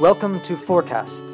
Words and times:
Welcome 0.00 0.40
to 0.42 0.56
Forecast, 0.56 1.24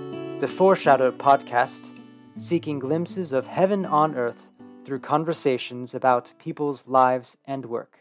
the 0.40 0.48
Foreshadow 0.48 1.12
podcast, 1.12 1.90
seeking 2.38 2.78
glimpses 2.78 3.34
of 3.34 3.46
heaven 3.46 3.84
on 3.84 4.14
earth 4.14 4.48
through 4.86 5.00
conversations 5.00 5.94
about 5.94 6.32
people's 6.38 6.88
lives 6.88 7.36
and 7.44 7.66
work. 7.66 7.98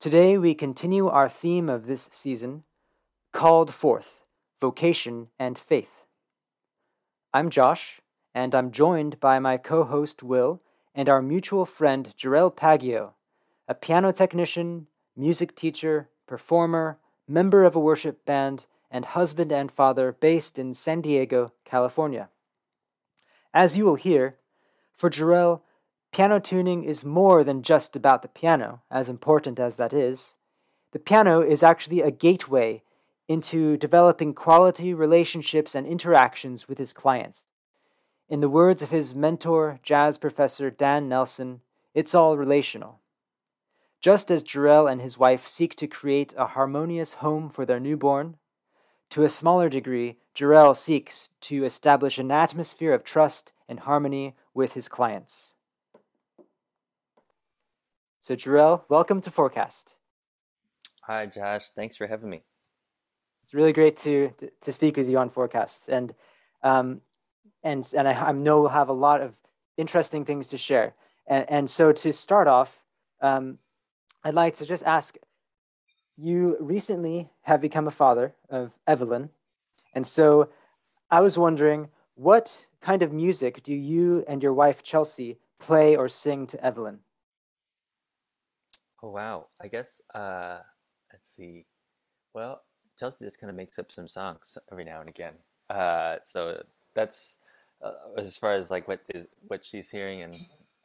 Today 0.00 0.36
we 0.36 0.54
continue 0.54 1.08
our 1.08 1.30
theme 1.30 1.70
of 1.70 1.86
this 1.86 2.10
season, 2.12 2.64
Called 3.32 3.72
Forth 3.72 4.26
Vocation 4.60 5.28
and 5.38 5.58
Faith. 5.58 6.04
I'm 7.32 7.48
Josh, 7.48 8.02
and 8.34 8.54
I'm 8.54 8.70
joined 8.70 9.18
by 9.18 9.38
my 9.38 9.56
co 9.56 9.82
host 9.84 10.22
Will 10.22 10.60
and 10.94 11.08
our 11.08 11.22
mutual 11.22 11.64
friend 11.64 12.12
Jarell 12.18 12.54
Paggio, 12.54 13.14
a 13.66 13.74
piano 13.74 14.12
technician, 14.12 14.88
music 15.16 15.56
teacher, 15.56 16.10
performer, 16.26 16.98
member 17.26 17.64
of 17.64 17.74
a 17.74 17.80
worship 17.80 18.26
band, 18.26 18.66
and 18.90 19.04
husband 19.04 19.52
and 19.52 19.70
father 19.70 20.12
based 20.12 20.58
in 20.58 20.74
San 20.74 21.00
Diego, 21.00 21.52
California. 21.64 22.28
As 23.52 23.76
you 23.76 23.84
will 23.84 23.96
hear, 23.96 24.36
for 24.96 25.10
Jarell, 25.10 25.60
piano 26.12 26.40
tuning 26.40 26.84
is 26.84 27.04
more 27.04 27.44
than 27.44 27.62
just 27.62 27.96
about 27.96 28.22
the 28.22 28.28
piano, 28.28 28.82
as 28.90 29.08
important 29.08 29.58
as 29.58 29.76
that 29.76 29.92
is. 29.92 30.34
The 30.92 30.98
piano 30.98 31.40
is 31.40 31.62
actually 31.62 32.00
a 32.00 32.10
gateway 32.10 32.82
into 33.28 33.76
developing 33.76 34.32
quality 34.32 34.94
relationships 34.94 35.74
and 35.74 35.86
interactions 35.86 36.66
with 36.66 36.78
his 36.78 36.94
clients. 36.94 37.46
In 38.28 38.40
the 38.40 38.48
words 38.48 38.82
of 38.82 38.90
his 38.90 39.14
mentor, 39.14 39.80
jazz 39.82 40.18
professor 40.18 40.70
Dan 40.70 41.08
Nelson, 41.08 41.60
it's 41.94 42.14
all 42.14 42.36
relational. 42.36 43.00
Just 44.00 44.30
as 44.30 44.42
Jarell 44.42 44.90
and 44.90 45.00
his 45.00 45.18
wife 45.18 45.46
seek 45.46 45.74
to 45.76 45.86
create 45.86 46.34
a 46.36 46.46
harmonious 46.48 47.14
home 47.14 47.50
for 47.50 47.66
their 47.66 47.80
newborn, 47.80 48.36
to 49.10 49.24
a 49.24 49.28
smaller 49.28 49.68
degree, 49.68 50.16
Jarell 50.34 50.76
seeks 50.76 51.30
to 51.42 51.64
establish 51.64 52.18
an 52.18 52.30
atmosphere 52.30 52.92
of 52.92 53.04
trust 53.04 53.52
and 53.68 53.80
harmony 53.80 54.34
with 54.54 54.74
his 54.74 54.88
clients. 54.88 55.54
So, 58.20 58.36
Jarell, 58.36 58.82
welcome 58.88 59.20
to 59.22 59.30
Forecast. 59.30 59.94
Hi, 61.02 61.26
Josh. 61.26 61.70
Thanks 61.74 61.96
for 61.96 62.06
having 62.06 62.28
me. 62.28 62.42
It's 63.42 63.54
really 63.54 63.72
great 63.72 63.96
to 63.98 64.34
to 64.60 64.72
speak 64.74 64.98
with 64.98 65.08
you 65.08 65.16
on 65.16 65.30
Forecast, 65.30 65.88
and 65.88 66.14
um, 66.62 67.00
and 67.62 67.90
and 67.96 68.06
I, 68.06 68.12
I 68.12 68.32
know 68.32 68.60
we'll 68.60 68.68
have 68.68 68.90
a 68.90 68.92
lot 68.92 69.22
of 69.22 69.36
interesting 69.78 70.26
things 70.26 70.48
to 70.48 70.58
share. 70.58 70.94
And, 71.26 71.46
and 71.48 71.70
so, 71.70 71.92
to 71.92 72.12
start 72.12 72.46
off, 72.46 72.84
um, 73.22 73.58
I'd 74.22 74.34
like 74.34 74.54
to 74.56 74.66
just 74.66 74.82
ask 74.82 75.16
you 76.20 76.56
recently 76.60 77.30
have 77.42 77.60
become 77.60 77.86
a 77.86 77.92
father 77.92 78.34
of 78.50 78.78
Evelyn. 78.86 79.30
And 79.94 80.06
so 80.06 80.48
I 81.10 81.20
was 81.20 81.38
wondering 81.38 81.88
what 82.14 82.66
kind 82.80 83.02
of 83.02 83.12
music 83.12 83.62
do 83.62 83.74
you 83.74 84.24
and 84.26 84.42
your 84.42 84.52
wife 84.52 84.82
Chelsea 84.82 85.38
play 85.60 85.96
or 85.96 86.08
sing 86.08 86.46
to 86.48 86.64
Evelyn? 86.64 87.00
Oh 89.02 89.10
wow. 89.10 89.46
I 89.62 89.68
guess 89.68 90.02
uh 90.14 90.58
let's 91.12 91.28
see. 91.30 91.66
Well, 92.34 92.62
Chelsea 92.98 93.24
just 93.24 93.40
kind 93.40 93.50
of 93.50 93.56
makes 93.56 93.78
up 93.78 93.92
some 93.92 94.08
songs 94.08 94.58
every 94.72 94.84
now 94.84 95.00
and 95.00 95.08
again. 95.08 95.34
Uh 95.70 96.16
so 96.24 96.62
that's 96.94 97.36
uh, 97.80 97.92
as 98.16 98.36
far 98.36 98.54
as 98.54 98.70
like 98.70 98.88
what 98.88 99.00
is 99.14 99.28
what 99.46 99.64
she's 99.64 99.88
hearing 99.88 100.22
and 100.22 100.34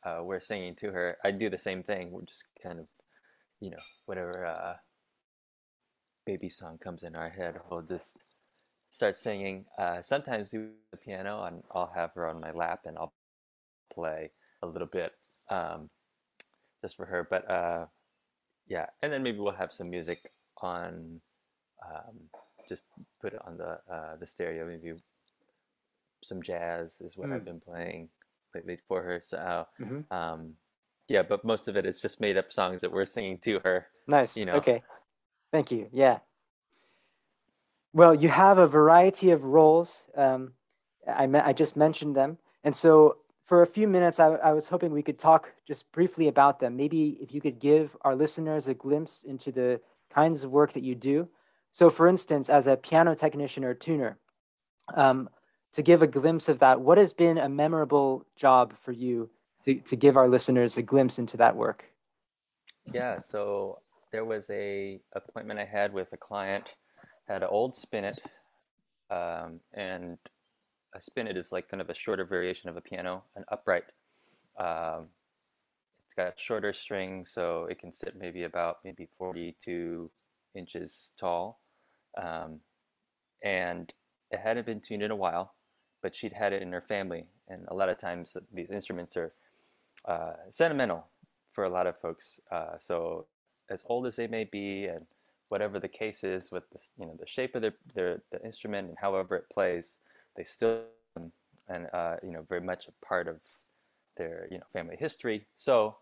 uh, 0.05 0.19
we're 0.21 0.39
singing 0.39 0.75
to 0.75 0.91
her. 0.91 1.17
I 1.23 1.31
do 1.31 1.49
the 1.49 1.57
same 1.57 1.81
thing. 1.81 2.11
We're 2.11 2.21
just 2.21 2.43
kind 2.61 2.79
of 2.79 2.85
you 3.63 3.69
know, 3.69 3.77
whatever 4.05 4.45
uh, 4.45 4.73
baby 6.25 6.49
song 6.49 6.77
comes 6.77 7.03
in 7.03 7.15
our 7.15 7.29
head, 7.29 7.55
we'll 7.69 7.81
just 7.81 8.17
start 8.89 9.17
singing. 9.17 9.65
Uh, 9.77 10.01
sometimes 10.01 10.49
do 10.49 10.69
the 10.91 10.97
piano, 10.97 11.43
and 11.43 11.63
I'll 11.71 11.91
have 11.93 12.11
her 12.15 12.27
on 12.27 12.39
my 12.39 12.51
lap, 12.51 12.81
and 12.85 12.97
I'll 12.97 13.13
play 13.93 14.31
a 14.61 14.67
little 14.67 14.87
bit 14.87 15.13
um, 15.49 15.89
just 16.81 16.95
for 16.95 17.05
her. 17.05 17.27
But 17.29 17.49
uh, 17.49 17.85
yeah, 18.67 18.87
and 19.01 19.11
then 19.11 19.23
maybe 19.23 19.39
we'll 19.39 19.53
have 19.53 19.73
some 19.73 19.89
music 19.89 20.31
on. 20.61 21.21
Um, 21.85 22.29
just 22.69 22.83
put 23.21 23.33
it 23.33 23.41
on 23.45 23.57
the 23.57 23.79
uh, 23.91 24.15
the 24.19 24.27
stereo. 24.27 24.65
Maybe 24.65 24.93
some 26.23 26.41
jazz 26.41 27.01
is 27.01 27.17
what 27.17 27.29
mm. 27.29 27.35
I've 27.35 27.45
been 27.45 27.59
playing 27.59 28.09
lately 28.55 28.77
for 28.87 29.01
her. 29.01 29.21
So 29.23 29.67
mm-hmm. 29.81 30.13
um, 30.15 30.53
yeah, 31.09 31.23
but 31.23 31.43
most 31.43 31.67
of 31.67 31.75
it 31.75 31.85
is 31.85 32.01
just 32.01 32.21
made 32.21 32.37
up 32.37 32.53
songs 32.53 32.81
that 32.81 32.91
we're 32.91 33.05
singing 33.05 33.37
to 33.39 33.59
her. 33.63 33.87
Nice. 34.07 34.37
You 34.37 34.45
know. 34.45 34.55
Okay. 34.55 34.81
Thank 35.53 35.69
you. 35.69 35.87
Yeah. 35.91 36.17
Well, 37.93 38.15
you 38.15 38.27
have 38.27 38.57
a 38.57 38.65
variety 38.65 39.29
of 39.29 39.43
roles. 39.43 40.07
Um, 40.17 40.53
I, 41.07 41.27
me- 41.27 41.39
I 41.39 41.53
just 41.53 41.77
mentioned 41.77 42.15
them. 42.15 42.39
And 42.63 42.75
so 42.75 43.17
for 43.45 43.61
a 43.61 43.67
few 43.67 43.87
minutes, 43.87 44.19
I, 44.19 44.29
I 44.29 44.51
was 44.51 44.67
hoping 44.67 44.91
we 44.91 45.03
could 45.03 45.19
talk 45.19 45.53
just 45.67 45.91
briefly 45.91 46.27
about 46.27 46.59
them. 46.59 46.75
Maybe 46.75 47.19
if 47.21 47.35
you 47.35 47.39
could 47.39 47.59
give 47.59 47.95
our 48.01 48.15
listeners 48.15 48.67
a 48.67 48.73
glimpse 48.73 49.23
into 49.23 49.51
the 49.51 49.79
kinds 50.09 50.43
of 50.43 50.49
work 50.49 50.73
that 50.73 50.81
you 50.81 50.95
do. 50.95 51.29
So, 51.71 51.91
for 51.91 52.07
instance, 52.07 52.49
as 52.49 52.65
a 52.65 52.75
piano 52.75 53.13
technician 53.13 53.63
or 53.63 53.75
tuner, 53.75 54.17
um, 54.95 55.29
to 55.73 55.83
give 55.83 56.01
a 56.01 56.07
glimpse 56.07 56.49
of 56.49 56.57
that, 56.59 56.81
what 56.81 56.97
has 56.97 57.13
been 57.13 57.37
a 57.37 57.47
memorable 57.47 58.25
job 58.35 58.73
for 58.75 58.91
you 58.91 59.29
to, 59.65 59.75
to 59.75 59.95
give 59.95 60.17
our 60.17 60.27
listeners 60.27 60.77
a 60.77 60.81
glimpse 60.81 61.19
into 61.19 61.37
that 61.37 61.55
work? 61.55 61.85
Yeah, 62.91 63.19
so 63.19 63.77
there 64.13 64.23
was 64.23 64.49
a 64.51 65.01
appointment 65.13 65.59
I 65.59 65.65
had 65.65 65.91
with 65.91 66.13
a 66.13 66.17
client, 66.17 66.69
had 67.27 67.41
an 67.41 67.49
old 67.49 67.75
spinet, 67.75 68.19
um, 69.09 69.59
and 69.73 70.19
a 70.95 71.01
spinet 71.01 71.35
is 71.35 71.51
like 71.51 71.67
kind 71.67 71.81
of 71.81 71.89
a 71.89 71.95
shorter 71.95 72.23
variation 72.23 72.69
of 72.69 72.77
a 72.77 72.81
piano, 72.81 73.23
an 73.35 73.43
upright. 73.51 73.85
Um, 74.57 75.07
it's 76.05 76.13
got 76.15 76.39
shorter 76.39 76.73
strings, 76.73 77.31
so 77.31 77.65
it 77.71 77.79
can 77.79 77.91
sit 77.91 78.15
maybe 78.15 78.43
about 78.43 78.77
maybe 78.85 79.09
42 79.17 80.11
inches 80.55 81.11
tall. 81.17 81.59
Um, 82.15 82.59
and 83.43 83.91
it 84.29 84.39
hadn't 84.39 84.67
been 84.67 84.79
tuned 84.79 85.01
in 85.01 85.09
a 85.09 85.15
while, 85.15 85.55
but 86.03 86.15
she'd 86.15 86.33
had 86.33 86.53
it 86.53 86.61
in 86.61 86.71
her 86.71 86.81
family. 86.81 87.25
And 87.49 87.65
a 87.69 87.73
lot 87.73 87.89
of 87.89 87.97
times 87.97 88.37
these 88.53 88.69
instruments 88.69 89.17
are 89.17 89.33
uh, 90.07 90.33
sentimental 90.51 91.07
for 91.51 91.63
a 91.63 91.69
lot 91.69 91.87
of 91.87 91.99
folks. 91.99 92.39
Uh, 92.51 92.77
so 92.77 93.25
as 93.69 93.83
old 93.87 94.07
as 94.07 94.15
they 94.15 94.27
may 94.27 94.43
be, 94.43 94.85
and 94.85 95.05
whatever 95.49 95.79
the 95.79 95.87
case 95.87 96.23
is 96.23 96.51
with 96.51 96.69
the 96.71 96.79
you 96.99 97.05
know 97.05 97.15
the 97.19 97.27
shape 97.27 97.55
of 97.55 97.61
their, 97.61 97.75
their 97.93 98.21
the 98.31 98.43
instrument 98.43 98.89
and 98.89 98.97
however 98.99 99.35
it 99.35 99.49
plays, 99.49 99.97
they 100.35 100.43
still 100.43 100.81
and 101.69 101.87
uh, 101.93 102.15
you 102.23 102.31
know 102.31 102.45
very 102.49 102.61
much 102.61 102.87
a 102.87 103.05
part 103.05 103.27
of 103.27 103.37
their 104.17 104.47
you 104.51 104.57
know 104.57 104.65
family 104.73 104.95
history. 104.97 105.45
So 105.55 105.97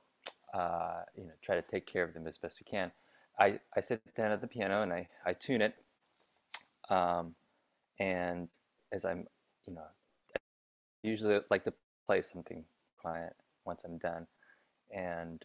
uh, 0.53 1.01
you 1.15 1.23
know 1.25 1.33
try 1.41 1.55
to 1.55 1.61
take 1.61 1.85
care 1.85 2.03
of 2.03 2.13
them 2.13 2.27
as 2.27 2.37
best 2.37 2.59
we 2.59 2.69
can. 2.69 2.91
I, 3.39 3.59
I 3.75 3.81
sit 3.81 4.01
down 4.15 4.31
at 4.31 4.41
the 4.41 4.47
piano 4.47 4.83
and 4.83 4.93
I, 4.93 5.07
I 5.25 5.33
tune 5.33 5.61
it. 5.61 5.75
Um, 6.89 7.33
and 7.99 8.49
as 8.91 9.03
I'm, 9.05 9.25
you 9.65 9.73
know, 9.73 9.81
I 10.35 10.39
usually 11.01 11.39
like 11.49 11.63
to 11.63 11.73
play 12.07 12.21
something 12.21 12.63
client 12.99 13.33
once 13.65 13.83
I'm 13.83 13.97
done. 13.97 14.27
And 14.93 15.43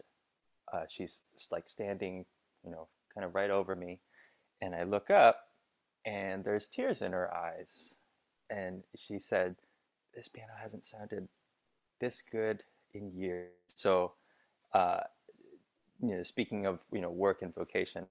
uh, 0.73 0.83
she's 0.89 1.21
like 1.51 1.69
standing, 1.69 2.25
you 2.63 2.71
know, 2.71 2.87
kind 3.13 3.25
of 3.25 3.35
right 3.35 3.49
over 3.49 3.75
me. 3.75 3.99
And 4.61 4.75
I 4.75 4.83
look 4.83 5.09
up 5.09 5.39
and 6.05 6.43
there's 6.43 6.67
tears 6.67 7.01
in 7.01 7.11
her 7.11 7.33
eyes. 7.33 7.97
And 8.49 8.83
she 8.95 9.19
said, 9.19 9.55
This 10.13 10.27
piano 10.27 10.53
hasn't 10.61 10.85
sounded 10.85 11.27
this 11.99 12.21
good 12.21 12.63
in 12.93 13.11
years. 13.13 13.51
So, 13.67 14.13
uh, 14.73 15.01
you 16.01 16.15
know, 16.15 16.23
speaking 16.23 16.65
of, 16.65 16.79
you 16.91 17.01
know, 17.01 17.09
work 17.09 17.41
and 17.41 17.53
vocation, 17.53 18.05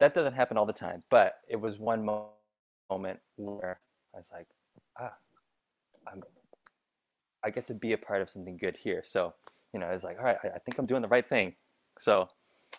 that 0.00 0.14
doesn't 0.14 0.34
happen 0.34 0.56
all 0.56 0.66
the 0.66 0.72
time. 0.72 1.02
But 1.10 1.36
it 1.48 1.56
was 1.60 1.78
one 1.78 2.04
moment 2.04 3.20
where 3.36 3.80
I 4.14 4.16
was 4.18 4.30
like, 4.32 4.46
ah, 5.00 5.14
I'm 6.10 6.22
I 7.44 7.50
get 7.50 7.66
to 7.68 7.74
be 7.74 7.92
a 7.92 7.98
part 7.98 8.20
of 8.20 8.30
something 8.30 8.56
good 8.56 8.76
here. 8.76 9.02
So, 9.04 9.34
you 9.72 9.80
know, 9.80 9.88
it's 9.88 10.04
like, 10.04 10.18
all 10.18 10.24
right, 10.24 10.38
I, 10.42 10.48
I 10.48 10.58
think 10.58 10.78
I'm 10.78 10.86
doing 10.86 11.02
the 11.02 11.08
right 11.08 11.28
thing. 11.28 11.54
So 11.98 12.28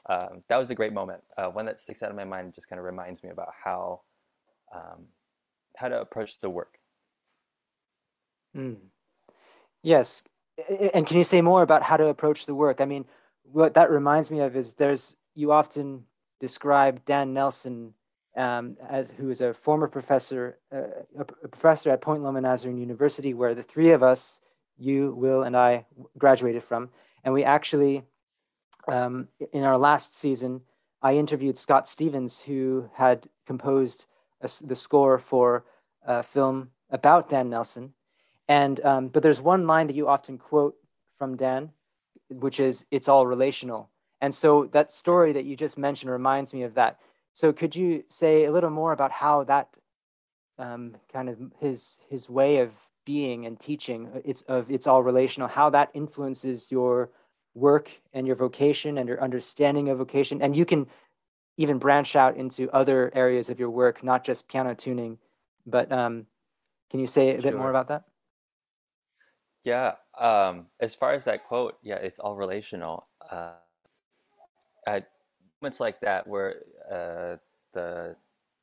um, 0.07 0.43
that 0.47 0.57
was 0.57 0.69
a 0.69 0.75
great 0.75 0.93
moment. 0.93 1.21
Uh, 1.37 1.47
one 1.47 1.65
that 1.65 1.79
sticks 1.79 2.03
out 2.03 2.09
in 2.09 2.15
my 2.15 2.23
mind 2.23 2.53
just 2.53 2.69
kind 2.69 2.79
of 2.79 2.85
reminds 2.85 3.23
me 3.23 3.29
about 3.29 3.49
how 3.63 4.01
um, 4.73 5.05
how 5.75 5.87
to 5.87 5.99
approach 5.99 6.39
the 6.39 6.49
work. 6.49 6.79
Mm. 8.55 8.77
Yes, 9.81 10.23
and 10.93 11.07
can 11.07 11.17
you 11.17 11.23
say 11.23 11.41
more 11.41 11.61
about 11.61 11.83
how 11.83 11.97
to 11.97 12.07
approach 12.07 12.45
the 12.45 12.55
work? 12.55 12.81
I 12.81 12.85
mean, 12.85 13.05
what 13.43 13.73
that 13.75 13.89
reminds 13.89 14.29
me 14.29 14.39
of 14.39 14.55
is 14.55 14.75
there's 14.75 15.15
you 15.35 15.51
often 15.51 16.05
describe 16.39 17.05
Dan 17.05 17.33
Nelson 17.33 17.93
um, 18.35 18.77
as 18.87 19.11
who 19.11 19.29
is 19.29 19.41
a 19.41 19.53
former 19.53 19.87
professor, 19.87 20.59
uh, 20.71 21.03
a 21.17 21.47
professor 21.47 21.89
at 21.91 22.01
Point 22.01 22.23
Loma 22.23 22.41
Nazarene 22.41 22.77
University, 22.77 23.33
where 23.33 23.55
the 23.55 23.63
three 23.63 23.91
of 23.91 24.03
us 24.03 24.41
you, 24.79 25.13
Will, 25.15 25.43
and 25.43 25.55
I 25.55 25.85
graduated 26.17 26.63
from. 26.63 26.89
And 27.23 27.33
we 27.33 27.43
actually, 27.43 28.03
um, 28.87 29.27
in 29.51 29.63
our 29.63 29.77
last 29.77 30.15
season, 30.15 30.61
I 31.01 31.15
interviewed 31.15 31.57
Scott 31.57 31.87
Stevens, 31.87 32.41
who 32.43 32.89
had 32.95 33.29
composed 33.45 34.05
a, 34.41 34.49
the 34.61 34.75
score 34.75 35.19
for 35.19 35.65
a 36.05 36.23
film 36.23 36.71
about 36.89 37.29
Dan 37.29 37.49
Nelson. 37.49 37.93
And 38.47 38.83
um, 38.83 39.07
but 39.09 39.21
there's 39.21 39.41
one 39.41 39.67
line 39.67 39.87
that 39.87 39.95
you 39.95 40.07
often 40.07 40.37
quote 40.37 40.75
from 41.17 41.37
Dan, 41.37 41.71
which 42.29 42.59
is 42.59 42.85
"It's 42.89 43.07
all 43.07 43.27
relational." 43.27 43.89
And 44.21 44.33
so 44.33 44.65
that 44.73 44.91
story 44.91 45.31
that 45.31 45.45
you 45.45 45.55
just 45.55 45.77
mentioned 45.77 46.11
reminds 46.11 46.53
me 46.53 46.63
of 46.63 46.73
that. 46.73 46.99
So 47.33 47.53
could 47.53 47.75
you 47.75 48.03
say 48.09 48.45
a 48.45 48.51
little 48.51 48.69
more 48.69 48.91
about 48.91 49.11
how 49.11 49.43
that 49.45 49.69
um, 50.57 50.95
kind 51.13 51.29
of 51.29 51.37
his 51.59 51.99
his 52.09 52.29
way 52.29 52.57
of 52.57 52.71
being 53.05 53.45
and 53.45 53.59
teaching 53.59 54.09
it's 54.23 54.41
of 54.43 54.69
it's 54.69 54.87
all 54.87 55.03
relational, 55.03 55.47
how 55.47 55.69
that 55.71 55.89
influences 55.93 56.71
your 56.71 57.09
work 57.53 57.91
and 58.13 58.27
your 58.27 58.35
vocation 58.35 58.97
and 58.97 59.07
your 59.07 59.21
understanding 59.21 59.89
of 59.89 59.97
vocation, 59.97 60.41
and 60.41 60.55
you 60.55 60.65
can 60.65 60.87
even 61.57 61.77
branch 61.77 62.15
out 62.15 62.37
into 62.37 62.71
other 62.71 63.11
areas 63.13 63.49
of 63.49 63.59
your 63.59 63.69
work, 63.69 64.03
not 64.03 64.23
just 64.23 64.47
piano 64.47 64.73
tuning. 64.73 65.17
But 65.65 65.91
um, 65.91 66.25
can 66.89 66.99
you 66.99 67.07
say 67.07 67.35
a 67.35 67.41
bit 67.41 67.55
more 67.55 67.69
about 67.69 67.89
that? 67.89 68.03
Yeah. 69.63 69.95
Um, 70.17 70.67
as 70.79 70.95
far 70.95 71.13
as 71.13 71.25
that 71.25 71.45
quote, 71.45 71.77
yeah, 71.83 71.95
it's 71.95 72.19
all 72.19 72.35
relational. 72.35 73.07
Uh, 73.29 73.51
at 74.87 75.09
moments 75.61 75.79
like 75.79 75.99
that, 76.01 76.25
where 76.27 76.61
uh, 76.89 77.37
the 77.73 78.15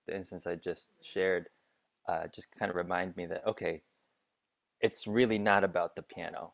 the 0.07 0.17
instance 0.17 0.47
I 0.47 0.55
just 0.55 0.89
shared, 1.03 1.49
uh, 2.09 2.27
just 2.35 2.51
kind 2.59 2.71
of 2.71 2.77
remind 2.77 3.17
me 3.17 3.27
that 3.27 3.47
okay, 3.47 3.83
it's 4.87 5.07
really 5.07 5.39
not 5.39 5.65
about 5.65 5.97
the 5.97 6.03
piano. 6.03 6.53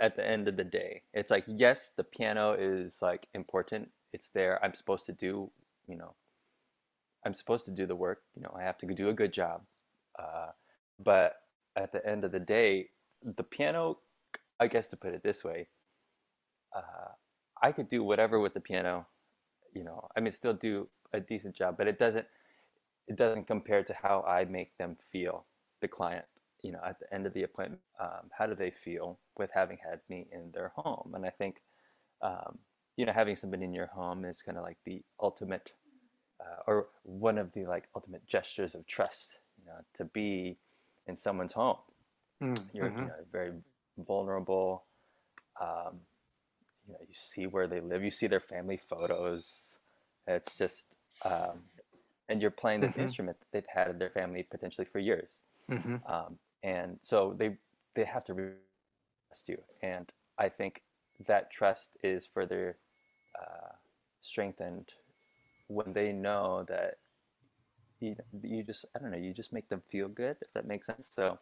At 0.00 0.16
the 0.16 0.26
end 0.26 0.48
of 0.48 0.56
the 0.56 0.64
day, 0.64 1.02
it's 1.12 1.30
like 1.30 1.44
yes, 1.48 1.92
the 1.96 2.04
piano 2.04 2.52
is 2.58 2.98
like 3.02 3.26
important. 3.34 3.90
It's 4.12 4.30
there. 4.30 4.54
I'm 4.64 4.74
supposed 4.74 5.06
to 5.06 5.12
do 5.12 5.50
you 5.88 5.96
know, 5.96 6.14
I'm 7.24 7.34
supposed 7.34 7.64
to 7.66 7.70
do 7.70 7.86
the 7.86 7.96
work. 7.96 8.22
You 8.34 8.42
know, 8.42 8.54
I 8.58 8.62
have 8.62 8.78
to 8.78 8.86
do 8.86 9.08
a 9.08 9.12
good 9.12 9.32
job. 9.32 9.62
Uh, 10.18 10.50
but 10.98 11.36
at 11.76 11.92
the 11.92 12.04
end 12.06 12.24
of 12.24 12.32
the 12.32 12.40
day, 12.40 12.90
the 13.22 13.42
piano, 13.42 13.98
I 14.60 14.66
guess 14.68 14.88
to 14.88 14.96
put 14.96 15.14
it 15.14 15.22
this 15.22 15.44
way, 15.44 15.68
uh, 16.76 17.12
I 17.62 17.72
could 17.72 17.88
do 17.88 18.02
whatever 18.02 18.40
with 18.40 18.54
the 18.54 18.60
piano. 18.60 19.06
You 19.74 19.84
know, 19.84 20.08
I 20.16 20.20
mean, 20.20 20.32
still 20.32 20.54
do 20.54 20.88
a 21.12 21.20
decent 21.20 21.54
job, 21.54 21.76
but 21.78 21.88
it 21.88 21.98
doesn't. 21.98 22.26
It 23.08 23.16
doesn't 23.16 23.48
compare 23.48 23.82
to 23.82 23.94
how 24.00 24.24
I 24.28 24.44
make 24.44 24.78
them 24.78 24.96
feel, 25.10 25.44
the 25.80 25.88
client. 25.88 26.24
You 26.62 26.72
know, 26.72 26.80
at 26.86 27.00
the 27.00 27.12
end 27.12 27.26
of 27.26 27.32
the 27.32 27.42
appointment, 27.42 27.82
um, 28.00 28.30
how 28.36 28.46
do 28.46 28.54
they 28.54 28.70
feel 28.70 29.18
with 29.36 29.50
having 29.52 29.78
had 29.78 30.00
me 30.08 30.26
in 30.30 30.52
their 30.52 30.72
home? 30.76 31.12
And 31.14 31.26
I 31.26 31.30
think 31.30 31.60
um, 32.22 32.58
you 32.96 33.06
know 33.06 33.12
having 33.12 33.36
somebody 33.36 33.64
in 33.64 33.72
your 33.72 33.86
home 33.86 34.24
is 34.24 34.42
kind 34.42 34.58
of 34.58 34.64
like 34.64 34.78
the 34.84 35.02
ultimate 35.20 35.72
uh, 36.40 36.62
or 36.66 36.86
one 37.02 37.38
of 37.38 37.52
the 37.52 37.64
like 37.64 37.88
ultimate 37.94 38.26
gestures 38.26 38.74
of 38.74 38.86
trust 38.86 39.38
you 39.58 39.66
know 39.66 39.78
to 39.94 40.04
be 40.04 40.56
in 41.06 41.16
someone's 41.16 41.52
home 41.52 41.76
mm, 42.42 42.58
you're 42.72 42.86
mm-hmm. 42.86 43.00
you 43.00 43.06
know, 43.06 43.14
very 43.30 43.52
vulnerable 44.06 44.84
um, 45.60 46.00
you 46.86 46.94
know 46.94 47.00
you 47.00 47.14
see 47.14 47.46
where 47.46 47.66
they 47.66 47.80
live 47.80 48.02
you 48.02 48.10
see 48.10 48.26
their 48.26 48.40
family 48.40 48.76
photos 48.76 49.78
it's 50.26 50.56
just 50.56 50.96
um, 51.24 51.60
and 52.28 52.40
you're 52.40 52.50
playing 52.50 52.80
this 52.80 52.92
mm-hmm. 52.92 53.02
instrument 53.02 53.38
that 53.38 53.46
they've 53.52 53.74
had 53.74 53.88
in 53.88 53.98
their 53.98 54.10
family 54.10 54.46
potentially 54.48 54.84
for 54.84 54.98
years 54.98 55.40
mm-hmm. 55.70 55.96
um, 56.06 56.38
and 56.62 56.98
so 57.02 57.34
they 57.38 57.56
they 57.94 58.04
have 58.04 58.24
to 58.24 58.34
trust 59.28 59.48
you 59.48 59.58
and 59.82 60.12
i 60.38 60.48
think 60.48 60.82
that 61.26 61.50
trust 61.50 61.96
is 62.02 62.26
further 62.26 62.76
uh, 63.40 63.72
strengthened 64.20 64.88
when 65.68 65.92
they 65.92 66.12
know 66.12 66.64
that 66.68 66.98
you, 68.00 68.16
you 68.42 68.62
just 68.62 68.84
I 68.94 68.98
don't 68.98 69.10
know 69.10 69.16
you 69.16 69.32
just 69.32 69.52
make 69.52 69.68
them 69.68 69.82
feel 69.88 70.08
good 70.08 70.36
if 70.40 70.52
that 70.54 70.66
makes 70.66 70.86
sense. 70.86 71.08
So 71.10 71.38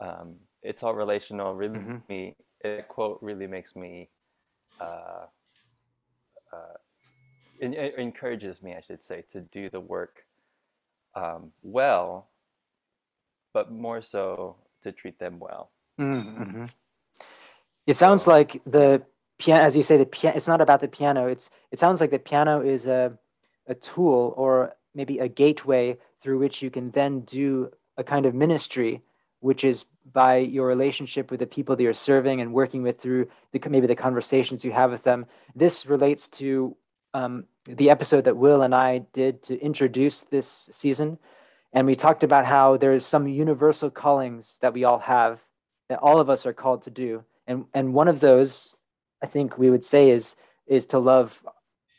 um, 0.00 0.34
it's 0.62 0.82
all 0.82 0.94
relational. 0.94 1.54
Really, 1.54 1.78
mm-hmm. 1.78 1.98
me 2.08 2.36
that 2.62 2.88
quote 2.88 3.18
really 3.20 3.46
makes 3.46 3.76
me 3.76 4.08
uh, 4.80 5.26
uh, 6.52 6.76
it, 7.60 7.74
it 7.74 7.94
encourages 7.98 8.62
me, 8.62 8.74
I 8.74 8.80
should 8.80 9.02
say, 9.02 9.24
to 9.32 9.42
do 9.42 9.68
the 9.68 9.80
work 9.80 10.24
um, 11.14 11.52
well, 11.62 12.29
but 13.52 13.70
more 13.70 14.02
so 14.02 14.56
to 14.82 14.92
treat 14.92 15.18
them 15.18 15.38
well. 15.38 15.70
Mm-hmm. 16.00 16.64
It 17.86 17.96
sounds 17.96 18.24
so, 18.24 18.30
like 18.30 18.62
the 18.64 19.02
piano, 19.38 19.64
as 19.64 19.76
you 19.76 19.82
say, 19.82 19.96
the 19.96 20.06
piano. 20.06 20.36
It's 20.36 20.48
not 20.48 20.60
about 20.60 20.80
the 20.80 20.88
piano. 20.88 21.26
It's 21.26 21.50
it 21.70 21.78
sounds 21.78 22.00
like 22.00 22.10
the 22.10 22.18
piano 22.18 22.60
is 22.60 22.86
a 22.86 23.18
a 23.66 23.74
tool 23.74 24.34
or 24.36 24.74
maybe 24.94 25.18
a 25.18 25.28
gateway 25.28 25.96
through 26.20 26.38
which 26.38 26.62
you 26.62 26.70
can 26.70 26.90
then 26.90 27.20
do 27.20 27.70
a 27.96 28.04
kind 28.04 28.26
of 28.26 28.34
ministry, 28.34 29.02
which 29.40 29.64
is 29.64 29.84
by 30.12 30.38
your 30.38 30.66
relationship 30.66 31.30
with 31.30 31.40
the 31.40 31.46
people 31.46 31.76
that 31.76 31.82
you're 31.82 31.94
serving 31.94 32.40
and 32.40 32.52
working 32.52 32.82
with 32.82 32.98
through 32.98 33.28
the, 33.52 33.60
maybe 33.68 33.86
the 33.86 33.94
conversations 33.94 34.64
you 34.64 34.72
have 34.72 34.90
with 34.90 35.04
them. 35.04 35.26
This 35.54 35.86
relates 35.86 36.26
to 36.28 36.76
um, 37.14 37.44
the 37.64 37.90
episode 37.90 38.24
that 38.24 38.36
Will 38.36 38.62
and 38.62 38.74
I 38.74 38.98
did 39.12 39.42
to 39.44 39.60
introduce 39.60 40.22
this 40.22 40.68
season. 40.72 41.18
And 41.72 41.86
we 41.86 41.94
talked 41.94 42.24
about 42.24 42.46
how 42.46 42.76
there's 42.76 43.04
some 43.06 43.28
universal 43.28 43.90
callings 43.90 44.58
that 44.60 44.74
we 44.74 44.84
all 44.84 45.00
have, 45.00 45.44
that 45.88 46.00
all 46.00 46.18
of 46.18 46.28
us 46.28 46.46
are 46.46 46.52
called 46.52 46.82
to 46.82 46.90
do. 46.90 47.24
And, 47.46 47.66
and 47.72 47.94
one 47.94 48.08
of 48.08 48.20
those 48.20 48.76
I 49.22 49.26
think 49.26 49.58
we 49.58 49.70
would 49.70 49.84
say 49.84 50.10
is 50.10 50.36
is 50.66 50.86
to 50.86 50.98
love 50.98 51.44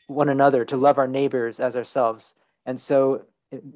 one 0.06 0.28
another, 0.28 0.64
to 0.64 0.76
love 0.76 0.98
our 0.98 1.06
neighbors 1.06 1.60
as 1.60 1.76
ourselves. 1.76 2.34
And 2.66 2.80
so 2.80 3.26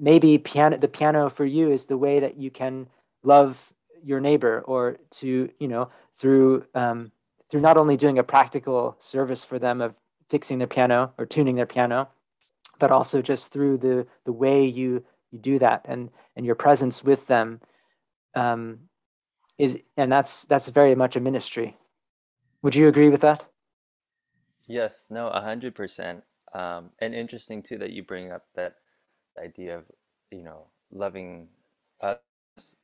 maybe 0.01 0.39
piano 0.39 0.79
the 0.79 0.89
piano 0.89 1.29
for 1.29 1.45
you 1.45 1.71
is 1.71 1.87
the 1.87 1.99
way 1.99 2.21
that 2.21 2.37
you 2.39 2.51
can 2.51 2.89
love 3.23 3.73
your 4.03 4.21
neighbor 4.21 4.63
or 4.67 4.99
to 5.11 5.51
you 5.59 5.69
know 5.69 5.89
through 6.17 6.65
um, 6.75 7.13
through 7.51 7.61
not 7.61 7.77
only 7.77 7.97
doing 7.97 8.19
a 8.19 8.25
practical 8.25 8.97
service 8.99 9.45
for 9.45 9.59
them 9.59 9.81
of 9.81 9.95
fixing 10.29 10.59
their 10.59 10.67
piano 10.67 11.13
or 11.19 11.27
tuning 11.27 11.57
their 11.57 11.67
piano 11.67 12.09
but 12.79 12.91
also 12.91 13.21
just 13.21 13.53
through 13.53 13.77
the 13.77 14.07
the 14.25 14.33
way 14.33 14.65
you 14.65 15.05
you 15.37 15.43
do 15.43 15.59
that 15.59 15.83
and 15.89 16.11
and 16.37 16.47
your 16.47 16.55
presence 16.55 17.05
with 17.05 17.27
them 17.27 17.61
um, 18.35 18.79
is 19.59 19.79
and 19.97 20.13
that's 20.13 20.45
that's 20.47 20.69
very 20.71 20.95
much 20.95 21.17
a 21.17 21.21
ministry 21.21 21.77
would 22.63 22.75
you 22.75 22.89
agree 22.89 23.09
with 23.11 23.21
that? 23.21 23.45
Yes, 24.67 25.07
no, 25.11 25.29
a 25.29 25.41
hundred 25.41 25.75
percent. 25.75 26.25
Um, 26.55 26.91
and 27.01 27.15
interesting 27.15 27.63
too 27.63 27.79
that 27.79 27.93
you 27.93 28.03
bring 28.03 28.33
up 28.33 28.43
that 28.57 28.77
idea 29.43 29.79
of 29.79 29.85
you 30.33 30.43
know 30.43 30.67
loving 30.91 31.49
us. 32.01 32.19
Because 32.57 32.75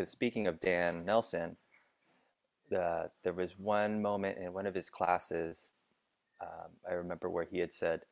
uh, 0.00 0.04
speaking 0.04 0.46
of 0.46 0.60
Dan 0.60 1.04
Nelson, 1.04 1.56
uh, 2.74 3.08
there 3.22 3.34
was 3.34 3.58
one 3.58 4.00
moment 4.00 4.38
in 4.38 4.52
one 4.54 4.66
of 4.66 4.74
his 4.74 4.88
classes. 4.88 5.72
Um, 6.40 6.70
I 6.88 6.94
remember 6.94 7.28
where 7.28 7.44
he 7.44 7.58
had 7.58 7.74
said, 7.74 8.02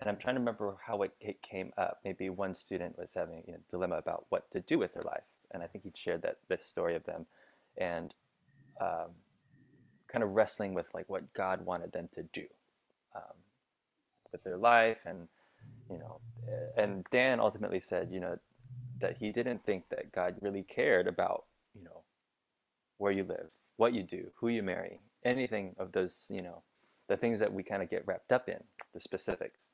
and 0.00 0.10
I'm 0.10 0.16
trying 0.16 0.34
to 0.34 0.40
remember 0.40 0.76
how 0.84 1.02
it, 1.02 1.12
it 1.20 1.40
came 1.42 1.72
up. 1.78 2.00
Maybe 2.04 2.28
one 2.28 2.54
student 2.54 2.98
was 2.98 3.14
having 3.14 3.38
a 3.38 3.42
you 3.46 3.52
know, 3.54 3.58
dilemma 3.70 3.96
about 3.96 4.26
what 4.28 4.50
to 4.50 4.60
do 4.60 4.78
with 4.78 4.94
their 4.94 5.02
life, 5.02 5.24
and 5.52 5.62
I 5.62 5.66
think 5.66 5.84
he 5.84 5.92
shared 5.94 6.22
that 6.22 6.36
this 6.48 6.64
story 6.64 6.94
of 6.96 7.04
them, 7.04 7.26
and 7.76 8.14
um, 8.80 9.10
kind 10.08 10.22
of 10.22 10.30
wrestling 10.30 10.74
with 10.74 10.88
like 10.94 11.08
what 11.08 11.32
God 11.32 11.64
wanted 11.64 11.92
them 11.92 12.08
to 12.12 12.22
do 12.24 12.44
um, 13.14 13.36
with 14.32 14.44
their 14.44 14.58
life, 14.58 15.00
and 15.06 15.28
you 15.90 15.98
know, 15.98 16.20
and 16.76 17.04
Dan 17.10 17.40
ultimately 17.40 17.80
said, 17.80 18.10
you 18.10 18.20
know, 18.20 18.38
that 19.00 19.16
he 19.18 19.32
didn't 19.32 19.64
think 19.64 19.88
that 19.90 20.12
God 20.12 20.36
really 20.40 20.62
cared 20.62 21.06
about 21.06 21.44
you 21.74 21.84
know 21.84 22.02
where 22.98 23.12
you 23.12 23.24
live, 23.24 23.50
what 23.76 23.94
you 23.94 24.02
do, 24.02 24.26
who 24.36 24.48
you 24.48 24.62
marry, 24.62 25.00
anything 25.24 25.74
of 25.78 25.92
those, 25.92 26.26
you 26.30 26.42
know, 26.42 26.62
the 27.08 27.16
things 27.16 27.38
that 27.40 27.52
we 27.52 27.62
kind 27.62 27.82
of 27.82 27.90
get 27.90 28.06
wrapped 28.06 28.32
up 28.32 28.48
in, 28.48 28.62
the 28.94 29.00
specifics, 29.00 29.68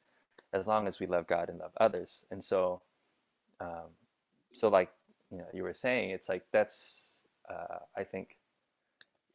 as 0.52 0.66
long 0.66 0.86
as 0.86 1.00
we 1.00 1.06
love 1.06 1.26
God 1.26 1.48
and 1.48 1.58
love 1.58 1.72
others. 1.80 2.26
And 2.30 2.42
so, 2.42 2.82
um, 3.60 3.90
so 4.52 4.68
like 4.68 4.90
you 5.30 5.38
know, 5.38 5.46
you 5.52 5.62
were 5.62 5.74
saying, 5.74 6.10
it's 6.10 6.28
like 6.28 6.44
that's 6.52 7.22
uh, 7.50 7.78
I 7.96 8.04
think 8.04 8.36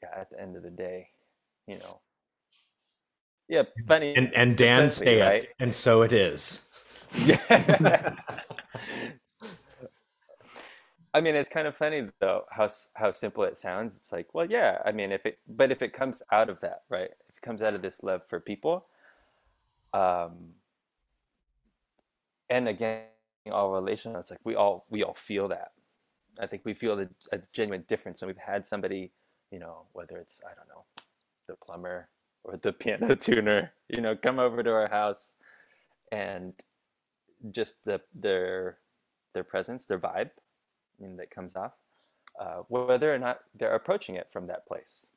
yeah, 0.02 0.10
at 0.16 0.30
the 0.30 0.40
end 0.40 0.56
of 0.56 0.64
the 0.64 0.70
day, 0.70 1.10
you 1.68 1.80
know. 1.80 2.00
Yeah, 3.48 3.64
funny. 3.88 4.14
And, 4.16 4.34
and 4.34 4.58
Dan 4.58 4.92
saith, 4.92 5.22
right? 5.22 5.48
and 5.60 5.74
so 5.74 6.02
it 6.02 6.12
is. 6.12 6.64
Yeah. 7.16 8.16
I 11.14 11.22
mean, 11.22 11.36
it's 11.36 11.50
kind 11.50 11.68
of 11.68 11.76
funny 11.76 12.10
though 12.20 12.44
how 12.52 12.70
how 12.96 13.12
simple 13.12 13.44
it 13.44 13.58
sounds. 13.58 13.96
It's 13.96 14.12
like, 14.12 14.28
well, 14.34 14.46
yeah. 14.46 14.80
I 14.86 14.92
mean, 14.92 15.12
if 15.12 15.26
it, 15.26 15.40
but 15.48 15.72
if 15.72 15.82
it 15.82 15.94
comes 15.94 16.22
out 16.32 16.50
of 16.50 16.60
that, 16.60 16.84
right? 16.90 17.10
If 17.30 17.38
it 17.38 17.42
comes 17.42 17.62
out 17.62 17.74
of 17.74 17.82
this 17.82 18.04
love 18.04 18.24
for 18.26 18.40
people, 18.40 18.86
um, 19.94 20.54
and 22.50 22.68
again, 22.68 23.04
all 23.51 23.72
relational, 23.72 24.20
it's 24.20 24.32
like 24.32 24.39
we 24.44 24.56
all 24.56 24.86
we 24.89 25.04
all 25.04 25.13
feel 25.13 25.48
that. 25.50 25.72
I 26.39 26.46
think 26.46 26.63
we 26.66 26.74
feel 26.74 26.96
the, 26.96 27.10
a 27.32 27.39
genuine 27.51 27.84
difference 27.88 28.22
when 28.22 28.27
we've 28.27 28.38
had 28.38 28.66
somebody 28.66 29.12
you 29.51 29.60
know, 29.60 29.84
whether 29.94 30.18
it's, 30.18 30.42
I 30.46 30.54
don't 30.56 30.68
know, 30.68 30.84
the 31.48 31.56
plumber 31.56 32.10
or 32.44 32.58
the 32.58 32.74
piano 32.74 33.16
tuner, 33.16 33.72
you 33.89 34.01
know, 34.01 34.16
come 34.16 34.39
over 34.39 34.63
to 34.63 34.72
our 34.72 34.89
house 34.89 35.36
and 36.12 36.54
just 37.51 37.84
the 37.86 38.01
their 38.16 38.80
their 39.34 39.44
presence, 39.44 39.86
their 39.86 40.00
vibe, 40.00 40.32
and 41.00 41.20
that 41.20 41.30
comes 41.30 41.56
off, 41.56 41.74
uh, 42.39 42.63
whether 42.70 43.13
or 43.13 43.20
not 43.20 43.42
they're 43.56 43.75
approaching 43.75 44.16
it 44.16 44.27
from 44.32 44.48
that 44.48 44.66
place. 44.66 45.08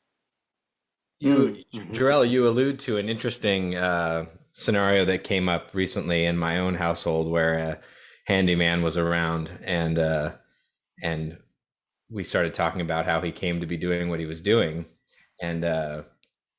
You, 1.19 1.65
mm-hmm. 1.75 1.93
Jarrell, 1.93 2.29
you 2.29 2.49
allude 2.49 2.79
to 2.81 2.99
an 2.99 3.09
interesting 3.09 3.77
uh, 3.77 4.27
scenario 4.53 5.05
that 5.05 5.25
came 5.25 5.49
up 5.49 5.71
recently 5.73 6.25
in 6.25 6.37
my 6.37 6.59
own 6.59 6.75
household 6.75 7.31
where 7.31 7.55
a 7.55 7.79
handyman 8.27 8.83
was 8.83 8.97
around 8.97 9.51
and 9.63 9.99
uh, 9.99 10.33
and 11.03 11.39
we 12.11 12.25
started 12.25 12.55
talking 12.55 12.81
about 12.81 13.07
how 13.07 13.21
he 13.21 13.33
came 13.33 13.61
to 13.61 13.67
be 13.67 13.77
doing 13.77 14.11
what 14.11 14.21
he 14.21 14.27
was 14.27 14.43
doing, 14.43 14.85
and 15.41 15.65
uh, 15.65 16.03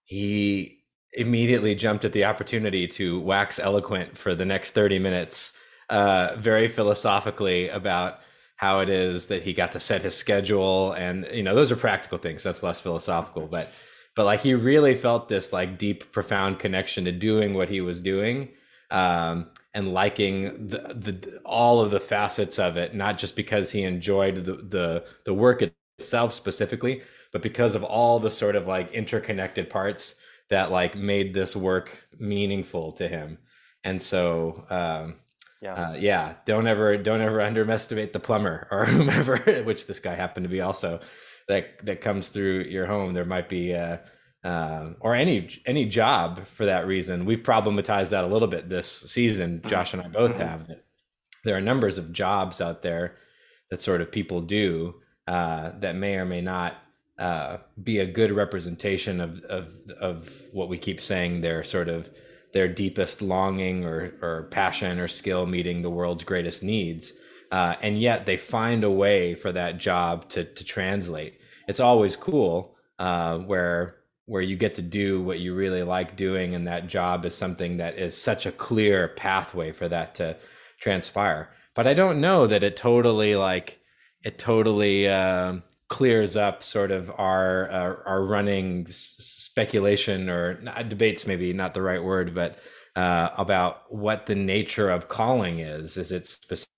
he 0.03 0.83
immediately 1.13 1.75
jumped 1.75 2.05
at 2.05 2.13
the 2.13 2.23
opportunity 2.23 2.87
to 2.87 3.19
wax 3.19 3.59
eloquent 3.59 4.17
for 4.17 4.33
the 4.33 4.45
next 4.45 4.71
30 4.71 4.97
minutes 4.99 5.57
uh, 5.89 6.35
very 6.37 6.69
philosophically 6.69 7.67
about 7.67 8.19
how 8.55 8.79
it 8.79 8.87
is 8.87 9.27
that 9.27 9.43
he 9.43 9.51
got 9.51 9.73
to 9.73 9.79
set 9.79 10.01
his 10.03 10.15
schedule. 10.15 10.93
And 10.93 11.27
you 11.33 11.43
know 11.43 11.53
those 11.53 11.71
are 11.71 11.75
practical 11.75 12.17
things. 12.17 12.43
That's 12.43 12.63
less 12.63 12.79
philosophical 12.79 13.47
but 13.47 13.71
but 14.15 14.25
like 14.25 14.41
he 14.41 14.53
really 14.53 14.95
felt 14.95 15.29
this 15.29 15.53
like 15.53 15.77
deep 15.77 16.11
profound 16.11 16.59
connection 16.59 17.05
to 17.05 17.11
doing 17.11 17.53
what 17.53 17.69
he 17.69 17.81
was 17.81 18.01
doing 18.01 18.49
um, 18.89 19.47
and 19.73 19.93
liking 19.93 20.67
the, 20.67 20.93
the 20.95 21.39
all 21.45 21.81
of 21.81 21.91
the 21.91 21.99
facets 21.99 22.59
of 22.59 22.77
it 22.77 22.93
not 22.95 23.17
just 23.17 23.35
because 23.35 23.71
he 23.71 23.83
enjoyed 23.83 24.43
the 24.45 24.53
the, 24.53 25.03
the 25.25 25.33
work 25.33 25.61
itself 25.97 26.33
specifically 26.33 27.01
but 27.31 27.41
because 27.41 27.75
of 27.75 27.83
all 27.83 28.19
the 28.19 28.31
sort 28.31 28.55
of 28.55 28.67
like 28.67 28.91
interconnected 28.93 29.69
parts 29.69 30.15
that 30.49 30.69
like 30.69 30.95
made 30.95 31.33
this 31.33 31.55
work 31.55 32.07
meaningful 32.19 32.91
to 32.93 33.07
him. 33.07 33.37
And 33.83 34.01
so 34.01 34.65
um, 34.69 35.15
yeah. 35.61 35.73
uh, 35.73 35.93
yeah 35.93 36.33
don't 36.45 36.67
ever 36.67 36.97
don't 36.97 37.21
ever 37.21 37.41
underestimate 37.41 38.13
the 38.13 38.19
plumber 38.19 38.67
or 38.69 38.85
whomever 38.87 39.37
which 39.63 39.87
this 39.87 39.99
guy 39.99 40.15
happened 40.15 40.43
to 40.43 40.49
be 40.49 40.61
also 40.61 40.99
that 41.47 41.83
that 41.85 42.01
comes 42.01 42.29
through 42.29 42.61
your 42.63 42.85
home 42.85 43.13
there 43.13 43.25
might 43.25 43.49
be 43.49 43.73
uh, 43.73 43.97
uh, 44.43 44.91
or 44.99 45.15
any 45.15 45.61
any 45.65 45.85
job 45.85 46.45
for 46.45 46.65
that 46.65 46.87
reason 46.87 47.25
we've 47.25 47.43
problematized 47.43 48.09
that 48.09 48.23
a 48.23 48.27
little 48.27 48.47
bit 48.47 48.69
this 48.69 48.87
season 48.87 49.59
mm-hmm. 49.59 49.69
josh 49.69 49.93
and 49.93 50.01
i 50.01 50.07
both 50.07 50.31
mm-hmm. 50.31 50.41
have 50.41 50.67
that 50.67 50.85
there 51.43 51.55
are 51.55 51.61
numbers 51.61 51.97
of 51.97 52.11
jobs 52.11 52.61
out 52.61 52.83
there 52.83 53.17
that 53.69 53.79
sort 53.79 54.01
of 54.01 54.11
people 54.11 54.41
do 54.41 54.95
uh, 55.27 55.71
that 55.79 55.95
may 55.95 56.15
or 56.15 56.25
may 56.25 56.41
not 56.41 56.75
uh, 57.19 57.57
be 57.81 57.99
a 57.99 58.05
good 58.05 58.31
representation 58.31 59.21
of, 59.21 59.39
of 59.43 59.73
of 59.99 60.41
what 60.51 60.69
we 60.69 60.77
keep 60.77 60.99
saying 60.99 61.41
their 61.41 61.63
sort 61.63 61.87
of 61.87 62.09
their 62.53 62.67
deepest 62.67 63.21
longing 63.21 63.85
or 63.85 64.13
or 64.21 64.47
passion 64.51 64.99
or 64.99 65.07
skill 65.07 65.45
meeting 65.45 65.81
the 65.81 65.89
world's 65.89 66.23
greatest 66.23 66.63
needs, 66.63 67.13
uh, 67.51 67.75
and 67.81 67.99
yet 67.99 68.25
they 68.25 68.37
find 68.37 68.83
a 68.83 68.91
way 68.91 69.35
for 69.35 69.51
that 69.51 69.77
job 69.77 70.29
to 70.29 70.45
to 70.45 70.63
translate. 70.63 71.39
It's 71.67 71.79
always 71.79 72.15
cool 72.15 72.75
uh, 72.99 73.39
where 73.39 73.97
where 74.25 74.41
you 74.41 74.55
get 74.55 74.75
to 74.75 74.81
do 74.81 75.21
what 75.21 75.39
you 75.39 75.53
really 75.53 75.83
like 75.83 76.15
doing, 76.15 76.55
and 76.55 76.67
that 76.67 76.87
job 76.87 77.25
is 77.25 77.35
something 77.35 77.77
that 77.77 77.97
is 77.97 78.15
such 78.15 78.45
a 78.45 78.51
clear 78.51 79.09
pathway 79.09 79.71
for 79.71 79.87
that 79.89 80.15
to 80.15 80.37
transpire. 80.79 81.49
But 81.75 81.87
I 81.87 81.93
don't 81.93 82.21
know 82.21 82.47
that 82.47 82.63
it 82.63 82.77
totally 82.77 83.35
like 83.35 83.79
it 84.23 84.39
totally. 84.39 85.07
Uh, 85.07 85.59
clears 85.91 86.37
up 86.37 86.63
sort 86.63 86.89
of 86.89 87.09
our 87.17 87.69
our, 87.69 88.07
our 88.07 88.23
running 88.23 88.87
speculation 88.89 90.29
or 90.29 90.53
debates 90.83 91.27
maybe 91.27 91.51
not 91.51 91.73
the 91.73 91.81
right 91.81 92.01
word 92.01 92.33
but 92.33 92.57
uh, 92.95 93.27
about 93.37 93.93
what 93.93 94.25
the 94.25 94.33
nature 94.33 94.89
of 94.89 95.09
calling 95.09 95.59
is 95.59 95.97
is 95.97 96.13
it 96.13 96.25
specific 96.25 96.71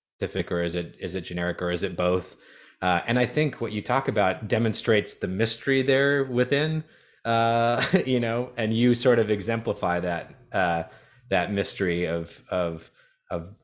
or 0.50 0.62
is 0.62 0.74
it 0.74 0.96
is 1.00 1.14
it 1.14 1.22
generic 1.22 1.60
or 1.62 1.70
is 1.70 1.82
it 1.82 1.96
both? 1.96 2.36
Uh, 2.82 3.00
and 3.06 3.18
i 3.18 3.24
think 3.24 3.62
what 3.62 3.72
you 3.72 3.80
talk 3.80 4.08
about 4.08 4.46
demonstrates 4.46 5.14
the 5.14 5.28
mystery 5.28 5.80
there 5.80 6.24
within 6.24 6.84
uh, 7.24 7.82
you 8.06 8.20
know 8.20 8.50
and 8.56 8.76
you 8.76 8.92
sort 8.92 9.18
of 9.18 9.30
exemplify 9.30 10.00
that 10.00 10.34
uh, 10.52 10.82
that 11.30 11.52
mystery 11.52 12.04
of 12.04 12.42
of 12.50 12.90
of 13.30 13.54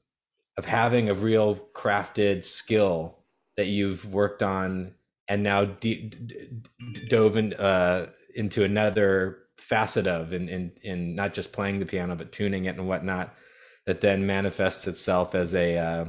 of 0.57 0.65
having 0.65 1.09
a 1.09 1.15
real 1.15 1.57
crafted 1.75 2.45
skill 2.45 3.19
that 3.57 3.67
you've 3.67 4.13
worked 4.13 4.43
on 4.43 4.95
and 5.29 5.43
now 5.43 5.65
d- 5.65 6.09
d- 6.09 6.49
dove 7.09 7.37
in, 7.37 7.55
uh, 7.55 8.07
into 8.35 8.65
another 8.65 9.39
facet 9.57 10.07
of 10.07 10.33
in, 10.33 10.49
in 10.49 10.73
in 10.83 11.15
not 11.15 11.35
just 11.35 11.53
playing 11.53 11.79
the 11.79 11.87
piano 11.87 12.17
but 12.17 12.33
tuning 12.33 12.65
it 12.65 12.77
and 12.77 12.89
whatnot 12.89 13.35
that 13.87 14.01
then 14.01 14.27
manifests 14.27 14.87
itself 14.87 15.35
as 15.35 15.55
a 15.55 15.77
uh, 15.77 16.05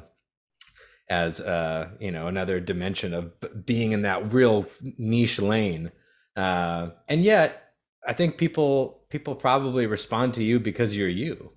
as 1.12 1.41
uh, 1.41 1.89
you 2.00 2.10
know 2.10 2.27
another 2.27 2.60
dimension 2.60 3.13
of 3.13 3.34
being 3.65 3.91
in 3.91 4.03
that 4.03 4.34
real 4.34 4.65
niche 4.98 5.39
lane 5.39 5.91
uh, 6.38 6.89
and 7.08 7.24
yet 7.24 7.74
i 8.08 8.13
think 8.13 8.38
people 8.38 9.03
people 9.10 9.36
probably 9.36 9.86
respond 9.86 10.34
to 10.34 10.44
you 10.44 10.60
because 10.60 10.96
you're 10.96 11.10
you 11.10 11.51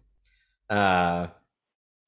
uh, 0.70 1.28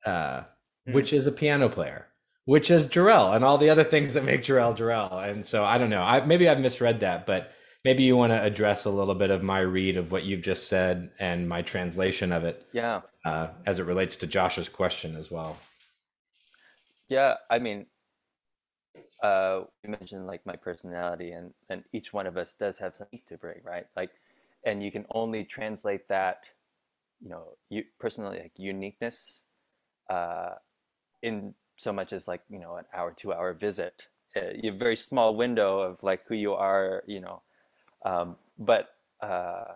uh, 0.05 0.09
mm. 0.09 0.45
which 0.93 1.13
is 1.13 1.27
a 1.27 1.33
piano 1.33 1.69
player 1.69 2.07
which 2.47 2.71
is 2.71 2.87
Jarrell 2.87 3.35
and 3.35 3.45
all 3.45 3.59
the 3.59 3.71
other 3.71 3.85
things 3.85 4.15
that 4.15 4.25
make 4.25 4.43
Jarrell 4.43 4.77
Jarrell. 4.77 5.29
And 5.29 5.45
so 5.45 5.65
I 5.65 5.79
don't 5.79 5.91
know. 5.91 6.03
I 6.03 6.25
maybe 6.25 6.49
I've 6.49 6.61
misread 6.61 7.01
that, 7.01 7.27
but 7.27 7.51
maybe 7.85 8.05
you 8.05 8.17
want 8.17 8.33
to 8.33 8.41
address 8.41 8.85
a 8.85 8.91
little 8.91 9.17
bit 9.17 9.31
of 9.31 9.43
my 9.43 9.59
read 9.59 9.97
of 9.97 10.13
what 10.13 10.23
you've 10.23 10.43
just 10.43 10.69
said 10.69 11.11
and 11.19 11.49
my 11.49 11.63
translation 11.63 12.33
of 12.33 12.45
it. 12.45 12.65
Yeah. 12.73 13.01
Uh, 13.25 13.49
as 13.67 13.81
it 13.81 13.85
relates 13.85 14.15
to 14.19 14.29
Josh's 14.29 14.69
question 14.69 15.17
as 15.17 15.29
well. 15.29 15.59
Yeah, 17.09 17.37
I 17.51 17.59
mean, 17.59 17.87
uh, 19.23 19.63
you 19.83 19.91
mentioned 19.91 20.27
like 20.27 20.45
my 20.47 20.57
personality, 20.57 21.33
and 21.33 21.53
and 21.71 21.85
each 21.93 22.13
one 22.13 22.27
of 22.27 22.37
us 22.37 22.55
does 22.55 22.79
have 22.79 22.97
something 22.97 23.21
to 23.27 23.37
bring, 23.39 23.61
right? 23.65 23.87
Like, 23.97 24.11
and 24.65 24.83
you 24.83 24.91
can 24.91 25.07
only 25.11 25.45
translate 25.45 26.09
that, 26.09 26.45
you 27.23 27.31
know, 27.31 27.57
you 27.71 27.85
personally 28.01 28.41
like 28.41 28.53
uniqueness, 28.59 29.47
uh, 30.11 30.55
in 31.23 31.55
so 31.79 31.93
much 31.93 32.13
as 32.13 32.29
like 32.29 32.43
you 32.51 32.59
know 32.61 32.77
an 32.77 32.85
hour 32.95 33.13
two 33.17 33.33
hour 33.33 33.55
visit 33.55 34.09
a, 34.37 34.67
a 34.69 34.71
very 34.71 34.97
small 34.97 35.37
window 35.37 35.81
of 35.81 36.03
like 36.05 36.23
who 36.29 36.35
you 36.37 36.55
are 36.55 37.05
you 37.07 37.21
know 37.21 37.43
um, 38.05 38.37
but 38.59 38.91
uh, 39.23 39.75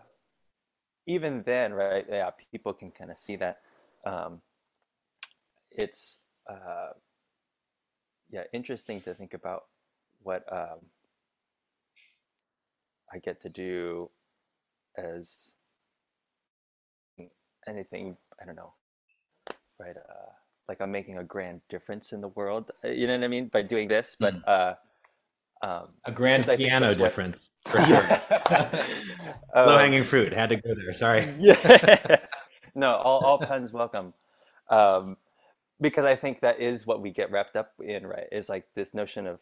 even 1.06 1.42
then 1.42 1.72
right 1.72 2.06
yeah 2.08 2.30
people 2.52 2.72
can 2.72 2.90
kind 2.90 3.10
of 3.10 3.18
see 3.18 3.36
that 3.36 3.60
um, 4.04 4.40
it's 5.70 6.18
uh, 6.48 6.90
yeah 8.30 8.44
interesting 8.52 9.00
to 9.00 9.14
think 9.14 9.34
about 9.34 9.64
what 10.22 10.44
um, 10.52 10.78
i 13.12 13.18
get 13.18 13.40
to 13.40 13.48
do 13.48 14.10
as 14.96 15.54
anything 17.66 18.16
i 18.40 18.44
don't 18.44 18.56
know 18.56 18.72
right 19.78 19.96
uh, 19.96 20.32
like 20.70 20.80
I'm 20.80 20.92
making 20.92 21.18
a 21.18 21.24
grand 21.24 21.62
difference 21.68 22.12
in 22.12 22.20
the 22.20 22.28
world. 22.28 22.70
Uh, 22.84 22.90
you 22.90 23.08
know 23.08 23.14
what 23.16 23.24
I 23.24 23.28
mean 23.28 23.48
by 23.48 23.60
doing 23.60 23.88
this, 23.88 24.16
but 24.20 24.34
mm. 24.36 24.42
uh, 24.46 24.74
um, 25.66 25.88
a 26.04 26.12
grand 26.12 26.46
piano 26.46 26.94
difference 26.94 27.40
what... 27.64 27.74
for 27.74 27.84
sure. 27.86 28.86
Low 29.66 29.78
hanging 29.78 30.00
um, 30.02 30.06
fruit 30.06 30.32
had 30.32 30.48
to 30.50 30.56
go 30.56 30.72
there. 30.76 30.94
Sorry. 30.94 31.34
yeah. 31.40 32.18
no, 32.76 32.94
all, 32.94 33.18
all 33.24 33.38
puns 33.38 33.72
welcome. 33.72 34.14
Um, 34.70 35.16
because 35.80 36.04
I 36.04 36.16
think 36.16 36.40
that 36.40 36.60
is 36.60 36.86
what 36.86 37.00
we 37.00 37.10
get 37.10 37.30
wrapped 37.30 37.56
up 37.56 37.72
in, 37.82 38.06
right? 38.06 38.26
Is 38.32 38.48
like 38.48 38.66
this 38.74 38.94
notion 38.94 39.26
of 39.26 39.40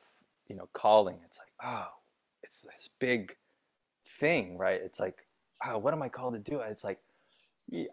you 0.48 0.56
know 0.56 0.68
calling. 0.72 1.18
It's 1.24 1.38
like 1.38 1.52
oh, 1.64 1.88
it's 2.42 2.62
this 2.62 2.88
big 2.98 3.34
thing, 4.06 4.58
right? 4.58 4.80
It's 4.82 5.00
like 5.00 5.26
oh, 5.66 5.78
what 5.78 5.92
am 5.92 6.02
I 6.02 6.08
called 6.08 6.34
to 6.34 6.50
do? 6.50 6.60
It's 6.60 6.84
like 6.84 6.98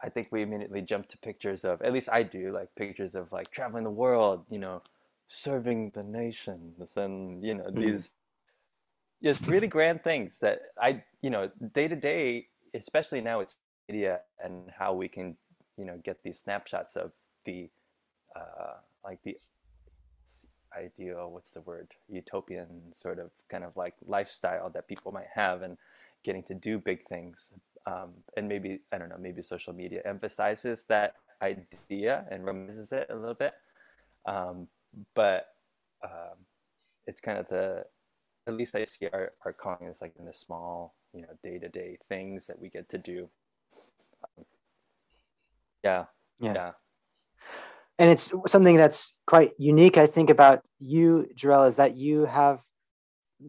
I 0.01 0.09
think 0.09 0.29
we 0.31 0.41
immediately 0.41 0.81
jump 0.81 1.07
to 1.09 1.17
pictures 1.17 1.65
of, 1.65 1.81
at 1.81 1.91
least 1.91 2.09
I 2.11 2.23
do, 2.23 2.53
like 2.53 2.69
pictures 2.75 3.13
of 3.13 3.31
like 3.31 3.51
traveling 3.51 3.83
the 3.83 3.89
world, 3.89 4.45
you 4.49 4.59
know, 4.59 4.81
serving 5.27 5.91
the 5.93 6.03
nations 6.03 6.95
and, 6.95 7.43
you 7.43 7.55
know, 7.55 7.65
mm-hmm. 7.65 7.81
these 7.81 8.11
just 9.21 9.45
really 9.47 9.67
grand 9.67 10.03
things 10.03 10.39
that 10.39 10.61
I, 10.81 11.03
you 11.21 11.29
know, 11.29 11.51
day 11.73 11.87
to 11.89 11.95
day, 11.95 12.47
especially 12.73 13.19
now 13.19 13.41
it's 13.41 13.57
media 13.89 14.21
and 14.41 14.71
how 14.77 14.93
we 14.93 15.09
can, 15.09 15.35
you 15.77 15.83
know, 15.83 15.99
get 16.03 16.23
these 16.23 16.39
snapshots 16.39 16.95
of 16.95 17.11
the, 17.43 17.69
uh, 18.35 18.73
like 19.03 19.19
the 19.23 19.37
ideal, 20.77 21.29
what's 21.31 21.51
the 21.51 21.61
word, 21.61 21.87
utopian 22.09 22.81
sort 22.91 23.19
of 23.19 23.31
kind 23.49 23.63
of 23.63 23.75
like 23.77 23.95
lifestyle 24.05 24.69
that 24.69 24.87
people 24.87 25.11
might 25.11 25.27
have 25.33 25.61
and 25.61 25.77
getting 26.23 26.43
to 26.43 26.53
do 26.53 26.79
big 26.79 27.07
things 27.07 27.53
um, 27.85 28.11
and 28.35 28.47
maybe 28.47 28.79
I 28.91 28.97
don't 28.97 29.09
know, 29.09 29.17
maybe 29.19 29.41
social 29.41 29.73
media 29.73 30.01
emphasizes 30.05 30.85
that 30.85 31.15
idea 31.41 32.25
and 32.31 32.43
romanticizes 32.43 32.93
it 32.93 33.07
a 33.09 33.15
little 33.15 33.35
bit, 33.35 33.53
um, 34.25 34.67
but 35.13 35.49
um, 36.03 36.37
it's 37.05 37.21
kind 37.21 37.37
of 37.37 37.47
the 37.47 37.85
at 38.47 38.53
least 38.53 38.75
I 38.75 38.83
see 38.83 39.07
our, 39.11 39.33
our 39.43 39.53
calling 39.53 39.87
is 39.87 40.01
like 40.01 40.13
in 40.19 40.25
the 40.25 40.33
small, 40.33 40.95
you 41.13 41.21
know, 41.21 41.27
day 41.43 41.57
to 41.59 41.69
day 41.69 41.97
things 42.09 42.47
that 42.47 42.59
we 42.59 42.69
get 42.69 42.89
to 42.89 42.97
do. 42.97 43.27
Um, 44.37 44.45
yeah, 45.83 46.05
yeah, 46.39 46.53
yeah. 46.53 46.71
And 47.97 48.09
it's 48.11 48.31
something 48.47 48.75
that's 48.75 49.13
quite 49.25 49.51
unique, 49.57 49.97
I 49.97 50.07
think, 50.07 50.29
about 50.29 50.61
you, 50.79 51.27
Jarrell, 51.35 51.67
is 51.67 51.77
that 51.77 51.95
you 51.95 52.25
have, 52.25 52.61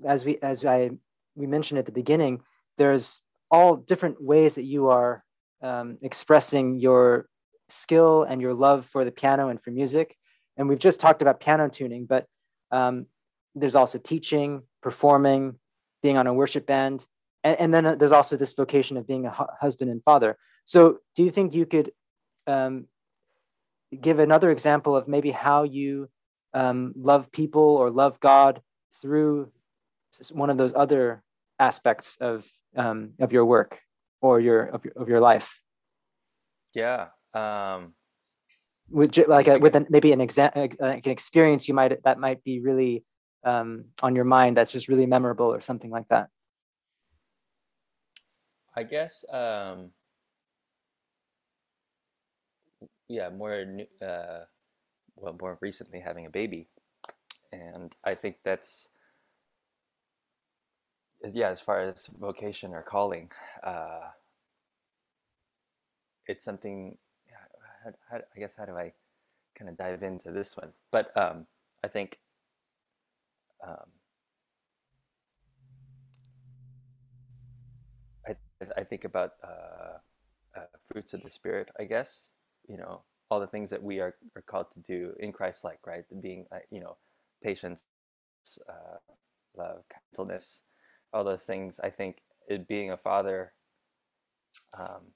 as 0.07 0.25
we 0.25 0.39
as 0.43 0.65
I 0.65 0.91
we 1.35 1.47
mentioned 1.47 1.79
at 1.79 1.87
the 1.87 1.93
beginning, 1.93 2.43
there's 2.79 3.21
all 3.51 3.77
different 3.77 4.23
ways 4.23 4.55
that 4.55 4.65
you 4.65 4.89
are 4.89 5.25
um, 5.63 5.99
expressing 6.03 6.79
your 6.79 7.29
skill 7.69 8.23
and 8.23 8.41
your 8.41 8.55
love 8.55 8.87
for 8.87 9.05
the 9.05 9.11
piano 9.11 9.49
and 9.49 9.61
for 9.61 9.71
music. 9.71 10.17
And 10.57 10.69
we've 10.69 10.79
just 10.79 11.01
talked 11.01 11.23
about 11.23 11.41
piano 11.41 11.69
tuning, 11.69 12.07
but 12.07 12.27
um, 12.73 13.07
there's 13.55 13.75
also 13.75 13.99
teaching, 13.99 14.63
performing, 14.83 15.57
being 16.03 16.17
on 16.17 16.27
a 16.27 16.35
worship 16.35 16.67
band, 16.67 17.07
and, 17.45 17.59
and 17.61 17.75
then 17.75 17.87
uh, 17.87 17.95
there's 17.97 18.13
also 18.13 18.37
this 18.37 18.55
vocation 18.55 18.97
of 18.97 19.07
being 19.07 19.27
a 19.27 19.31
hu- 19.31 19.47
husband 19.61 19.91
and 19.91 20.03
father. 20.05 20.37
So, 20.65 20.99
do 21.15 21.23
you 21.23 21.31
think 21.31 21.55
you 21.55 21.67
could 21.67 21.93
um, 22.47 22.87
give 24.01 24.19
another 24.19 24.51
example 24.51 24.97
of 24.97 25.09
maybe 25.09 25.31
how 25.31 25.63
you 25.63 26.09
um, 26.55 26.93
love 26.97 27.31
people 27.31 27.63
or 27.63 27.91
love 27.91 28.19
God 28.21 28.61
through 29.01 29.53
one 30.31 30.51
of 30.51 30.59
those 30.59 30.73
other 30.75 31.23
aspects 31.59 32.17
of 32.21 32.47
um, 32.77 33.13
of 33.19 33.33
your 33.33 33.45
work 33.45 33.81
or 34.21 34.41
your 34.41 34.65
of 34.65 34.85
your, 34.85 34.95
of 34.97 35.09
your 35.09 35.21
life? 35.21 35.61
Yeah. 36.75 37.09
Um, 37.35 37.95
with 38.91 39.17
like 39.29 39.49
a, 39.49 39.59
with 39.59 39.75
an, 39.75 39.87
maybe 39.91 40.13
an 40.13 40.21
exam 40.21 40.51
like 40.55 40.77
an 40.81 41.01
experience 41.05 41.67
you 41.69 41.75
might 41.75 42.03
that 42.05 42.19
might 42.19 42.43
be 42.45 42.61
really 42.61 43.05
um, 43.45 43.87
on 44.03 44.15
your 44.15 44.25
mind 44.25 44.57
that's 44.57 44.73
just 44.73 44.89
really 44.89 45.07
memorable 45.07 45.47
or 45.47 45.61
something 45.61 45.91
like 45.91 46.09
that. 46.09 46.29
I 48.75 48.83
guess 48.83 49.25
um, 49.33 49.91
yeah, 53.09 53.29
more 53.31 53.65
uh, 54.03 54.45
well, 55.17 55.37
more 55.41 55.59
recently 55.61 56.01
having 56.01 56.27
a 56.27 56.31
baby, 56.31 56.69
and 57.53 57.95
I 58.05 58.15
think 58.15 58.39
that's 58.45 58.91
yeah, 61.33 61.51
as 61.51 61.61
far 61.61 61.81
as 61.81 62.07
vocation 62.07 62.73
or 62.75 62.83
calling, 62.83 63.31
uh, 63.63 64.11
it's 66.27 66.45
something. 66.45 66.97
Yeah, 67.29 67.93
I 68.13 68.39
guess 68.39 68.55
how 68.57 68.65
do 68.65 68.77
I 68.77 68.93
kind 69.59 69.69
of 69.69 69.77
dive 69.77 70.03
into 70.03 70.31
this 70.33 70.57
one? 70.57 70.73
But 70.91 71.17
um, 71.17 71.47
I 71.85 71.89
think 71.89 72.19
um, 73.67 73.91
I 78.27 78.35
I 78.77 78.85
think 78.85 79.05
about 79.05 79.35
uh, 79.43 79.99
uh, 80.57 80.67
fruits 80.91 81.15
of 81.15 81.23
the 81.23 81.31
spirit. 81.31 81.71
I 81.79 81.85
guess 81.85 82.33
you 82.69 82.77
know 82.77 83.03
all 83.29 83.41
the 83.41 83.47
things 83.47 83.71
that 83.71 83.83
we 83.83 83.99
are, 83.99 84.15
are 84.37 84.43
called 84.43 84.71
to 84.73 84.81
do 84.81 85.13
in 85.19 85.33
Christ 85.33 85.65
like 85.65 85.81
right 85.87 86.05
being 86.21 86.47
uh, 86.53 86.59
you 86.71 86.81
know 86.81 86.97
patience 87.43 87.85
uh, 88.69 88.99
love 89.57 89.83
gentleness 90.15 90.63
all 91.13 91.25
those 91.25 91.45
things. 91.45 91.81
I 91.83 91.91
think 91.91 92.19
it 92.49 92.69
being 92.69 92.91
a 92.91 92.97
father 92.97 93.53
um, 94.79 95.13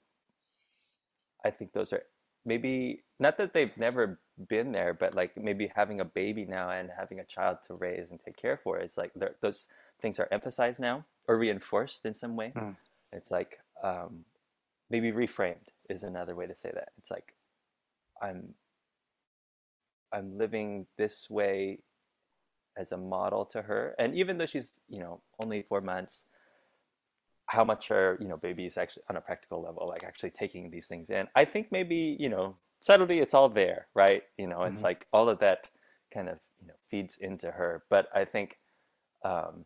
I 1.45 1.51
think 1.51 1.73
those 1.73 1.93
are 1.93 2.03
maybe 2.45 3.03
not 3.19 3.37
that 3.37 3.53
they've 3.53 3.75
never 3.77 4.19
been 4.47 4.71
there 4.71 4.93
but 4.93 5.13
like 5.13 5.37
maybe 5.37 5.71
having 5.75 5.99
a 5.99 6.05
baby 6.05 6.45
now 6.45 6.69
and 6.71 6.89
having 6.97 7.19
a 7.19 7.23
child 7.25 7.57
to 7.67 7.75
raise 7.75 8.11
and 8.11 8.19
take 8.19 8.35
care 8.35 8.57
for 8.57 8.79
is 8.79 8.97
like 8.97 9.11
those 9.41 9.67
things 10.01 10.19
are 10.19 10.27
emphasized 10.31 10.79
now 10.79 11.05
or 11.27 11.37
reinforced 11.37 12.05
in 12.05 12.13
some 12.13 12.35
way. 12.35 12.51
Mm. 12.55 12.75
it's 13.13 13.31
like 13.31 13.59
um, 13.83 14.25
maybe 14.89 15.11
reframed 15.11 15.69
is 15.89 16.03
another 16.03 16.35
way 16.35 16.47
to 16.47 16.55
say 16.55 16.71
that. 16.73 16.89
It's 16.97 17.11
like 17.11 17.35
I'm 18.21 18.53
I'm 20.13 20.37
living 20.37 20.87
this 20.97 21.29
way 21.29 21.79
as 22.77 22.91
a 22.91 22.97
model 22.97 23.45
to 23.45 23.61
her. 23.61 23.95
And 23.99 24.15
even 24.15 24.37
though 24.37 24.45
she's, 24.45 24.79
you 24.89 24.99
know, 24.99 25.21
only 25.39 25.61
four 25.61 25.81
months, 25.81 26.25
how 27.47 27.63
much 27.63 27.91
are, 27.91 28.17
you 28.19 28.27
know, 28.27 28.37
babies 28.37 28.77
actually 28.77 29.03
on 29.09 29.17
a 29.17 29.21
practical 29.21 29.61
level, 29.61 29.87
like 29.87 30.03
actually 30.03 30.31
taking 30.31 30.69
these 30.69 30.87
things 30.87 31.09
in? 31.09 31.27
I 31.35 31.45
think 31.45 31.71
maybe, 31.71 32.17
you 32.19 32.29
know, 32.29 32.55
subtly 32.79 33.19
it's 33.19 33.33
all 33.33 33.49
there, 33.49 33.87
right? 33.93 34.23
You 34.37 34.47
know, 34.47 34.59
mm-hmm. 34.59 34.73
it's 34.73 34.83
like 34.83 35.07
all 35.11 35.29
of 35.29 35.39
that 35.39 35.69
kind 36.13 36.29
of, 36.29 36.39
you 36.61 36.67
know, 36.67 36.73
feeds 36.89 37.17
into 37.17 37.51
her. 37.51 37.83
But 37.89 38.07
I 38.15 38.25
think 38.25 38.57
um, 39.23 39.65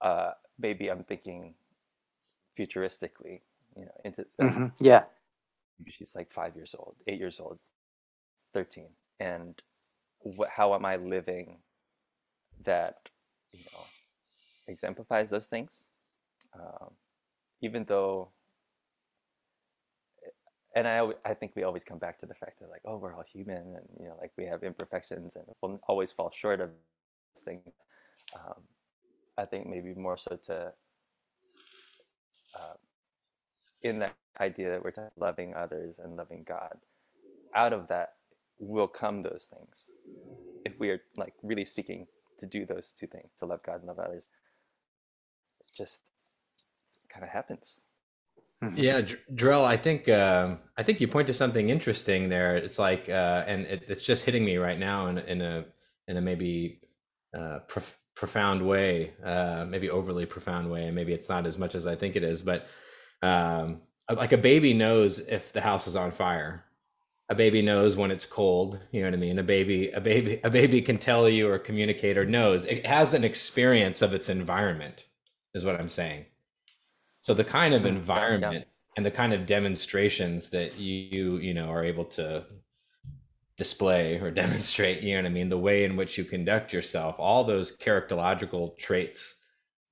uh, 0.00 0.32
maybe 0.58 0.90
I'm 0.90 1.04
thinking 1.04 1.54
futuristically, 2.58 3.40
you 3.76 3.84
know, 3.86 4.00
into 4.04 4.26
mm-hmm. 4.40 4.66
yeah 4.80 5.04
she's 5.90 6.14
like 6.14 6.32
five 6.32 6.56
years 6.56 6.74
old, 6.78 6.96
eight 7.06 7.18
years 7.18 7.40
old, 7.40 7.58
13. 8.54 8.88
And 9.20 9.60
how 10.50 10.74
am 10.74 10.84
I 10.84 10.96
living 10.96 11.58
that, 12.64 13.08
you 13.52 13.64
know, 13.72 13.80
exemplifies 14.68 15.30
those 15.30 15.46
things? 15.46 15.88
Um, 16.54 16.90
even 17.60 17.84
though, 17.84 18.30
and 20.74 20.88
I, 20.88 21.06
I 21.24 21.34
think 21.34 21.52
we 21.54 21.64
always 21.64 21.84
come 21.84 21.98
back 21.98 22.18
to 22.20 22.26
the 22.26 22.34
fact 22.34 22.60
that 22.60 22.70
like, 22.70 22.82
oh, 22.84 22.96
we're 22.96 23.14
all 23.14 23.24
human 23.30 23.56
and, 23.76 23.86
you 24.00 24.06
know, 24.06 24.16
like 24.20 24.32
we 24.38 24.46
have 24.46 24.62
imperfections 24.62 25.36
and 25.36 25.44
we'll 25.60 25.80
always 25.88 26.12
fall 26.12 26.30
short 26.34 26.60
of 26.60 26.70
this 27.34 27.44
thing. 27.44 27.60
Um, 28.34 28.62
I 29.36 29.44
think 29.44 29.66
maybe 29.66 29.94
more 29.94 30.16
so 30.16 30.38
to, 30.46 30.72
uh, 32.58 32.74
in 33.82 33.98
that 33.98 34.14
idea 34.40 34.70
that 34.70 34.82
we're 34.84 34.92
loving 35.16 35.54
others 35.54 35.98
and 35.98 36.16
loving 36.16 36.44
God, 36.46 36.78
out 37.54 37.72
of 37.72 37.88
that 37.88 38.14
will 38.58 38.88
come 38.88 39.22
those 39.22 39.50
things. 39.52 39.90
If 40.64 40.78
we 40.78 40.90
are 40.90 41.00
like 41.16 41.34
really 41.42 41.64
seeking 41.64 42.06
to 42.38 42.46
do 42.46 42.64
those 42.64 42.92
two 42.92 43.06
things, 43.06 43.30
to 43.38 43.46
love 43.46 43.62
God 43.62 43.80
and 43.80 43.86
love 43.86 43.98
others, 43.98 44.28
it 45.60 45.72
just 45.76 46.10
kind 47.08 47.24
of 47.24 47.30
happens. 47.30 47.80
Mm-hmm. 48.62 48.78
Yeah, 48.78 49.02
Jarrell, 49.34 49.64
I 49.64 49.76
think 49.76 50.08
um, 50.08 50.60
I 50.78 50.84
think 50.84 51.00
you 51.00 51.08
point 51.08 51.26
to 51.26 51.34
something 51.34 51.68
interesting 51.68 52.28
there. 52.28 52.56
It's 52.56 52.78
like, 52.78 53.08
uh, 53.08 53.44
and 53.46 53.66
it, 53.66 53.82
it's 53.88 54.02
just 54.02 54.24
hitting 54.24 54.44
me 54.44 54.56
right 54.56 54.78
now 54.78 55.08
in, 55.08 55.18
in 55.18 55.42
a 55.42 55.64
in 56.06 56.16
a 56.16 56.20
maybe 56.20 56.80
uh, 57.36 57.58
prof- 57.66 57.98
profound 58.14 58.64
way, 58.64 59.14
uh, 59.24 59.64
maybe 59.68 59.90
overly 59.90 60.26
profound 60.26 60.70
way, 60.70 60.86
and 60.86 60.94
maybe 60.94 61.12
it's 61.12 61.28
not 61.28 61.44
as 61.44 61.58
much 61.58 61.74
as 61.74 61.88
I 61.88 61.96
think 61.96 62.14
it 62.14 62.22
is. 62.22 62.40
But 62.40 62.68
um, 63.20 63.80
like 64.16 64.32
a 64.32 64.38
baby 64.38 64.74
knows 64.74 65.18
if 65.20 65.52
the 65.52 65.60
house 65.60 65.86
is 65.86 65.96
on 65.96 66.10
fire. 66.10 66.64
A 67.28 67.34
baby 67.34 67.62
knows 67.62 67.96
when 67.96 68.10
it's 68.10 68.26
cold 68.26 68.78
you 68.90 69.00
know 69.00 69.06
what 69.06 69.14
i 69.14 69.16
mean? 69.16 69.38
A 69.38 69.42
baby 69.42 69.90
a 69.90 70.00
baby 70.00 70.40
a 70.44 70.50
baby 70.50 70.82
can 70.82 70.98
tell 70.98 71.28
you 71.28 71.48
or 71.48 71.58
communicate 71.58 72.18
or 72.18 72.24
knows. 72.24 72.66
It 72.66 72.86
has 72.86 73.14
an 73.14 73.24
experience 73.24 74.02
of 74.02 74.12
its 74.12 74.28
environment 74.28 75.06
is 75.54 75.64
what 75.64 75.78
i'm 75.80 75.88
saying. 75.88 76.26
So 77.20 77.32
the 77.34 77.44
kind 77.44 77.74
of 77.74 77.82
mm, 77.82 77.86
environment 77.86 78.54
yeah. 78.54 78.92
and 78.96 79.06
the 79.06 79.10
kind 79.10 79.32
of 79.32 79.46
demonstrations 79.46 80.50
that 80.50 80.78
you 80.78 81.38
you 81.38 81.54
know 81.54 81.70
are 81.70 81.84
able 81.84 82.04
to 82.16 82.44
display 83.56 84.18
or 84.18 84.30
demonstrate 84.42 85.02
you 85.02 85.14
know 85.14 85.22
what 85.22 85.30
i 85.30 85.32
mean? 85.32 85.48
The 85.48 85.58
way 85.58 85.84
in 85.84 85.96
which 85.96 86.18
you 86.18 86.24
conduct 86.24 86.72
yourself 86.72 87.16
all 87.18 87.44
those 87.44 87.76
characterological 87.76 88.76
traits 88.76 89.36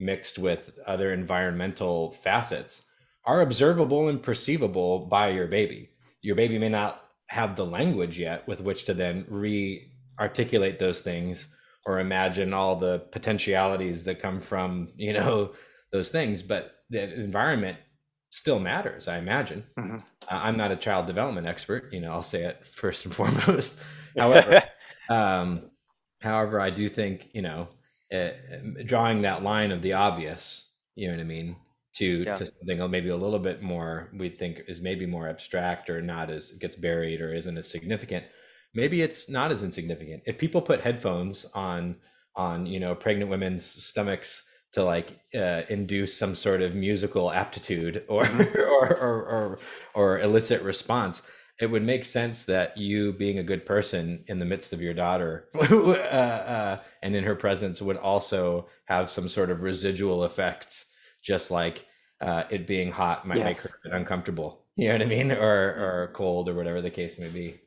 mixed 0.00 0.38
with 0.38 0.78
other 0.86 1.12
environmental 1.12 2.12
facets 2.12 2.86
are 3.24 3.40
observable 3.40 4.08
and 4.08 4.22
perceivable 4.22 5.06
by 5.06 5.30
your 5.30 5.46
baby. 5.46 5.90
Your 6.22 6.36
baby 6.36 6.58
may 6.58 6.68
not 6.68 7.02
have 7.28 7.56
the 7.56 7.66
language 7.66 8.18
yet 8.18 8.46
with 8.48 8.60
which 8.60 8.84
to 8.84 8.94
then 8.94 9.24
re 9.28 9.90
articulate 10.18 10.78
those 10.78 11.00
things 11.00 11.48
or 11.86 11.98
imagine 11.98 12.52
all 12.52 12.76
the 12.76 12.98
potentialities 13.10 14.04
that 14.04 14.20
come 14.20 14.40
from, 14.40 14.88
you 14.96 15.12
know, 15.12 15.52
those 15.92 16.10
things, 16.10 16.42
but 16.42 16.74
the 16.90 17.14
environment 17.14 17.78
still 18.30 18.60
matters, 18.60 19.08
I 19.08 19.18
imagine. 19.18 19.64
Mm-hmm. 19.78 19.96
Uh, 19.96 20.00
I'm 20.28 20.56
not 20.56 20.70
a 20.70 20.76
child 20.76 21.06
development 21.06 21.46
expert, 21.46 21.92
you 21.92 22.00
know, 22.00 22.12
I'll 22.12 22.22
say 22.22 22.44
it 22.44 22.64
first 22.66 23.04
and 23.04 23.14
foremost. 23.20 23.82
however, 24.16 24.62
um, 25.08 25.70
however, 26.20 26.60
I 26.60 26.70
do 26.70 26.88
think, 26.88 27.28
you 27.32 27.42
know, 27.42 27.68
uh, 28.12 28.30
drawing 28.84 29.22
that 29.22 29.42
line 29.42 29.72
of 29.72 29.82
the 29.82 29.94
obvious, 29.94 30.70
you 30.94 31.08
know 31.08 31.14
what 31.14 31.20
I 31.20 31.24
mean? 31.24 31.56
To 31.92 32.22
yeah. 32.22 32.36
to 32.36 32.46
something 32.46 32.90
maybe 32.90 33.08
a 33.08 33.16
little 33.16 33.38
bit 33.38 33.62
more 33.62 34.08
we 34.16 34.28
think 34.28 34.62
is 34.68 34.80
maybe 34.80 35.06
more 35.06 35.28
abstract 35.28 35.90
or 35.90 36.00
not 36.00 36.30
as 36.30 36.52
gets 36.52 36.76
buried 36.76 37.20
or 37.20 37.34
isn't 37.34 37.58
as 37.58 37.68
significant 37.68 38.24
maybe 38.74 39.02
it's 39.02 39.28
not 39.28 39.50
as 39.50 39.62
insignificant 39.62 40.22
if 40.26 40.38
people 40.38 40.62
put 40.62 40.80
headphones 40.80 41.46
on 41.54 41.96
on 42.36 42.66
you 42.66 42.78
know 42.78 42.94
pregnant 42.94 43.30
women's 43.30 43.64
stomachs 43.64 44.44
to 44.72 44.84
like 44.84 45.18
uh, 45.34 45.62
induce 45.68 46.16
some 46.16 46.36
sort 46.36 46.62
of 46.62 46.76
musical 46.76 47.32
aptitude 47.32 48.04
or, 48.08 48.24
mm-hmm. 48.24 48.58
or, 48.60 48.96
or 48.96 49.24
or 49.24 49.58
or 49.94 50.20
elicit 50.20 50.62
response 50.62 51.22
it 51.60 51.70
would 51.70 51.82
make 51.82 52.06
sense 52.06 52.46
that 52.46 52.78
you 52.78 53.12
being 53.12 53.38
a 53.38 53.42
good 53.42 53.66
person 53.66 54.24
in 54.28 54.38
the 54.38 54.46
midst 54.46 54.72
of 54.72 54.80
your 54.80 54.94
daughter 54.94 55.48
uh, 55.54 55.92
uh, 55.92 56.80
and 57.02 57.14
in 57.14 57.24
her 57.24 57.34
presence 57.34 57.82
would 57.82 57.98
also 57.98 58.66
have 58.86 59.10
some 59.10 59.28
sort 59.28 59.50
of 59.50 59.62
residual 59.62 60.24
effects 60.24 60.89
just 61.20 61.50
like 61.50 61.86
uh, 62.20 62.44
it 62.50 62.66
being 62.66 62.90
hot 62.90 63.26
might 63.26 63.38
yes. 63.38 63.44
make 63.44 63.58
her 63.92 63.96
uncomfortable. 63.96 64.62
You 64.76 64.88
know 64.88 64.94
what 64.94 65.02
I 65.02 65.06
mean, 65.06 65.32
or 65.48 66.08
or 66.08 66.10
cold 66.14 66.48
or 66.48 66.54
whatever 66.54 66.80
the 66.80 66.90
case 66.90 67.18
may 67.18 67.28
be. 67.28 67.60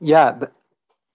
Yeah, 0.00 0.38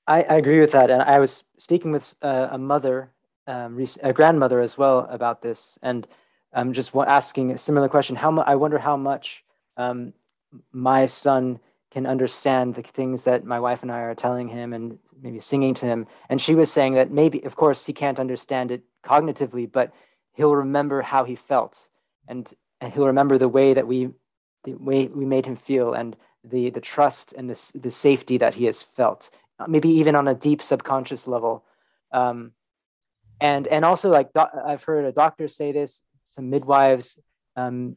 I, 0.07 0.23
I 0.23 0.35
agree 0.35 0.59
with 0.59 0.71
that. 0.71 0.89
And 0.89 1.01
I 1.01 1.19
was 1.19 1.43
speaking 1.57 1.91
with 1.91 2.15
uh, 2.21 2.49
a 2.51 2.57
mother, 2.57 3.11
um, 3.47 3.83
a 4.01 4.13
grandmother 4.13 4.61
as 4.61 4.77
well 4.77 5.07
about 5.09 5.41
this, 5.41 5.77
and 5.81 6.07
I'm 6.53 6.73
just 6.73 6.95
asking 6.95 7.51
a 7.51 7.57
similar 7.57 7.89
question. 7.89 8.15
How 8.15 8.31
mu- 8.31 8.41
I 8.41 8.55
wonder 8.55 8.79
how 8.79 8.97
much 8.97 9.43
um, 9.77 10.13
my 10.71 11.05
son 11.05 11.59
can 11.91 12.05
understand 12.05 12.75
the 12.75 12.81
things 12.81 13.23
that 13.23 13.45
my 13.45 13.59
wife 13.59 13.81
and 13.81 13.91
I 13.91 13.99
are 13.99 14.15
telling 14.15 14.49
him 14.49 14.73
and 14.73 14.99
maybe 15.21 15.39
singing 15.39 15.73
to 15.75 15.85
him. 15.85 16.07
And 16.27 16.41
she 16.41 16.53
was 16.53 16.71
saying 16.71 16.93
that 16.95 17.09
maybe, 17.09 17.41
of 17.43 17.55
course, 17.55 17.85
he 17.85 17.93
can't 17.93 18.19
understand 18.19 18.71
it 18.71 18.83
cognitively, 19.05 19.71
but 19.71 19.93
he'll 20.35 20.55
remember 20.55 21.01
how 21.01 21.23
he 21.23 21.35
felt, 21.35 21.89
and, 22.27 22.51
and 22.81 22.93
he'll 22.93 23.07
remember 23.07 23.37
the 23.37 23.49
way 23.49 23.73
that 23.73 23.87
we, 23.87 24.09
the 24.63 24.73
way 24.73 25.07
we 25.07 25.25
made 25.25 25.45
him 25.45 25.55
feel, 25.55 25.93
and 25.93 26.15
the 26.43 26.69
the 26.69 26.81
trust 26.81 27.33
and 27.33 27.49
the 27.49 27.71
the 27.75 27.91
safety 27.91 28.37
that 28.37 28.55
he 28.55 28.65
has 28.65 28.81
felt, 28.81 29.29
maybe 29.67 29.89
even 29.89 30.15
on 30.15 30.27
a 30.27 30.35
deep 30.35 30.61
subconscious 30.61 31.27
level. 31.27 31.65
Um, 32.11 32.51
and 33.41 33.67
and 33.67 33.83
also 33.83 34.09
like 34.09 34.29
I've 34.35 34.83
heard 34.83 35.05
a 35.05 35.11
doctor 35.11 35.47
say 35.47 35.71
this, 35.71 36.03
some 36.25 36.49
midwives, 36.49 37.19
um, 37.55 37.95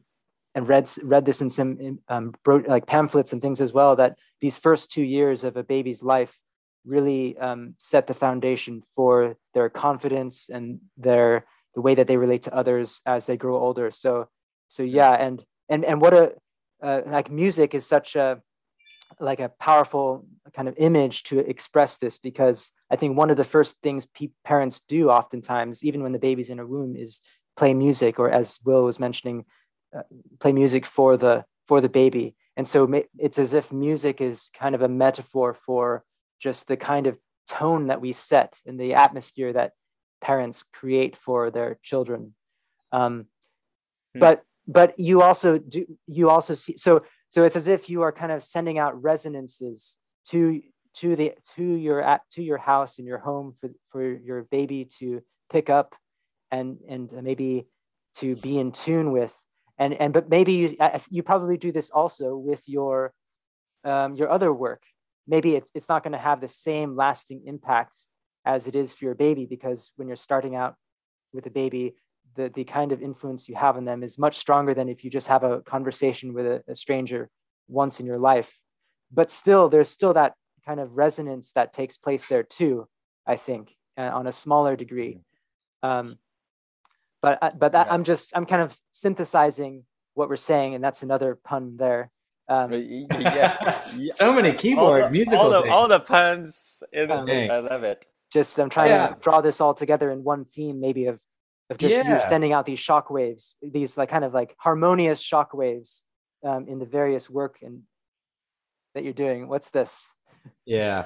and 0.55 0.67
read 0.67 0.89
read 1.03 1.25
this 1.25 1.41
in 1.41 1.49
some 1.49 1.99
um, 2.07 2.33
like 2.45 2.87
pamphlets 2.87 3.33
and 3.33 3.41
things 3.41 3.61
as 3.61 3.73
well 3.73 3.95
that 3.95 4.17
these 4.41 4.57
first 4.57 4.91
two 4.91 5.03
years 5.03 5.43
of 5.43 5.57
a 5.57 5.63
baby's 5.63 6.03
life 6.03 6.39
really 6.85 7.37
um, 7.37 7.75
set 7.77 8.07
the 8.07 8.13
foundation 8.13 8.81
for 8.95 9.37
their 9.53 9.69
confidence 9.69 10.49
and 10.49 10.79
their 10.97 11.45
the 11.75 11.81
way 11.81 11.95
that 11.95 12.07
they 12.07 12.17
relate 12.17 12.43
to 12.43 12.55
others 12.55 13.01
as 13.05 13.25
they 13.25 13.37
grow 13.37 13.57
older. 13.57 13.91
So 13.91 14.27
so 14.67 14.83
yeah, 14.83 15.11
and 15.13 15.43
and 15.67 15.83
and 15.85 16.01
what 16.01 16.13
a 16.13 16.33
uh, 16.81 17.01
like 17.05 17.31
music 17.31 17.73
is 17.73 17.85
such 17.85 18.15
a 18.15 18.41
like 19.19 19.39
a 19.39 19.49
powerful 19.49 20.25
kind 20.53 20.67
of 20.67 20.75
image 20.77 21.23
to 21.23 21.39
express 21.39 21.97
this 21.97 22.17
because 22.17 22.71
I 22.91 22.95
think 22.95 23.17
one 23.17 23.29
of 23.29 23.37
the 23.37 23.43
first 23.43 23.77
things 23.81 24.05
pe- 24.05 24.29
parents 24.45 24.81
do 24.87 25.09
oftentimes, 25.09 25.83
even 25.83 26.03
when 26.03 26.11
the 26.11 26.19
baby's 26.19 26.49
in 26.49 26.59
a 26.59 26.65
womb, 26.65 26.95
is 26.95 27.21
play 27.57 27.73
music, 27.73 28.19
or 28.19 28.29
as 28.29 28.59
Will 28.63 28.83
was 28.83 28.99
mentioning, 28.99 29.45
uh, 29.95 30.03
play 30.39 30.53
music 30.53 30.85
for 30.85 31.17
the 31.17 31.45
for 31.67 31.81
the 31.81 31.89
baby. 31.89 32.35
And 32.55 32.67
so 32.67 32.91
it's 33.17 33.39
as 33.39 33.53
if 33.53 33.71
music 33.71 34.21
is 34.21 34.49
kind 34.53 34.75
of 34.75 34.81
a 34.81 34.89
metaphor 34.89 35.53
for 35.53 36.03
just 36.39 36.67
the 36.67 36.77
kind 36.77 37.07
of 37.07 37.17
tone 37.47 37.87
that 37.87 38.01
we 38.01 38.13
set 38.13 38.59
and 38.65 38.79
the 38.79 38.93
atmosphere 38.93 39.53
that 39.53 39.73
parents 40.21 40.63
create 40.73 41.15
for 41.15 41.51
their 41.51 41.79
children. 41.83 42.33
Um, 42.91 43.25
hmm. 44.13 44.19
But 44.19 44.43
but 44.67 44.99
you 44.99 45.21
also 45.21 45.57
do 45.57 45.85
you 46.07 46.29
also 46.29 46.53
see 46.53 46.77
so 46.77 47.03
so 47.29 47.43
it's 47.43 47.55
as 47.55 47.67
if 47.67 47.89
you 47.89 48.03
are 48.03 48.11
kind 48.11 48.31
of 48.31 48.43
sending 48.43 48.77
out 48.77 49.01
resonances 49.01 49.97
to 50.25 50.61
to 50.95 51.15
the 51.15 51.33
to 51.55 51.63
your 51.63 52.01
at 52.01 52.21
to 52.31 52.43
your 52.43 52.57
house 52.57 52.99
and 52.99 53.07
your 53.07 53.17
home 53.17 53.55
for 53.59 53.71
for 53.91 54.03
your 54.03 54.43
baby 54.43 54.85
to 54.99 55.21
pick 55.51 55.69
up 55.69 55.95
and 56.51 56.77
and 56.87 57.11
maybe 57.23 57.67
to 58.15 58.35
be 58.35 58.57
in 58.57 58.71
tune 58.71 59.11
with 59.11 59.37
and 59.77 59.93
and 59.93 60.13
but 60.13 60.29
maybe 60.29 60.53
you 60.53 60.77
you 61.09 61.23
probably 61.23 61.57
do 61.57 61.71
this 61.71 61.89
also 61.89 62.35
with 62.35 62.63
your 62.67 63.13
um, 63.85 64.15
your 64.15 64.29
other 64.29 64.51
work 64.53 64.83
maybe 65.27 65.55
it's, 65.55 65.71
it's 65.73 65.87
not 65.87 66.03
going 66.03 66.11
to 66.11 66.17
have 66.17 66.41
the 66.41 66.47
same 66.47 66.95
lasting 66.95 67.43
impact 67.45 67.97
as 68.45 68.67
it 68.67 68.75
is 68.75 68.93
for 68.93 69.05
your 69.05 69.15
baby 69.15 69.45
because 69.45 69.91
when 69.95 70.07
you're 70.07 70.17
starting 70.17 70.55
out 70.55 70.75
with 71.33 71.45
a 71.45 71.51
baby 71.51 71.95
the, 72.35 72.49
the 72.49 72.63
kind 72.63 72.91
of 72.91 73.01
influence 73.01 73.49
you 73.49 73.55
have 73.55 73.75
on 73.75 73.85
them 73.85 74.03
is 74.03 74.17
much 74.17 74.37
stronger 74.37 74.73
than 74.73 74.89
if 74.89 75.03
you 75.03 75.09
just 75.09 75.27
have 75.27 75.43
a 75.43 75.61
conversation 75.61 76.33
with 76.33 76.45
a, 76.45 76.63
a 76.67 76.75
stranger 76.75 77.29
once 77.67 77.99
in 77.99 78.05
your 78.05 78.17
life 78.17 78.59
but 79.11 79.31
still 79.31 79.69
there's 79.69 79.89
still 79.89 80.13
that 80.13 80.33
kind 80.65 80.79
of 80.79 80.97
resonance 80.97 81.51
that 81.53 81.73
takes 81.73 81.97
place 81.97 82.25
there 82.27 82.43
too 82.43 82.87
i 83.25 83.35
think 83.35 83.75
uh, 83.97 84.11
on 84.13 84.27
a 84.27 84.31
smaller 84.31 84.75
degree 84.75 85.19
um, 85.81 86.17
but 87.21 87.39
uh, 87.41 87.51
but 87.57 87.71
that, 87.71 87.87
yeah. 87.87 87.93
i'm 87.93 88.03
just 88.03 88.31
i'm 88.35 88.45
kind 88.45 88.61
of 88.61 88.77
synthesizing 88.91 89.83
what 90.13 90.29
we're 90.29 90.35
saying 90.35 90.75
and 90.75 90.83
that's 90.83 91.03
another 91.03 91.35
pun 91.35 91.77
there 91.77 92.11
um, 92.47 92.73
yes. 92.73 93.77
so 94.17 94.33
many 94.33 94.51
keyboard 94.51 95.03
all 95.03 95.07
the, 95.07 95.11
musical 95.11 95.39
all 95.39 95.49
the, 95.49 95.69
all 95.69 95.87
the 95.87 95.99
puns 95.99 96.81
in 96.91 97.07
the 97.07 97.17
um, 97.17 97.25
thing. 97.25 97.51
i 97.51 97.59
love 97.59 97.83
it 97.83 98.07
just 98.31 98.59
i'm 98.59 98.69
trying 98.69 98.89
yeah. 98.89 99.07
to 99.07 99.17
draw 99.21 99.41
this 99.41 99.61
all 99.61 99.73
together 99.73 100.11
in 100.11 100.23
one 100.23 100.45
theme 100.45 100.79
maybe 100.79 101.05
of 101.05 101.19
of 101.69 101.77
just 101.77 101.93
yeah. 101.93 102.15
you 102.15 102.29
sending 102.29 102.51
out 102.53 102.65
these 102.65 102.79
shock 102.79 103.09
waves 103.09 103.57
these 103.61 103.97
like 103.97 104.09
kind 104.09 104.23
of 104.23 104.33
like 104.33 104.55
harmonious 104.57 105.19
shock 105.19 105.53
waves 105.53 106.03
um, 106.43 106.67
in 106.67 106.79
the 106.79 106.85
various 106.85 107.29
work 107.29 107.57
and 107.61 107.83
that 108.95 109.03
you're 109.03 109.13
doing 109.13 109.47
what's 109.47 109.71
this 109.71 110.11
yeah 110.65 111.05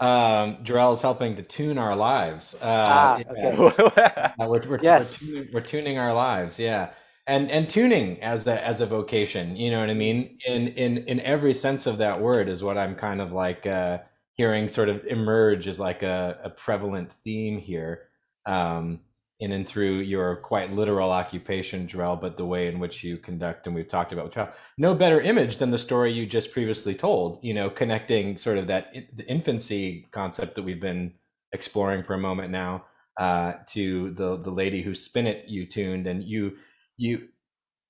um, 0.00 0.56
Jarrell 0.64 0.92
is 0.94 1.00
helping 1.00 1.36
to 1.36 1.42
tune 1.42 1.78
our 1.78 1.94
lives. 1.94 2.54
Uh, 2.60 2.84
ah, 2.88 3.18
okay. 3.30 4.32
we're, 4.38 4.68
we're, 4.68 4.80
yes. 4.82 5.22
we're, 5.22 5.28
tuning, 5.28 5.50
we're 5.52 5.60
tuning 5.60 5.98
our 5.98 6.12
lives. 6.12 6.58
Yeah. 6.58 6.90
And, 7.26 7.50
and 7.50 7.68
tuning 7.70 8.20
as 8.20 8.46
a, 8.46 8.62
as 8.66 8.80
a 8.80 8.86
vocation, 8.86 9.56
you 9.56 9.70
know 9.70 9.80
what 9.80 9.90
I 9.90 9.94
mean? 9.94 10.38
In, 10.46 10.68
in, 10.68 10.98
in 10.98 11.20
every 11.20 11.54
sense 11.54 11.86
of 11.86 11.98
that 11.98 12.20
word 12.20 12.48
is 12.48 12.62
what 12.62 12.76
I'm 12.76 12.96
kind 12.96 13.20
of 13.20 13.32
like, 13.32 13.66
uh, 13.66 13.98
hearing 14.34 14.68
sort 14.68 14.88
of 14.88 15.04
emerge 15.06 15.66
as 15.68 15.78
like 15.78 16.02
a, 16.02 16.38
a 16.44 16.50
prevalent 16.50 17.12
theme 17.12 17.58
here. 17.58 18.08
Um, 18.46 19.00
in 19.40 19.52
and 19.52 19.66
through 19.66 19.98
your 19.98 20.36
quite 20.36 20.72
literal 20.72 21.10
occupation, 21.10 21.88
Jarrell, 21.88 22.20
but 22.20 22.36
the 22.36 22.46
way 22.46 22.68
in 22.68 22.78
which 22.78 23.02
you 23.02 23.18
conduct, 23.18 23.66
and 23.66 23.74
we've 23.74 23.88
talked 23.88 24.12
about 24.12 24.32
child. 24.32 24.50
No 24.78 24.94
better 24.94 25.20
image 25.20 25.58
than 25.58 25.70
the 25.70 25.78
story 25.78 26.12
you 26.12 26.24
just 26.24 26.52
previously 26.52 26.94
told. 26.94 27.42
You 27.42 27.52
know, 27.52 27.68
connecting 27.68 28.36
sort 28.36 28.58
of 28.58 28.68
that 28.68 28.92
the 29.14 29.26
infancy 29.26 30.06
concept 30.12 30.54
that 30.54 30.62
we've 30.62 30.80
been 30.80 31.14
exploring 31.52 32.04
for 32.04 32.14
a 32.14 32.18
moment 32.18 32.52
now 32.52 32.84
uh, 33.18 33.54
to 33.68 34.12
the 34.12 34.36
the 34.36 34.50
lady 34.50 34.82
who 34.82 34.94
spinet 34.94 35.44
you 35.48 35.66
tuned, 35.66 36.06
and 36.06 36.22
you 36.22 36.56
you 36.96 37.28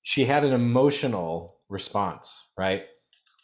she 0.01 0.25
had 0.25 0.43
an 0.43 0.53
emotional 0.53 1.57
response, 1.69 2.49
right? 2.57 2.85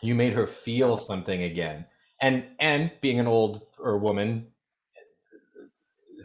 You 0.02 0.16
made 0.16 0.34
her 0.34 0.48
feel 0.48 0.98
something 0.98 1.44
again, 1.44 1.86
and 2.22 2.44
and 2.60 2.92
being 3.02 3.20
an 3.20 3.28
old 3.28 3.66
or 3.80 3.98
woman 3.98 4.48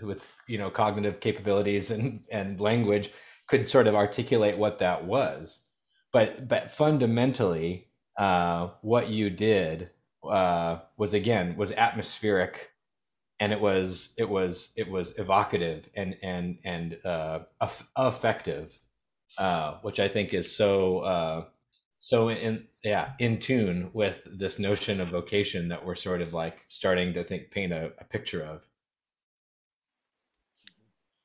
with 0.02 0.36
you 0.46 0.58
know 0.58 0.70
cognitive 0.70 1.20
capabilities 1.20 1.90
and 1.90 2.24
and 2.30 2.60
language 2.60 3.10
could 3.46 3.68
sort 3.68 3.86
of 3.86 3.94
articulate 3.94 4.58
what 4.58 4.78
that 4.78 5.04
was. 5.04 5.64
But 6.12 6.48
but 6.48 6.70
fundamentally 6.70 7.88
uh, 8.18 8.68
what 8.82 9.08
you 9.08 9.30
did 9.30 9.90
uh, 10.28 10.78
was 10.96 11.14
again 11.14 11.56
was 11.56 11.72
atmospheric 11.72 12.70
and 13.38 13.52
it 13.52 13.60
was 13.60 14.14
it 14.18 14.28
was 14.28 14.72
it 14.76 14.90
was 14.90 15.18
evocative 15.18 15.88
and 15.94 16.16
and 16.22 16.58
and 16.64 16.98
uh, 17.04 17.40
effective 17.98 18.78
uh, 19.38 19.74
which 19.82 20.00
i 20.00 20.08
think 20.08 20.32
is 20.32 20.54
so 20.54 21.00
uh, 21.00 21.44
so 22.00 22.28
in 22.28 22.64
yeah 22.84 23.12
in 23.18 23.38
tune 23.38 23.90
with 23.92 24.22
this 24.26 24.58
notion 24.58 25.00
of 25.00 25.08
vocation 25.08 25.68
that 25.68 25.84
we're 25.84 25.94
sort 25.94 26.22
of 26.22 26.32
like 26.32 26.64
starting 26.68 27.12
to 27.14 27.24
think 27.24 27.50
paint 27.50 27.72
a, 27.72 27.92
a 27.98 28.04
picture 28.04 28.42
of 28.42 28.62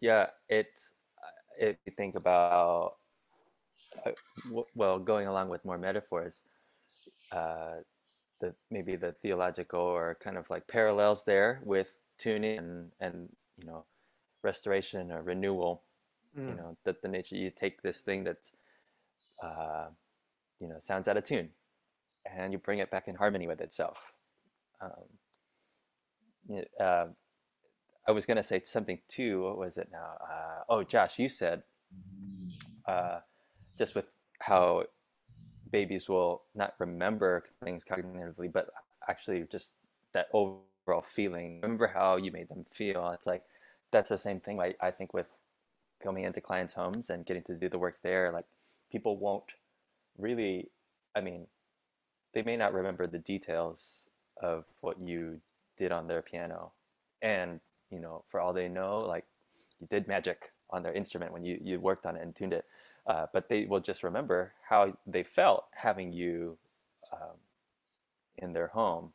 yeah, 0.01 0.27
it's 0.49 0.93
uh, 1.19 1.67
if 1.67 1.77
you 1.85 1.93
think 1.95 2.15
about 2.15 2.95
uh, 4.05 4.11
well, 4.75 4.99
going 4.99 5.27
along 5.27 5.49
with 5.49 5.63
more 5.63 5.77
metaphors, 5.77 6.43
uh, 7.31 7.75
the 8.39 8.53
maybe 8.71 8.95
the 8.95 9.13
theological 9.21 9.79
or 9.79 10.17
kind 10.19 10.37
of 10.37 10.49
like 10.49 10.67
parallels 10.67 11.23
there 11.23 11.61
with 11.63 11.99
tuning 12.17 12.57
and 12.57 12.91
and 12.99 13.29
you 13.57 13.67
know 13.67 13.85
restoration 14.43 15.11
or 15.11 15.21
renewal. 15.21 15.83
Mm. 16.37 16.49
You 16.49 16.55
know 16.55 16.77
that 16.83 17.01
the 17.03 17.07
nature 17.07 17.35
you 17.35 17.51
take 17.51 17.83
this 17.83 18.01
thing 18.01 18.23
that's 18.23 18.53
uh, 19.43 19.87
you 20.61 20.67
know 20.67 20.77
sounds 20.79 21.07
out 21.07 21.17
of 21.17 21.23
tune, 21.23 21.49
and 22.25 22.53
you 22.53 22.59
bring 22.59 22.79
it 22.79 22.91
back 22.91 23.07
in 23.07 23.15
harmony 23.15 23.47
with 23.47 23.61
itself. 23.61 24.13
Um, 24.81 24.91
uh, 26.79 27.05
I 28.07 28.11
was 28.11 28.25
going 28.25 28.37
to 28.37 28.43
say 28.43 28.61
something 28.63 28.99
too. 29.07 29.43
What 29.43 29.57
was 29.57 29.77
it 29.77 29.89
now? 29.91 30.17
Uh, 30.21 30.63
oh, 30.69 30.83
Josh, 30.83 31.19
you 31.19 31.29
said 31.29 31.63
uh, 32.87 33.19
just 33.77 33.95
with 33.95 34.11
how 34.41 34.83
babies 35.71 36.09
will 36.09 36.43
not 36.55 36.73
remember 36.79 37.43
things 37.63 37.83
cognitively, 37.85 38.51
but 38.51 38.69
actually 39.07 39.45
just 39.51 39.75
that 40.13 40.27
overall 40.33 41.01
feeling. 41.03 41.59
Remember 41.61 41.87
how 41.87 42.17
you 42.17 42.31
made 42.31 42.49
them 42.49 42.65
feel. 42.69 43.09
It's 43.11 43.27
like 43.27 43.43
that's 43.91 44.09
the 44.09 44.17
same 44.17 44.39
thing. 44.39 44.59
I, 44.59 44.75
I 44.81 44.91
think 44.91 45.13
with 45.13 45.27
coming 46.03 46.23
into 46.23 46.41
clients' 46.41 46.73
homes 46.73 47.09
and 47.09 47.25
getting 47.25 47.43
to 47.43 47.55
do 47.55 47.69
the 47.69 47.79
work 47.79 47.99
there, 48.03 48.31
like 48.31 48.45
people 48.91 49.17
won't 49.17 49.43
really. 50.17 50.69
I 51.15 51.21
mean, 51.21 51.47
they 52.33 52.41
may 52.41 52.55
not 52.55 52.73
remember 52.73 53.05
the 53.07 53.19
details 53.19 54.09
of 54.41 54.65
what 54.79 54.99
you 54.99 55.41
did 55.77 55.91
on 55.91 56.07
their 56.07 56.21
piano, 56.21 56.71
and 57.21 57.59
you 57.89 57.99
know, 57.99 58.23
for 58.29 58.39
all 58.39 58.53
they 58.53 58.69
know, 58.69 58.99
like 58.99 59.25
you 59.79 59.87
did 59.87 60.07
magic 60.07 60.51
on 60.69 60.83
their 60.83 60.93
instrument 60.93 61.33
when 61.33 61.43
you, 61.43 61.59
you 61.61 61.79
worked 61.79 62.05
on 62.05 62.15
it 62.15 62.21
and 62.21 62.35
tuned 62.35 62.53
it. 62.53 62.65
Uh, 63.07 63.25
but 63.33 63.49
they 63.49 63.65
will 63.65 63.79
just 63.79 64.03
remember 64.03 64.53
how 64.67 64.95
they 65.07 65.23
felt 65.23 65.65
having 65.73 66.13
you 66.13 66.57
um, 67.11 67.35
in 68.37 68.53
their 68.53 68.67
home. 68.67 69.11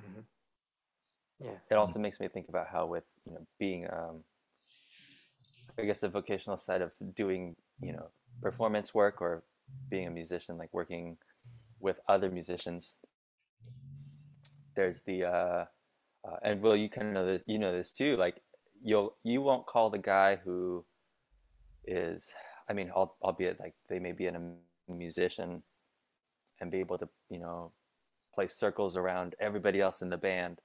Mm-hmm. 0.00 0.20
Yeah. 1.44 1.50
It 1.70 1.74
also 1.74 1.98
makes 1.98 2.18
me 2.18 2.28
think 2.28 2.48
about 2.48 2.66
how 2.68 2.86
with 2.86 3.04
you 3.26 3.34
know 3.34 3.46
being 3.58 3.86
um, 3.92 4.24
I 5.78 5.82
guess 5.82 6.00
the 6.00 6.08
vocational 6.08 6.56
side 6.56 6.82
of 6.82 6.92
doing 7.14 7.54
you 7.80 7.92
know 7.92 8.06
performance 8.42 8.94
work 8.94 9.20
or 9.20 9.42
being 9.90 10.06
a 10.06 10.10
musician, 10.10 10.56
like 10.56 10.72
working 10.72 11.16
with 11.80 12.00
other 12.08 12.30
musicians. 12.30 12.96
There's 14.74 15.02
the 15.02 15.24
uh, 15.24 15.64
uh, 16.24 16.36
and 16.42 16.60
Will, 16.60 16.76
you 16.76 16.88
kind 16.88 17.08
of 17.08 17.14
know 17.14 17.26
this. 17.26 17.42
You 17.46 17.58
know 17.58 17.72
this 17.72 17.90
too. 17.92 18.16
Like 18.16 18.42
you'll 18.82 19.16
you 19.24 19.42
won't 19.42 19.66
call 19.66 19.90
the 19.90 19.98
guy 19.98 20.36
who 20.36 20.84
is 21.84 22.32
I 22.68 22.74
mean, 22.74 22.90
albeit 22.90 23.58
like 23.58 23.74
they 23.88 23.98
may 23.98 24.12
be 24.12 24.26
a 24.26 24.40
musician 24.88 25.62
and 26.60 26.70
be 26.70 26.80
able 26.80 26.98
to, 26.98 27.08
you 27.30 27.38
know, 27.38 27.72
play 28.34 28.46
circles 28.46 28.96
around 28.96 29.34
everybody 29.40 29.80
else 29.80 30.02
in 30.02 30.10
the 30.10 30.18
band. 30.18 30.60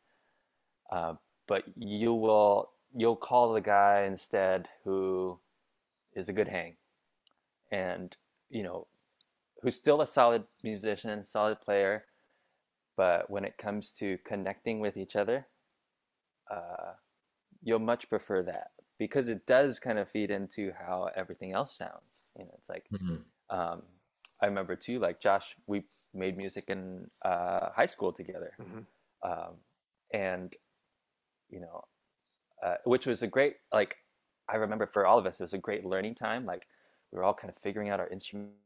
Uh, 0.92 1.14
but 1.48 1.64
you 1.78 2.14
will 2.14 2.72
you'll 2.96 3.16
call 3.16 3.54
the 3.54 3.62
guy 3.62 4.04
instead 4.04 4.68
who 4.84 5.40
is 6.16 6.30
a 6.30 6.34
good 6.34 6.48
hang, 6.48 6.76
and 7.74 8.16
you 8.50 8.62
know, 8.62 8.88
who's 9.62 9.76
still 9.76 10.02
a 10.02 10.08
solid 10.08 10.44
musician, 10.64 11.26
solid 11.26 11.60
player, 11.60 12.06
but 12.96 13.30
when 13.30 13.44
it 13.44 13.58
comes 13.58 13.92
to 13.94 14.20
connecting 14.24 14.80
with 14.80 14.96
each 14.96 15.16
other, 15.16 15.48
uh, 16.52 16.94
you'll 17.64 17.80
much 17.80 18.08
prefer 18.10 18.44
that 18.44 18.72
because 19.00 19.28
it 19.28 19.48
does 19.48 19.80
kind 19.80 19.98
of 19.98 20.08
feed 20.08 20.30
into 20.30 20.72
how 20.80 21.10
everything 21.16 21.52
else 21.52 21.76
sounds. 21.76 22.32
You 22.38 22.46
know, 22.46 22.52
it's 22.60 22.70
like 22.70 22.86
mm-hmm. 22.94 23.16
um, 23.50 23.82
I 24.40 24.46
remember 24.46 24.76
too, 24.76 25.00
like 25.00 25.20
Josh, 25.20 25.56
we 25.66 25.84
made 26.14 26.38
music 26.38 26.66
in 26.68 27.10
uh, 27.26 27.72
high 27.76 27.88
school 27.88 28.14
together, 28.14 28.52
mm-hmm. 28.62 29.30
um, 29.30 29.56
and 30.14 30.54
you 31.50 31.60
know, 31.60 31.86
uh, 32.64 32.76
which 32.84 33.08
was 33.08 33.24
a 33.24 33.28
great 33.28 33.56
like. 33.74 33.98
I 34.50 34.58
remember 34.58 34.86
for 34.86 35.06
all 35.06 35.18
of 35.18 35.26
us, 35.26 35.40
it 35.40 35.44
was 35.44 35.54
a 35.54 35.58
great 35.58 35.86
learning 35.86 36.16
time. 36.16 36.46
Like 36.46 36.68
we 37.14 37.20
were 37.20 37.24
all 37.24 37.34
kind 37.34 37.50
of 37.50 37.58
figuring 37.58 37.90
out 37.90 38.00
our 38.00 38.08
instruments. 38.08 38.58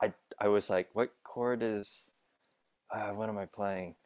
I 0.00 0.06
I, 0.06 0.12
I 0.40 0.48
was 0.48 0.70
like, 0.70 0.88
what 0.92 1.12
chord 1.24 1.62
is? 1.62 2.12
Uh, 2.90 3.10
what 3.10 3.28
am 3.28 3.36
I 3.36 3.46
playing? 3.46 3.96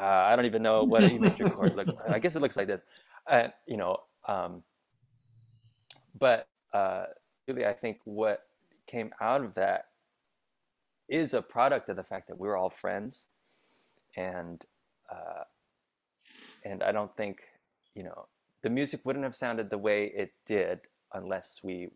Uh, 0.00 0.04
I 0.04 0.36
don't 0.36 0.44
even 0.44 0.62
know 0.62 0.84
what 0.84 1.02
a 1.02 1.18
major 1.18 1.50
chord 1.50 1.74
looks. 1.74 1.90
Like. 1.92 2.10
I 2.10 2.18
guess 2.18 2.36
it 2.36 2.42
looks 2.42 2.56
like 2.56 2.68
this. 2.68 2.80
And 3.28 3.52
you 3.66 3.76
know, 3.76 3.98
um, 4.28 4.62
but 6.18 6.46
uh, 6.72 7.06
really, 7.48 7.66
I 7.66 7.72
think 7.72 7.98
what 8.04 8.42
came 8.86 9.10
out 9.20 9.42
of 9.42 9.54
that 9.54 9.86
is 11.08 11.34
a 11.34 11.42
product 11.42 11.88
of 11.88 11.96
the 11.96 12.04
fact 12.04 12.28
that 12.28 12.38
we 12.38 12.46
were 12.46 12.56
all 12.56 12.70
friends, 12.70 13.28
and 14.16 14.64
uh, 15.10 15.42
and 16.64 16.82
I 16.84 16.92
don't 16.92 17.14
think 17.16 17.42
you 17.96 18.04
know 18.04 18.26
the 18.62 18.70
music 18.70 19.00
wouldn't 19.04 19.24
have 19.24 19.34
sounded 19.34 19.68
the 19.70 19.78
way 19.78 20.12
it 20.14 20.32
did 20.44 20.80
unless 21.14 21.60
we 21.64 21.88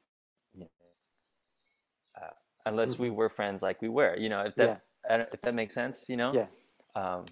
uh, 2.16 2.30
unless 2.66 2.98
we 2.98 3.08
mm-hmm. 3.08 3.16
were 3.16 3.28
friends 3.28 3.62
like 3.62 3.80
we 3.82 3.88
were. 3.88 4.16
You 4.16 4.28
know, 4.28 4.42
if 4.42 4.54
that 4.56 4.82
yeah. 5.08 5.24
if 5.32 5.40
that 5.40 5.54
makes 5.54 5.74
sense. 5.74 6.06
You 6.08 6.16
know. 6.16 6.32
Yeah. 6.32 6.46
Um, 6.94 7.26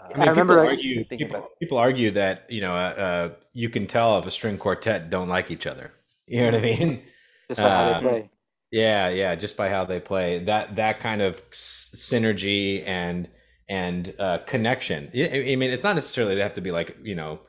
uh, 0.00 0.08
I, 0.14 0.18
mean, 0.18 0.28
I 0.28 0.30
remember 0.30 0.54
people 0.54 0.68
argue, 0.68 1.04
people, 1.04 1.48
people, 1.60 1.78
argue 1.78 2.10
that 2.12 2.46
you 2.48 2.60
know 2.60 2.74
uh, 2.74 2.78
uh, 2.78 3.28
you 3.52 3.68
can 3.68 3.86
tell 3.86 4.18
if 4.18 4.26
a 4.26 4.30
string 4.30 4.58
quartet 4.58 5.10
don't 5.10 5.28
like 5.28 5.50
each 5.50 5.66
other. 5.66 5.92
You 6.26 6.40
know 6.40 6.46
what 6.46 6.54
I 6.54 6.60
mean? 6.60 7.02
Just 7.48 7.60
by 7.60 7.68
how 7.68 7.84
they 7.84 7.94
uh, 7.94 8.00
play. 8.00 8.30
Yeah, 8.70 9.08
yeah, 9.10 9.34
just 9.34 9.56
by 9.56 9.68
how 9.68 9.84
they 9.84 10.00
play. 10.00 10.42
That 10.44 10.76
that 10.76 11.00
kind 11.00 11.22
of 11.22 11.48
synergy 11.50 12.82
and 12.86 13.28
and 13.68 14.14
uh, 14.18 14.38
connection. 14.46 15.10
I, 15.14 15.52
I 15.52 15.56
mean, 15.56 15.70
it's 15.70 15.84
not 15.84 15.94
necessarily 15.94 16.34
they 16.34 16.42
have 16.42 16.54
to 16.54 16.60
be 16.60 16.72
like 16.72 16.96
you 17.02 17.14
know 17.14 17.40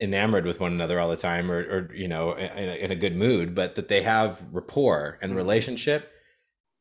enamored 0.00 0.44
with 0.44 0.60
one 0.60 0.72
another 0.72 1.00
all 1.00 1.08
the 1.08 1.16
time 1.16 1.50
or, 1.50 1.58
or 1.58 1.94
you 1.94 2.08
know 2.08 2.34
in 2.34 2.68
a, 2.68 2.74
in 2.84 2.90
a 2.90 2.96
good 2.96 3.16
mood, 3.16 3.54
but 3.54 3.74
that 3.76 3.88
they 3.88 4.02
have 4.02 4.42
rapport 4.52 5.18
and 5.22 5.30
mm-hmm. 5.30 5.38
relationship 5.38 6.12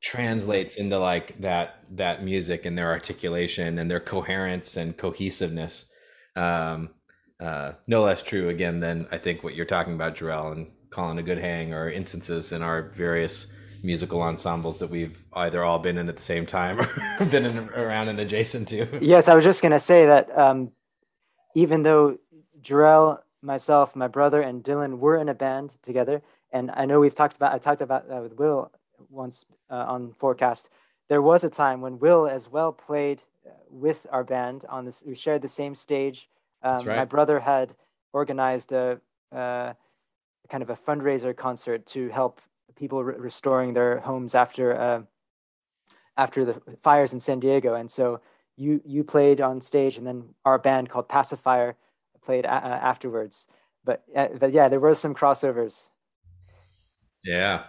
translates 0.02 0.76
into 0.76 1.00
like 1.00 1.40
that 1.42 1.84
that 1.92 2.24
music 2.24 2.66
and 2.66 2.78
their 2.78 2.92
articulation 2.92 3.80
and 3.80 3.90
their 3.90 4.00
coherence 4.00 4.78
and 4.78 4.98
cohesiveness. 4.98 5.86
Um 6.36 6.90
uh 7.40 7.74
no 7.88 8.04
less 8.04 8.24
true 8.24 8.48
again 8.48 8.80
than 8.80 9.06
i 9.12 9.18
think 9.18 9.44
what 9.44 9.56
you're 9.56 9.66
talking 9.66 9.94
about 9.94 10.16
Jarrell 10.16 10.54
and 10.54 10.68
calling 10.90 11.18
a 11.18 11.24
good 11.24 11.38
hang 11.38 11.74
or 11.74 11.90
instances 11.90 12.54
in 12.54 12.62
our 12.62 12.84
various 12.84 13.52
musical 13.84 14.22
ensembles 14.22 14.80
that 14.80 14.90
we've 14.90 15.26
either 15.34 15.62
all 15.64 15.78
been 15.78 15.98
in 15.98 16.08
at 16.08 16.16
the 16.16 16.24
same 16.24 16.46
time 16.46 16.80
or 17.20 17.26
been 17.26 17.46
in, 17.46 17.58
around 17.58 18.08
and 18.08 18.20
adjacent 18.20 18.70
to. 18.70 18.88
Yes 19.02 19.28
i 19.28 19.36
was 19.36 19.44
just 19.44 19.62
going 19.62 19.74
to 19.74 19.80
say 19.80 20.06
that 20.06 20.38
um 20.38 20.72
even 21.56 21.84
though 21.84 22.18
Jarrell 22.66 23.20
myself 23.42 23.96
my 23.96 24.08
brother 24.08 24.42
and 24.42 24.64
dylan 24.64 24.98
were 24.98 25.18
in 25.18 25.30
a 25.30 25.34
band 25.34 25.78
together. 25.84 26.22
And 26.52 26.72
i 26.72 26.86
know 26.86 27.00
we've 27.00 27.16
talked 27.16 27.36
about 27.36 27.54
i 27.54 27.58
talked 27.58 27.82
about 27.82 28.10
that 28.10 28.22
with 28.22 28.38
will 28.38 28.72
once 29.10 29.46
uh, 29.70 29.86
on 29.88 30.14
forecast. 30.14 30.70
There 31.08 31.22
was 31.22 31.44
a 31.44 31.50
time 31.50 31.82
when 31.82 32.00
will 32.00 32.28
as 32.28 32.50
well 32.50 32.72
played 32.72 33.22
uh, 33.46 33.52
with 33.70 34.08
our 34.12 34.24
band 34.24 34.66
on 34.68 34.86
this 34.86 35.04
we 35.06 35.16
shared 35.16 35.42
the 35.42 35.48
same 35.48 35.76
stage. 35.76 36.30
Um, 36.64 36.86
right. 36.86 36.98
my 36.98 37.06
brother 37.06 37.40
had 37.40 37.76
organized 38.12 38.72
a, 38.72 39.00
uh, 39.32 39.74
kind 40.50 40.64
of 40.64 40.70
a 40.72 40.76
fundraiser 40.76 41.36
concert 41.36 41.86
to 41.88 42.10
help 42.10 42.42
people 42.76 43.04
re- 43.04 43.16
restoring 43.18 43.74
their 43.74 44.00
homes 44.00 44.34
after 44.34 44.76
uh, 44.76 45.02
after 46.18 46.46
the 46.46 46.62
fires 46.82 47.14
in 47.14 47.20
san 47.20 47.40
diego. 47.40 47.76
And 47.76 47.92
so 47.92 48.22
you 48.58 48.82
you 48.86 49.04
played 49.04 49.42
on 49.42 49.62
stage 49.62 49.98
and 49.98 50.08
then 50.08 50.30
our 50.46 50.58
band 50.58 50.90
called 50.90 51.10
pacifier 51.10 51.76
played 52.26 52.46
a- 52.46 52.50
afterwards. 52.50 53.48
But, 53.84 54.04
uh, 54.16 54.30
but 54.40 54.52
yeah 54.52 54.68
there 54.68 54.80
were 54.80 54.94
some 54.94 55.14
crossovers. 55.14 55.90
Yeah. 57.24 57.66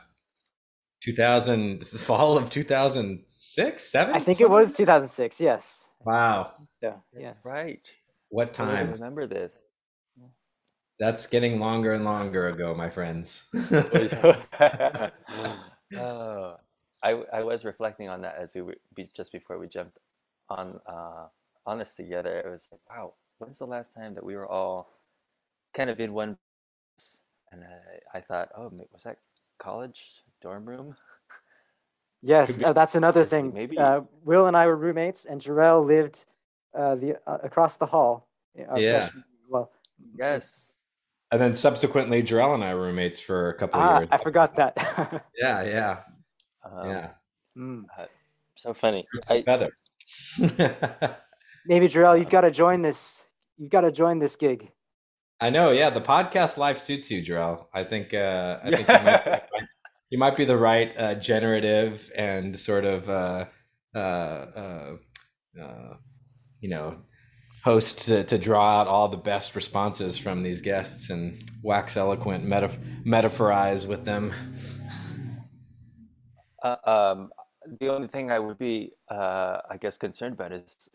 2000 1.03 1.87
fall 1.87 2.37
of 2.39 2.49
2006 2.51 3.85
7 3.85 4.15
i 4.15 4.19
think 4.19 4.41
it 4.41 4.51
was 4.51 4.77
2006 4.77 5.41
yes. 5.41 5.89
Wow. 6.05 6.53
Yeah 6.83 6.95
yeah. 7.17 7.35
right. 7.45 7.87
What 8.29 8.55
time? 8.55 8.89
I 8.89 8.93
remember 8.93 9.27
this. 9.27 9.53
That's 10.99 11.27
getting 11.27 11.61
longer 11.61 11.93
and 11.93 12.05
longer 12.05 12.49
ago 12.49 12.75
my 12.75 12.89
friends. 12.91 13.49
Uh, 13.55 14.33
I, 17.03 17.23
I 17.33 17.43
was 17.43 17.65
reflecting 17.65 18.09
on 18.09 18.23
that 18.23 18.37
as 18.39 18.55
we 18.55 18.63
were, 18.63 18.77
just 19.15 19.31
before 19.31 19.59
we 19.59 19.69
jumped 19.69 19.99
on 20.49 20.81
uh, 20.87 21.27
on 21.67 21.79
this 21.79 21.95
together. 21.95 22.41
It 22.41 22.51
was 22.51 22.69
like 22.73 22.81
wow 22.91 23.15
when's 23.39 23.59
the 23.59 23.67
last 23.67 23.93
time 23.93 24.15
that 24.15 24.25
we 24.25 24.37
were 24.37 24.47
all 24.47 24.91
kind 25.75 25.91
of 25.91 26.01
in 26.01 26.13
one 26.13 26.37
place? 26.97 27.21
and 27.53 27.63
I, 27.65 28.19
I 28.19 28.21
thought 28.21 28.51
oh 28.57 28.71
was 28.93 29.03
that 29.05 29.19
college 29.59 30.03
dorm 30.41 30.67
room. 30.67 30.97
Yes, 32.23 32.61
uh, 32.61 32.73
that's 32.73 32.97
another 32.97 33.25
thing. 33.25 33.53
Maybe 33.55 33.79
uh, 33.79 34.01
Will 34.25 34.47
and 34.47 34.57
I 34.57 34.67
were 34.67 34.75
roommates, 34.75 35.27
and 35.27 35.41
Jarrell 35.41 35.87
lived 35.87 36.25
uh, 36.75 36.97
the 36.97 37.19
uh, 37.27 37.39
across 37.45 37.77
the 37.77 37.87
hall. 37.87 38.27
Uh, 38.59 38.77
yeah. 38.77 39.11
Well, 39.49 39.71
yes. 40.19 40.77
And 41.31 41.41
then 41.41 41.55
subsequently, 41.55 42.23
Jarrell 42.23 42.55
and 42.55 42.65
I 42.65 42.75
were 42.75 42.83
roommates 42.83 43.21
for 43.21 43.51
a 43.51 43.55
couple 43.55 43.79
ah, 43.81 43.97
of 43.97 44.01
years. 44.01 44.09
I 44.11 44.17
forgot 44.17 44.57
that. 44.57 45.25
yeah, 45.39 45.63
yeah, 45.63 45.99
um, 46.65 46.89
yeah. 46.89 47.09
Mm. 47.57 47.85
so 48.57 48.75
funny. 48.75 49.07
I, 49.29 49.43
feather. 49.43 49.77
Maybe 51.67 51.87
Jarrell, 51.87 52.19
you've 52.19 52.31
got 52.31 52.41
to 52.41 52.51
join 52.51 52.83
this. 52.83 53.23
You've 53.57 53.71
got 53.71 53.83
to 53.83 53.93
join 53.93 54.19
this 54.19 54.37
gig. 54.37 54.71
I 55.41 55.51
know. 55.51 55.71
Yeah, 55.71 55.91
the 55.91 56.01
podcast 56.01 56.57
life 56.57 56.79
suits 56.79 57.11
you, 57.11 57.23
Jarrell. 57.23 57.67
I 57.73 57.85
think. 57.85 58.15
Uh, 58.15 58.57
I 58.63 58.71
think 58.71 58.89
you 58.89 58.95
might, 58.95 59.43
you 60.11 60.19
might 60.19 60.37
be 60.37 60.45
the 60.45 60.57
right 60.57 60.93
uh, 60.97 61.15
generative 61.15 62.11
and 62.17 62.59
sort 62.59 62.85
of 62.85 63.09
uh, 63.09 63.47
uh, 63.95 63.99
uh, 63.99 64.97
uh 65.61 65.95
you 66.61 66.69
know 66.69 66.99
host 67.65 68.03
to, 68.07 68.23
to, 68.25 68.39
draw 68.39 68.81
out 68.81 68.87
all 68.87 69.09
the 69.09 69.17
best 69.17 69.57
responses 69.57 70.17
from 70.17 70.43
these 70.43 70.61
guests 70.61 71.11
and 71.11 71.43
wax 71.63 71.97
eloquent 71.97 72.45
metaf- 72.45 72.79
metaphorize 73.05 73.87
with 73.87 74.05
them 74.05 74.33
uh, 76.63 76.77
um, 76.85 77.31
the 77.81 77.89
only 77.89 78.07
thing 78.07 78.31
i 78.31 78.39
would 78.39 78.59
be 78.59 78.93
i 79.11 79.77
guess 79.81 79.99
concerned 79.99 80.35
about 80.35 80.53
is 80.53 80.89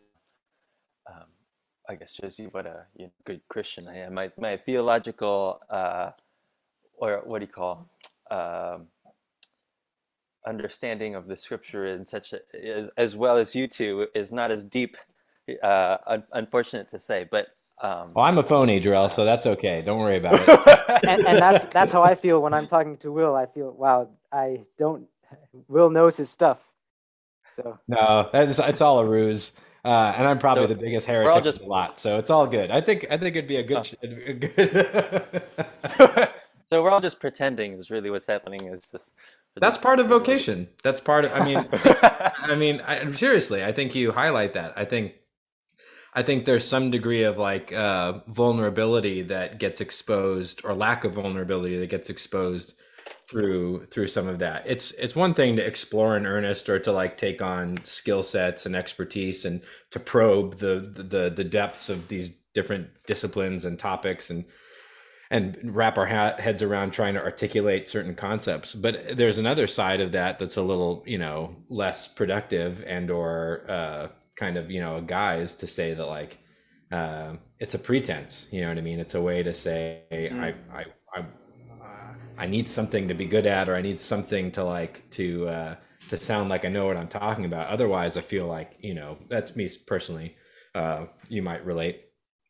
i 1.91 1.95
guess 1.95 2.13
just 2.13 2.39
what 2.51 2.65
a 2.65 2.85
you 2.95 3.05
know, 3.05 3.11
good 3.25 3.41
christian 3.49 3.87
i 3.87 3.97
am 3.97 4.13
my, 4.13 4.31
my 4.39 4.55
theological 4.55 5.59
or 6.97 7.21
what 7.25 7.39
do 7.39 7.45
you 7.45 7.51
call 7.51 7.87
um, 8.29 8.87
understanding 10.47 11.15
of 11.15 11.27
the 11.27 11.35
scripture 11.35 11.87
in 11.87 12.05
such 12.05 12.33
a, 12.33 12.39
as, 12.65 12.89
as 12.97 13.15
well 13.15 13.37
as 13.37 13.53
you 13.53 13.67
two 13.67 14.07
is 14.15 14.31
not 14.31 14.51
as 14.51 14.63
deep 14.63 14.95
uh, 15.61 15.97
un- 16.07 16.23
unfortunate 16.33 16.87
to 16.87 16.97
say 16.97 17.27
but 17.29 17.47
um, 17.83 18.11
well, 18.13 18.25
I'm 18.25 18.37
a 18.37 18.43
phony, 18.43 18.79
Jarrell, 18.79 19.11
so 19.13 19.25
that's 19.25 19.47
okay. 19.47 19.81
Don't 19.81 19.97
worry 19.97 20.17
about 20.17 20.35
it. 20.35 21.03
and, 21.07 21.25
and, 21.25 21.39
that's 21.39 21.65
that's 21.65 21.91
how 21.91 22.03
I 22.03 22.13
feel 22.13 22.39
when 22.39 22.53
I'm 22.53 22.67
talking 22.67 22.95
to 22.97 23.11
Will. 23.11 23.35
I 23.35 23.47
feel, 23.47 23.71
wow, 23.71 24.07
I 24.31 24.61
don't. 24.77 25.07
Will 25.67 25.89
knows 25.89 26.17
his 26.17 26.29
stuff. 26.29 26.59
So 27.43 27.79
no, 27.87 28.29
it's 28.35 28.59
it's 28.59 28.81
all 28.81 28.99
a 28.99 29.05
ruse. 29.05 29.57
Uh, 29.83 30.13
and 30.15 30.27
I'm 30.27 30.37
probably 30.37 30.65
so 30.65 30.67
the 30.67 30.75
biggest 30.75 31.07
heretic 31.07 31.43
just, 31.43 31.61
a 31.61 31.65
lot, 31.65 31.99
so 31.99 32.19
it's 32.19 32.29
all 32.29 32.45
good. 32.45 32.69
I 32.69 32.81
think 32.81 33.07
I 33.09 33.17
think 33.17 33.35
it'd 33.35 33.47
be 33.47 33.57
a 33.57 33.63
good. 33.63 33.97
A 34.03 34.33
good 34.33 35.43
so 36.69 36.83
we're 36.83 36.91
all 36.91 37.01
just 37.01 37.19
pretending. 37.19 37.79
Is 37.79 37.89
really 37.89 38.11
what's 38.11 38.27
happening. 38.27 38.67
Is 38.67 38.91
just 38.91 39.15
that's 39.55 39.79
part 39.79 39.99
of 39.99 40.07
vocation. 40.07 40.69
That's 40.83 41.01
part 41.01 41.25
of. 41.25 41.33
I 41.33 41.43
mean, 41.43 41.67
I 41.73 42.53
mean, 42.55 42.79
I, 42.81 43.11
seriously, 43.15 43.63
I 43.63 43.71
think 43.71 43.95
you 43.95 44.11
highlight 44.11 44.53
that. 44.53 44.77
I 44.77 44.85
think, 44.85 45.13
I 46.13 46.21
think 46.21 46.45
there's 46.45 46.67
some 46.67 46.91
degree 46.91 47.23
of 47.23 47.39
like 47.39 47.73
uh, 47.73 48.19
vulnerability 48.27 49.23
that 49.23 49.59
gets 49.59 49.81
exposed, 49.81 50.61
or 50.63 50.75
lack 50.75 51.03
of 51.05 51.13
vulnerability 51.13 51.79
that 51.79 51.89
gets 51.89 52.11
exposed 52.11 52.75
through 53.29 53.85
through 53.85 54.07
some 54.07 54.27
of 54.27 54.39
that. 54.39 54.63
It's 54.65 54.91
it's 54.91 55.15
one 55.15 55.33
thing 55.33 55.55
to 55.55 55.65
explore 55.65 56.17
in 56.17 56.25
earnest 56.25 56.69
or 56.69 56.79
to 56.79 56.91
like 56.91 57.17
take 57.17 57.41
on 57.41 57.77
skill 57.83 58.23
sets 58.23 58.65
and 58.65 58.75
expertise 58.75 59.45
and 59.45 59.61
to 59.91 59.99
probe 59.99 60.57
the 60.57 60.79
the 60.95 61.29
the 61.29 61.43
depths 61.43 61.89
of 61.89 62.07
these 62.07 62.31
different 62.53 62.89
disciplines 63.07 63.65
and 63.65 63.79
topics 63.79 64.29
and 64.29 64.45
and 65.29 65.57
wrap 65.73 65.97
our 65.97 66.05
ha- 66.05 66.35
heads 66.37 66.61
around 66.61 66.91
trying 66.91 67.13
to 67.13 67.23
articulate 67.23 67.87
certain 67.87 68.13
concepts 68.13 68.75
but 68.75 69.15
there's 69.15 69.39
another 69.39 69.65
side 69.65 70.01
of 70.01 70.11
that 70.11 70.37
that's 70.37 70.57
a 70.57 70.61
little 70.61 71.03
you 71.07 71.17
know 71.17 71.55
less 71.69 72.07
productive 72.07 72.83
and 72.85 73.09
or 73.09 73.65
uh, 73.69 74.07
kind 74.35 74.57
of 74.57 74.69
you 74.69 74.81
know 74.81 74.97
a 74.97 75.01
guise 75.01 75.55
to 75.55 75.67
say 75.67 75.93
that 75.93 76.05
like 76.05 76.37
uh, 76.91 77.33
it's 77.59 77.73
a 77.73 77.79
pretense 77.79 78.47
you 78.51 78.59
know 78.59 78.67
what 78.67 78.77
i 78.77 78.81
mean 78.81 78.99
it's 78.99 79.15
a 79.15 79.21
way 79.21 79.41
to 79.41 79.53
say 79.53 80.01
mm. 80.11 80.39
I, 80.39 80.77
I 80.77 80.85
i 81.15 81.25
I 82.41 82.47
need 82.47 82.67
something 82.67 83.07
to 83.07 83.13
be 83.13 83.25
good 83.25 83.45
at, 83.45 83.69
or 83.69 83.75
I 83.75 83.83
need 83.83 83.99
something 83.99 84.51
to 84.53 84.63
like 84.63 85.07
to 85.11 85.47
uh, 85.47 85.75
to 86.09 86.17
sound 86.17 86.49
like 86.49 86.65
I 86.65 86.69
know 86.69 86.87
what 86.87 86.97
I'm 86.97 87.07
talking 87.07 87.45
about. 87.45 87.67
Otherwise, 87.67 88.17
I 88.17 88.21
feel 88.21 88.47
like 88.47 88.77
you 88.79 88.95
know 88.95 89.19
that's 89.29 89.55
me 89.55 89.69
personally. 89.85 90.35
Uh, 90.73 91.05
you 91.29 91.43
might 91.43 91.63
relate. 91.63 92.01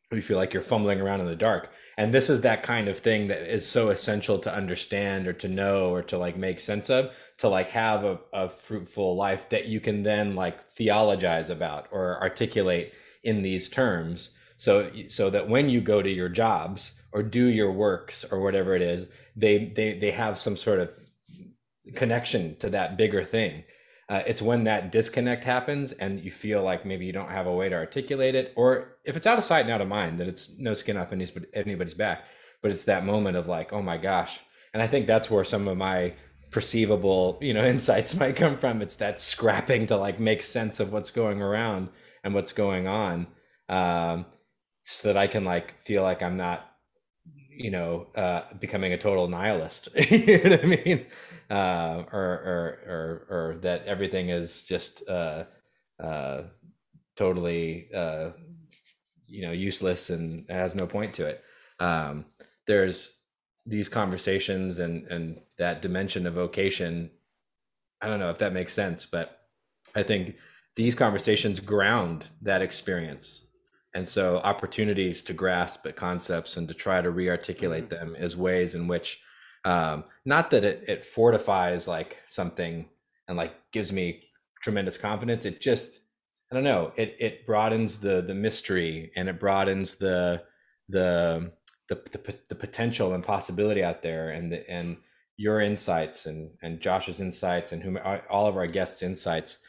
You 0.10 0.22
feel 0.22 0.38
like 0.38 0.54
you're 0.54 0.64
fumbling 0.64 1.02
around 1.02 1.20
in 1.20 1.26
the 1.26 1.36
dark, 1.36 1.72
and 1.98 2.14
this 2.14 2.30
is 2.30 2.40
that 2.42 2.64
kind 2.64 2.88
of 2.88 2.98
thing 3.00 3.28
that 3.28 3.42
is 3.54 3.68
so 3.68 3.90
essential 3.90 4.40
to 4.40 4.54
understand, 4.54 5.28
or 5.28 5.34
to 5.34 5.50
know, 5.50 5.90
or 5.90 6.02
to 6.04 6.18
like 6.18 6.38
make 6.38 6.62
sense 6.62 6.90
of, 6.90 7.12
to 7.40 7.50
like 7.50 7.68
have 7.68 8.06
a, 8.06 8.18
a 8.32 8.48
fruitful 8.48 9.18
life 9.18 9.50
that 9.50 9.66
you 9.66 9.82
can 9.82 10.04
then 10.04 10.36
like 10.36 10.72
theologize 10.72 11.50
about 11.50 11.90
or 11.92 12.18
articulate 12.22 12.94
in 13.26 13.42
these 13.42 13.68
terms. 13.68 14.38
So 14.56 14.90
so 15.10 15.30
that 15.32 15.50
when 15.50 15.70
you 15.70 15.82
go 15.82 16.02
to 16.02 16.10
your 16.10 16.30
jobs 16.30 16.94
or 17.12 17.24
do 17.24 17.48
your 17.48 17.74
works 17.74 18.24
or 18.32 18.40
whatever 18.40 18.74
it 18.74 18.82
is 18.82 19.08
they 19.36 19.66
they 19.66 19.98
they 20.00 20.12
have 20.12 20.38
some 20.38 20.58
sort 20.58 20.80
of 20.80 20.92
connection 21.96 22.56
to 22.58 22.70
that 22.70 22.98
bigger 22.98 23.24
thing. 23.24 23.64
Uh, 24.10 24.24
it's 24.28 24.42
when 24.42 24.66
that 24.66 24.92
disconnect 24.92 25.46
happens 25.46 25.94
and 25.94 26.20
you 26.20 26.32
feel 26.32 26.62
like 26.62 26.86
maybe 26.86 27.06
you 27.06 27.14
don't 27.14 27.32
have 27.32 27.48
a 27.48 27.54
way 27.54 27.70
to 27.70 27.76
articulate 27.76 28.36
it 28.36 28.52
or 28.58 28.98
if 29.06 29.16
it's 29.16 29.26
out 29.26 29.38
of 29.38 29.44
sight 29.46 29.62
and 29.62 29.72
out 29.72 29.80
of 29.80 29.88
mind 29.88 30.20
that 30.20 30.28
it's 30.28 30.54
no 30.60 30.74
skin 30.74 30.98
off 30.98 31.14
anybody's 31.14 31.94
back 31.94 32.26
but 32.62 32.72
it's 32.72 32.84
that 32.84 33.06
moment 33.06 33.38
of 33.38 33.48
like 33.48 33.72
oh 33.72 33.82
my 33.82 33.98
gosh. 33.98 34.40
And 34.74 34.84
i 34.84 34.88
think 34.88 35.08
that's 35.08 35.32
where 35.32 35.46
some 35.46 35.68
of 35.68 35.78
my 35.78 36.14
perceivable 36.52 37.38
you 37.42 37.54
know 37.54 37.66
insights 37.76 38.16
might 38.16 38.36
come 38.36 38.58
from. 38.58 38.82
It's 38.82 38.98
that 38.98 39.22
scrapping 39.22 39.88
to 39.88 39.96
like 39.96 40.20
make 40.20 40.42
sense 40.42 40.82
of 40.82 40.92
what's 40.92 41.12
going 41.12 41.42
around 41.42 41.88
and 42.24 42.34
what's 42.34 42.54
going 42.54 42.88
on 42.88 43.28
um, 43.70 44.26
so 44.84 45.08
that 45.08 45.18
i 45.18 45.28
can 45.28 45.44
like 45.44 45.80
feel 45.82 46.04
like 46.04 46.22
i'm 46.22 46.38
not 46.38 46.71
you 47.64 47.72
know, 47.72 48.08
uh, 48.16 48.42
becoming 48.60 48.94
a 48.94 48.98
total 48.98 49.28
nihilist. 49.28 49.90
you 50.12 50.44
know 50.44 50.50
what 50.50 50.64
I 50.64 50.68
mean? 50.68 51.06
Uh, 51.50 52.04
or, 52.12 52.24
or, 52.24 52.80
or, 52.88 53.28
or 53.30 53.58
that 53.62 53.86
everything 53.86 54.30
is 54.30 54.66
just 54.66 55.08
uh, 55.08 55.46
uh, 56.02 56.44
totally, 57.16 57.90
uh, 57.94 58.30
you 59.28 59.44
know, 59.44 59.52
useless 59.52 60.10
and 60.10 60.46
has 60.50 60.76
no 60.76 60.88
point 60.88 61.14
to 61.16 61.28
it. 61.28 61.44
Um, 61.80 62.26
there's 62.68 63.20
these 63.66 63.90
conversations 63.90 64.80
and 64.80 65.06
and 65.08 65.40
that 65.58 65.82
dimension 65.82 66.26
of 66.26 66.34
vocation. 66.34 67.12
I 68.02 68.08
don't 68.08 68.20
know 68.20 68.30
if 68.30 68.40
that 68.40 68.54
makes 68.54 68.74
sense, 68.74 69.06
but 69.06 69.42
I 69.96 70.04
think 70.04 70.36
these 70.76 70.96
conversations 70.96 71.60
ground 71.60 72.26
that 72.42 72.62
experience 72.62 73.48
and 73.94 74.08
so 74.08 74.38
opportunities 74.38 75.22
to 75.24 75.34
grasp 75.34 75.86
at 75.86 75.96
concepts 75.96 76.58
and 76.58 76.68
to 76.68 76.74
try 76.74 77.02
to 77.02 77.10
re-articulate 77.10 77.90
mm-hmm. 77.90 78.12
them 78.12 78.16
is 78.16 78.38
ways 78.38 78.76
in 78.76 78.88
which 78.88 79.22
um, 79.66 80.06
not 80.26 80.50
that 80.50 80.64
it, 80.64 80.84
it 80.88 81.06
fortifies 81.06 81.88
like 81.88 82.18
something 82.26 82.88
and 83.28 83.38
like 83.38 83.54
gives 83.72 83.92
me 83.92 84.24
tremendous 84.62 84.98
confidence 84.98 85.46
it 85.46 85.62
just 85.62 86.00
i 86.52 86.56
don't 86.56 86.64
know 86.64 86.92
it 86.96 87.16
it 87.20 87.46
broadens 87.46 88.00
the 88.00 88.22
the 88.22 88.34
mystery 88.34 89.12
and 89.16 89.28
it 89.28 89.40
broadens 89.40 89.96
the 89.96 90.42
the 90.90 91.52
the, 91.90 91.96
the, 92.12 92.38
the 92.50 92.56
potential 92.56 93.14
and 93.14 93.24
possibility 93.24 93.84
out 93.84 94.02
there 94.02 94.30
and 94.30 94.52
the, 94.52 94.70
and 94.70 94.98
your 95.38 95.62
insights 95.62 96.26
and 96.26 96.52
and 96.62 96.80
josh's 96.80 97.20
insights 97.20 97.72
and 97.72 97.82
whom 97.82 97.98
all 98.30 98.48
of 98.48 98.56
our 98.56 98.68
guests 98.68 99.02
insights 99.02 99.60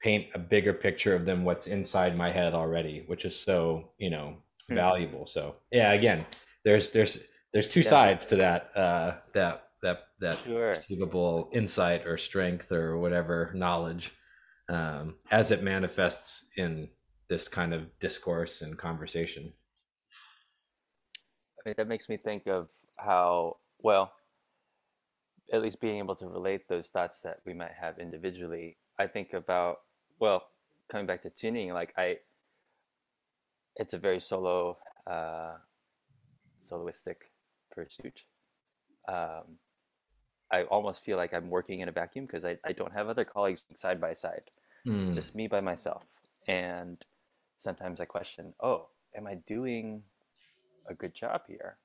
paint 0.00 0.26
a 0.34 0.38
bigger 0.38 0.72
picture 0.72 1.14
of 1.14 1.26
them 1.26 1.44
what's 1.44 1.66
inside 1.66 2.16
my 2.16 2.30
head 2.30 2.54
already 2.54 3.04
which 3.06 3.24
is 3.24 3.38
so 3.38 3.90
you 3.98 4.10
know 4.10 4.36
hmm. 4.68 4.74
valuable 4.74 5.26
so 5.26 5.54
yeah 5.70 5.92
again 5.92 6.24
there's 6.64 6.90
there's 6.90 7.22
there's 7.52 7.68
two 7.68 7.80
yeah. 7.80 7.88
sides 7.88 8.26
to 8.26 8.36
that 8.36 8.76
uh 8.76 9.14
that 9.32 9.68
that 9.82 10.08
that 10.20 10.38
sure. 10.44 10.72
achievable 10.72 11.50
insight 11.52 12.06
or 12.06 12.16
strength 12.16 12.72
or 12.72 12.98
whatever 12.98 13.50
knowledge 13.54 14.12
um 14.68 15.14
as 15.30 15.50
it 15.50 15.62
manifests 15.62 16.46
in 16.56 16.88
this 17.28 17.46
kind 17.46 17.72
of 17.72 17.86
discourse 17.98 18.62
and 18.62 18.76
conversation 18.76 19.52
I 21.58 21.68
mean, 21.68 21.74
that 21.76 21.88
makes 21.88 22.08
me 22.08 22.16
think 22.16 22.46
of 22.46 22.68
how 22.96 23.58
well 23.82 24.12
at 25.52 25.62
least 25.62 25.80
being 25.80 25.98
able 25.98 26.16
to 26.16 26.26
relate 26.26 26.68
those 26.68 26.88
thoughts 26.88 27.20
that 27.22 27.40
we 27.44 27.52
might 27.52 27.72
have 27.78 27.98
individually 27.98 28.76
i 28.98 29.06
think 29.06 29.34
about 29.34 29.78
well, 30.20 30.44
coming 30.88 31.06
back 31.06 31.22
to 31.22 31.30
tuning, 31.30 31.72
like 31.72 31.94
I, 31.96 32.18
it's 33.76 33.94
a 33.94 33.98
very 33.98 34.20
solo, 34.20 34.76
uh, 35.06 35.54
soloistic 36.70 37.16
pursuit. 37.72 38.22
Um, 39.08 39.58
I 40.52 40.64
almost 40.64 41.02
feel 41.02 41.16
like 41.16 41.32
I'm 41.32 41.48
working 41.48 41.80
in 41.80 41.88
a 41.88 41.92
vacuum 41.92 42.26
because 42.26 42.44
I, 42.44 42.58
I 42.64 42.72
don't 42.72 42.92
have 42.92 43.08
other 43.08 43.24
colleagues 43.24 43.64
side 43.74 44.00
by 44.00 44.12
side. 44.12 44.42
Mm. 44.86 45.14
Just 45.14 45.34
me 45.34 45.48
by 45.48 45.60
myself. 45.60 46.04
And 46.46 47.04
sometimes 47.58 48.00
I 48.00 48.04
question, 48.04 48.52
oh, 48.60 48.88
am 49.16 49.26
I 49.26 49.36
doing 49.46 50.02
a 50.88 50.94
good 50.94 51.14
job 51.14 51.42
here? 51.46 51.76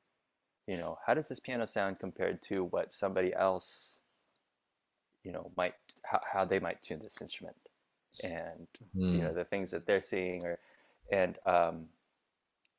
You 0.67 0.77
know, 0.77 0.97
how 1.05 1.13
does 1.13 1.27
this 1.27 1.39
piano 1.39 1.65
sound 1.65 1.99
compared 1.99 2.41
to 2.43 2.65
what 2.65 2.91
somebody 2.91 3.33
else, 3.33 3.99
you 5.23 5.31
know, 5.31 5.51
might, 5.55 5.75
how, 6.03 6.19
how 6.33 6.45
they 6.45 6.59
might 6.59 6.81
tune 6.81 7.01
this 7.03 7.21
instrument? 7.21 7.55
And 8.23 8.67
mm. 8.95 9.13
you 9.13 9.21
know 9.21 9.29
hmm. 9.29 9.35
the 9.35 9.45
things 9.45 9.71
that 9.71 9.85
they're 9.85 10.01
seeing 10.01 10.45
or 10.45 10.59
and 11.11 11.37
um 11.45 11.85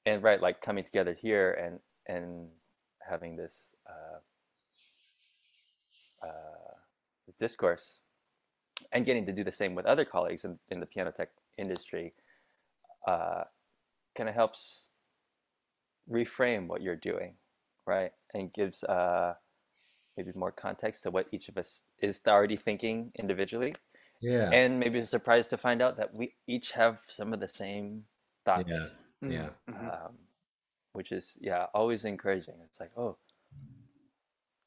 and 0.06 0.22
right 0.22 0.40
like 0.40 0.60
coming 0.60 0.84
together 0.84 1.12
here 1.12 1.52
and 1.52 1.80
and 2.06 2.48
having 3.08 3.36
this 3.36 3.74
uh, 3.88 4.18
uh, 6.26 6.74
this 7.26 7.36
discourse 7.36 8.00
and 8.92 9.04
getting 9.04 9.26
to 9.26 9.32
do 9.32 9.44
the 9.44 9.52
same 9.52 9.74
with 9.74 9.86
other 9.86 10.04
colleagues 10.04 10.44
in, 10.44 10.58
in 10.70 10.80
the 10.80 10.86
piano 10.86 11.10
tech 11.10 11.30
industry 11.58 12.14
uh, 13.06 13.42
kind 14.16 14.28
of 14.28 14.34
helps 14.34 14.90
reframe 16.10 16.66
what 16.68 16.82
you're 16.82 16.96
doing 16.96 17.34
right 17.86 18.12
and 18.34 18.52
gives 18.52 18.84
uh, 18.84 19.34
maybe 20.16 20.30
more 20.34 20.52
context 20.52 21.02
to 21.02 21.10
what 21.10 21.26
each 21.32 21.48
of 21.48 21.56
us 21.56 21.82
is 22.00 22.20
already 22.26 22.56
thinking 22.56 23.10
individually 23.18 23.74
yeah. 24.20 24.50
And 24.52 24.78
maybe 24.80 25.02
surprised 25.02 25.50
to 25.50 25.56
find 25.56 25.82
out 25.82 25.96
that 25.96 26.14
we 26.14 26.34
each 26.46 26.72
have 26.72 27.00
some 27.08 27.32
of 27.32 27.40
the 27.40 27.48
same 27.48 28.04
thoughts. 28.44 28.72
Yeah. 29.22 29.28
Yeah. 29.28 29.48
Mm-hmm. 29.70 29.86
Um, 29.86 30.18
which 30.92 31.12
is, 31.12 31.36
yeah, 31.40 31.66
always 31.74 32.04
encouraging. 32.04 32.54
It's 32.64 32.80
like, 32.80 32.90
oh, 32.96 33.16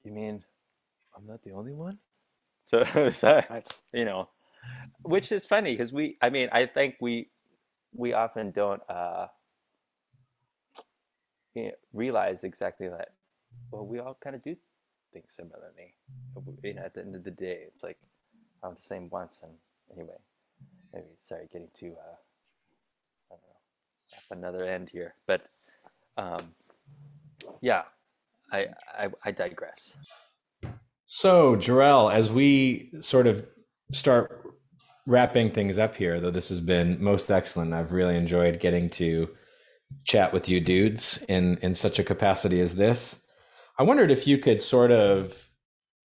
you 0.04 0.12
mean 0.12 0.44
I'm 1.16 1.26
not 1.26 1.42
the 1.44 1.52
only 1.52 1.74
one? 1.74 2.00
So, 2.70 2.84
so 3.10 3.42
you 3.92 4.06
know, 4.06 4.30
which 5.02 5.32
is 5.32 5.44
funny 5.44 5.74
because 5.74 5.92
we, 5.92 6.18
I 6.22 6.30
mean, 6.30 6.50
I 6.52 6.68
think 6.68 6.98
we, 7.02 7.32
we 7.96 8.14
often 8.14 8.52
don't 8.52 8.84
uh, 8.88 9.26
you 11.56 11.64
know, 11.64 11.72
realize 11.94 12.44
exactly 12.44 12.88
that. 12.88 13.10
Well, 13.72 13.88
we 13.88 13.98
all 13.98 14.20
kind 14.24 14.36
of 14.36 14.44
do 14.44 14.56
things 15.12 15.34
similarly. 15.36 15.96
You 16.64 16.76
know, 16.76 16.84
at 16.84 16.94
the 16.94 17.02
end 17.02 17.16
of 17.16 17.24
the 17.24 17.32
day, 17.32 17.64
it's 17.68 17.82
like 17.82 17.98
of 18.64 18.76
the 18.76 18.82
same 18.82 19.10
once. 19.10 19.42
And 19.44 19.54
anyway, 19.98 20.18
maybe 20.94 21.08
sorry, 21.18 21.48
getting 21.52 21.70
to 21.76 21.88
uh, 21.88 22.16
I 23.32 23.36
don't 24.32 24.42
know, 24.42 24.48
another 24.48 24.66
end 24.66 24.90
here, 24.90 25.16
but 25.28 25.44
um, 26.18 26.54
yeah, 27.62 27.84
I, 28.52 28.68
I 28.98 29.10
I 29.24 29.32
digress. 29.32 29.98
So, 31.06 31.56
Jarrell, 31.56 32.14
as 32.14 32.32
we 32.32 32.92
sort 33.02 33.26
of 33.28 33.46
start 33.92 34.44
wrapping 35.08 35.52
things 35.52 35.80
up 35.80 35.96
here, 35.96 36.20
though 36.20 36.30
this 36.30 36.50
has 36.50 36.62
been 36.62 37.04
most 37.04 37.32
excellent. 37.32 37.74
I've 37.74 37.92
really 37.92 38.16
enjoyed 38.16 38.60
getting 38.60 38.90
to 38.92 39.30
chat 40.06 40.32
with 40.32 40.48
you 40.48 40.60
dudes 40.60 41.24
in 41.28 41.58
in 41.58 41.74
such 41.74 41.98
a 41.98 42.04
capacity 42.04 42.62
as 42.62 42.76
this. 42.76 43.22
I 43.80 43.84
wondered 43.84 44.12
if 44.12 44.28
you 44.28 44.38
could 44.38 44.62
sort 44.62 44.92
of 44.92 45.50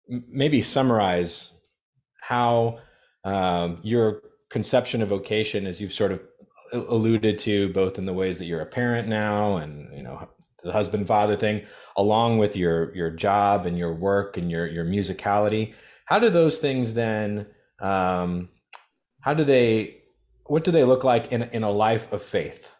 maybe 0.08 0.62
summarize 0.62 1.53
how 2.34 2.80
um, 3.24 3.80
your 3.84 4.22
conception 4.50 5.02
of 5.02 5.10
vocation, 5.10 5.68
as 5.68 5.80
you've 5.80 5.94
sort 5.94 6.12
of 6.12 6.20
alluded 6.74 7.38
to, 7.40 7.70
both 7.70 7.98
in 7.98 8.06
the 8.06 8.14
ways 8.14 8.40
that 8.40 8.46
you're 8.46 8.62
a 8.62 8.66
parent 8.66 9.08
now, 9.08 9.58
and 9.58 9.96
you 9.96 10.04
know 10.04 10.28
the 10.64 10.72
husband 10.72 11.08
father 11.08 11.36
thing, 11.38 11.62
along 11.96 12.40
with 12.40 12.56
your 12.56 12.96
your 12.96 13.12
job 13.12 13.66
and 13.66 13.78
your 13.78 13.94
work 13.94 14.38
and 14.38 14.50
your 14.50 14.66
your 14.68 14.86
musicality. 14.86 15.74
How 16.06 16.20
do 16.20 16.30
those 16.30 16.58
things 16.60 16.94
then? 16.94 17.46
Um, 17.80 18.50
how 19.22 19.34
do 19.34 19.44
they? 19.44 19.98
What 20.46 20.64
do 20.64 20.72
they 20.72 20.84
look 20.84 21.04
like 21.04 21.32
in 21.32 21.44
in 21.58 21.64
a 21.64 21.72
life 21.72 22.12
of 22.12 22.24
faith? 22.24 22.72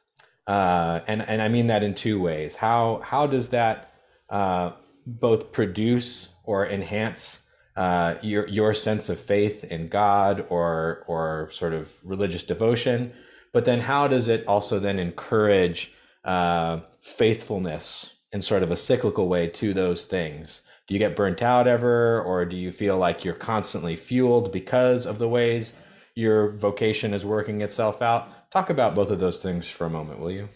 Uh, 0.48 1.00
and 1.08 1.22
and 1.22 1.42
I 1.42 1.48
mean 1.48 1.68
that 1.68 1.84
in 1.84 1.94
two 1.94 2.20
ways. 2.20 2.56
How 2.56 3.02
how 3.04 3.28
does 3.28 3.50
that 3.50 3.94
uh, 4.30 4.72
both 5.06 5.52
produce 5.52 6.30
or 6.44 6.68
enhance 6.68 7.43
uh, 7.76 8.16
your 8.22 8.48
your 8.48 8.74
sense 8.74 9.10
of 9.10 9.20
faith 9.20 9.64
in 9.64 9.88
God 9.88 10.46
or 10.50 11.04
or 11.08 11.50
sort 11.52 11.74
of 11.74 12.00
religious 12.04 12.44
devotion? 12.44 13.14
But 13.52 13.66
then 13.66 13.82
how 13.82 14.08
does 14.08 14.28
it 14.28 14.46
also 14.48 14.80
then 14.80 15.00
encourage 15.00 15.94
uh, 16.24 16.80
faithfulness 17.02 18.16
in 18.32 18.42
sort 18.42 18.64
of 18.64 18.72
a 18.72 18.76
cyclical 18.76 19.28
way 19.28 19.48
to 19.48 19.74
those 19.74 20.06
things? 20.06 20.66
Do 20.88 20.94
you 20.94 21.00
get 21.00 21.16
burnt 21.16 21.42
out 21.42 21.68
ever, 21.68 22.22
or 22.22 22.46
do 22.46 22.58
you 22.58 22.72
feel 22.72 22.98
like 22.98 23.24
you're 23.24 23.36
constantly 23.36 23.96
fueled 23.96 24.52
because 24.52 25.06
of 25.06 25.18
the 25.18 25.30
ways 25.30 25.78
your 26.16 26.50
vocation 26.50 27.14
is 27.14 27.26
working 27.26 27.62
itself 27.62 28.02
out? 28.02 28.52
Talk 28.52 28.70
about 28.70 28.94
both 28.94 29.10
of 29.10 29.20
those 29.20 29.42
things 29.42 29.68
for 29.68 29.86
a 29.86 29.90
moment, 29.90 30.20
will 30.20 30.32
you? 30.32 30.50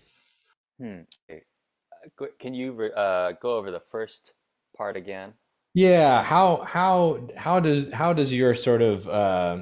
Hmm. 0.80 1.02
Uh, 1.32 2.26
can 2.40 2.54
you 2.54 2.84
uh, 2.84 3.34
go 3.42 3.56
over 3.56 3.72
the 3.72 3.80
first 3.80 4.34
part 4.76 4.98
again? 4.98 5.34
Yeah. 5.78 6.24
How 6.24 6.64
how 6.66 7.28
how 7.36 7.60
does 7.60 7.92
how 7.94 8.12
does 8.12 8.34
your 8.34 8.56
sort 8.56 8.82
of 8.82 9.08
uh, 9.08 9.58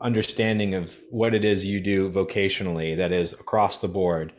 understanding 0.00 0.74
of 0.74 0.96
what 1.10 1.34
it 1.34 1.44
is 1.44 1.66
you 1.66 1.80
do 1.80 2.12
vocationally, 2.12 2.96
that 2.96 3.10
is 3.10 3.32
across 3.32 3.80
the 3.80 3.88
board, 3.88 4.32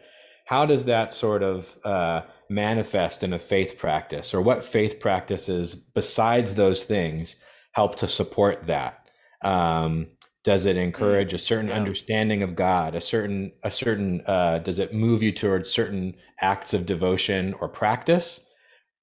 how 0.46 0.66
does 0.66 0.86
that 0.86 1.12
sort 1.12 1.44
of 1.44 1.78
uh, 1.84 2.22
manifest 2.50 3.22
in 3.22 3.34
a 3.34 3.40
faith 3.40 3.78
practice, 3.78 4.34
or 4.34 4.42
what 4.42 4.64
faith 4.64 5.02
practices 5.02 5.76
besides 5.76 6.56
those 6.56 6.86
things 6.86 7.36
help 7.74 7.98
to 7.98 8.08
support 8.08 8.68
that? 8.68 9.10
Um, 9.44 10.08
does 10.46 10.66
it 10.66 10.78
encourage 10.78 11.34
a 11.34 11.38
certain 11.38 11.68
yeah. 11.68 11.76
understanding 11.76 12.44
of 12.44 12.56
God, 12.56 12.96
a 12.96 13.02
certain 13.02 13.52
a 13.66 13.72
certain 13.72 14.22
uh, 14.26 14.60
does 14.60 14.80
it 14.80 14.94
move 14.94 15.22
you 15.22 15.34
towards 15.34 15.70
certain 15.70 16.16
acts 16.40 16.74
of 16.74 16.86
devotion 16.86 17.56
or 17.60 17.68
practice, 17.68 18.40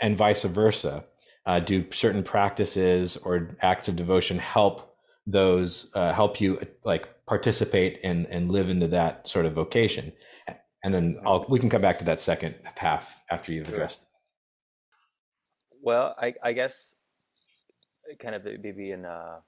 and 0.01 0.17
vice 0.17 0.45
versa? 0.45 1.05
Uh, 1.47 1.61
do 1.61 1.85
certain 1.93 2.25
practices 2.25 3.17
or 3.19 3.57
acts 3.63 3.87
of 3.87 3.95
devotion 3.95 4.39
help 4.39 4.97
those 5.29 5.91
uh, 5.95 6.13
help 6.13 6.41
you 6.41 6.61
like 6.85 7.09
participate 7.27 8.01
and 8.03 8.27
and 8.27 8.51
live 8.51 8.69
into 8.69 8.89
that 8.89 9.27
sort 9.29 9.47
of 9.47 9.53
vocation? 9.53 10.13
and 10.87 10.95
then 10.95 11.19
I'll 11.27 11.45
we 11.49 11.59
can 11.59 11.69
come 11.69 11.83
back 11.83 11.99
to 11.99 12.05
that 12.05 12.21
second 12.21 12.55
half 12.77 13.19
after 13.29 13.53
you've 13.53 13.69
addressed. 13.69 14.03
Well, 15.83 16.15
I 16.17 16.35
I 16.45 16.53
guess 16.53 16.95
kind 18.21 18.37
of 18.37 18.45
maybe 18.45 18.93
in 18.93 19.05
a 19.05 19.43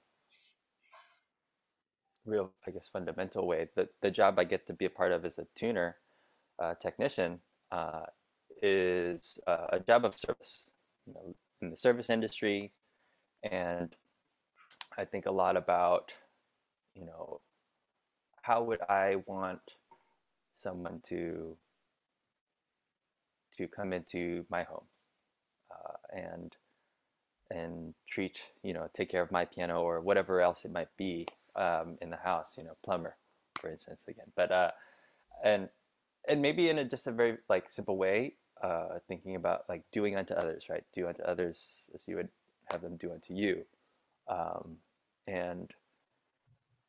real 2.25 2.51
I 2.67 2.71
guess 2.71 2.89
fundamental 2.91 3.47
way 3.47 3.69
the 3.75 3.87
the 4.01 4.11
job 4.11 4.37
I 4.37 4.43
get 4.43 4.67
to 4.67 4.73
be 4.73 4.83
a 4.83 4.89
part 4.89 5.13
of 5.13 5.23
as 5.23 5.39
a 5.39 5.47
tuner 5.55 5.95
uh, 6.61 6.73
technician 6.75 7.39
uh, 7.71 8.07
is 8.61 9.39
uh, 9.47 9.67
a 9.71 9.79
job 9.79 10.03
of 10.03 10.19
service 10.19 10.71
you 11.07 11.13
know, 11.13 11.35
in 11.61 11.69
the 11.69 11.77
service 11.77 12.09
industry 12.09 12.71
and 13.43 13.95
I 14.97 15.05
think 15.05 15.25
a 15.25 15.31
lot 15.31 15.57
about 15.57 16.13
you 16.95 17.05
know 17.05 17.41
how 18.41 18.63
would 18.63 18.81
I 18.89 19.17
want 19.25 19.61
someone 20.55 21.01
to 21.07 21.57
to 23.57 23.67
come 23.67 23.93
into 23.93 24.45
my 24.49 24.63
home 24.63 24.85
uh, 25.71 26.17
and 26.17 26.55
and 27.51 27.93
treat 28.07 28.43
you 28.63 28.73
know 28.73 28.87
take 28.93 29.09
care 29.09 29.21
of 29.21 29.31
my 29.31 29.45
piano 29.45 29.81
or 29.81 30.01
whatever 30.01 30.41
else 30.41 30.65
it 30.65 30.71
might 30.71 30.89
be 30.97 31.27
um, 31.55 31.97
in 32.01 32.09
the 32.09 32.17
house 32.17 32.55
you 32.57 32.63
know 32.63 32.75
plumber 32.83 33.15
for 33.59 33.69
instance 33.69 34.05
again. 34.07 34.31
But 34.35 34.51
uh 34.51 34.71
and 35.43 35.69
and 36.27 36.41
maybe 36.41 36.69
in 36.69 36.79
a 36.79 36.85
just 36.85 37.07
a 37.07 37.11
very 37.11 37.37
like 37.49 37.69
simple 37.69 37.97
way 37.97 38.35
uh 38.63 38.99
thinking 39.07 39.35
about 39.35 39.63
like 39.69 39.83
doing 39.91 40.15
unto 40.15 40.33
others 40.33 40.67
right? 40.69 40.83
Do 40.93 41.07
unto 41.07 41.23
others 41.23 41.89
as 41.95 42.07
you 42.07 42.17
would 42.17 42.29
have 42.71 42.81
them 42.81 42.97
do 42.97 43.11
unto 43.11 43.33
you. 43.33 43.65
Um 44.27 44.77
and 45.27 45.71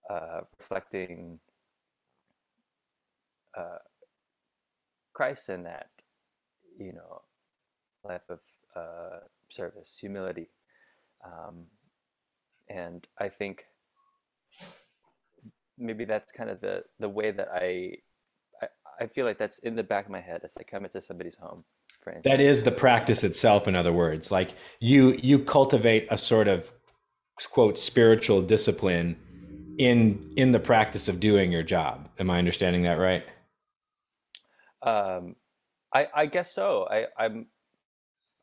uh 0.09 0.41
reflecting 0.59 1.39
uh, 3.57 3.79
Christ 5.13 5.49
in 5.49 5.65
that, 5.65 5.91
you 6.79 6.93
know, 6.93 7.23
life 8.05 8.23
of 8.29 8.41
uh, 8.77 9.21
service, 9.49 9.97
humility, 10.01 10.49
um, 11.25 11.67
and 12.69 13.07
I 13.19 13.29
think 13.29 13.65
maybe 15.79 16.05
that's 16.05 16.33
kind 16.33 16.51
of 16.51 16.61
the 16.61 16.85
the 16.99 17.09
way 17.09 17.31
that 17.31 17.49
I, 17.53 17.95
I, 19.01 19.07
feel 19.07 19.27
like 19.27 19.39
that's 19.39 19.59
in 19.59 19.75
the 19.75 19.83
back 19.83 20.05
of 20.05 20.11
my 20.11 20.21
head 20.21 20.43
as 20.45 20.57
I 20.59 20.63
come 20.63 20.85
into 20.85 21.01
somebody's 21.01 21.37
home. 21.37 21.65
That 22.25 22.41
is 22.41 22.63
the 22.63 22.71
practice 22.71 23.25
itself. 23.25 23.69
In 23.69 23.77
other 23.77 23.93
words, 23.93 24.31
like 24.31 24.55
you 24.79 25.19
you 25.23 25.39
cultivate 25.39 26.07
a 26.11 26.17
sort 26.17 26.49
of 26.49 26.73
quote 27.51 27.79
spiritual 27.79 28.43
discipline 28.43 29.17
in 29.79 30.33
in 30.37 30.53
the 30.53 30.61
practice 30.61 31.09
of 31.09 31.21
doing 31.21 31.53
your 31.53 31.63
job. 31.63 32.09
Am 32.19 32.31
I 32.31 32.39
understanding 32.39 32.83
that 32.83 32.99
right? 32.99 33.25
Um, 34.83 35.37
I, 35.95 36.09
I 36.15 36.27
guess 36.27 36.55
so. 36.55 36.87
I, 36.91 37.07
I'm 37.19 37.47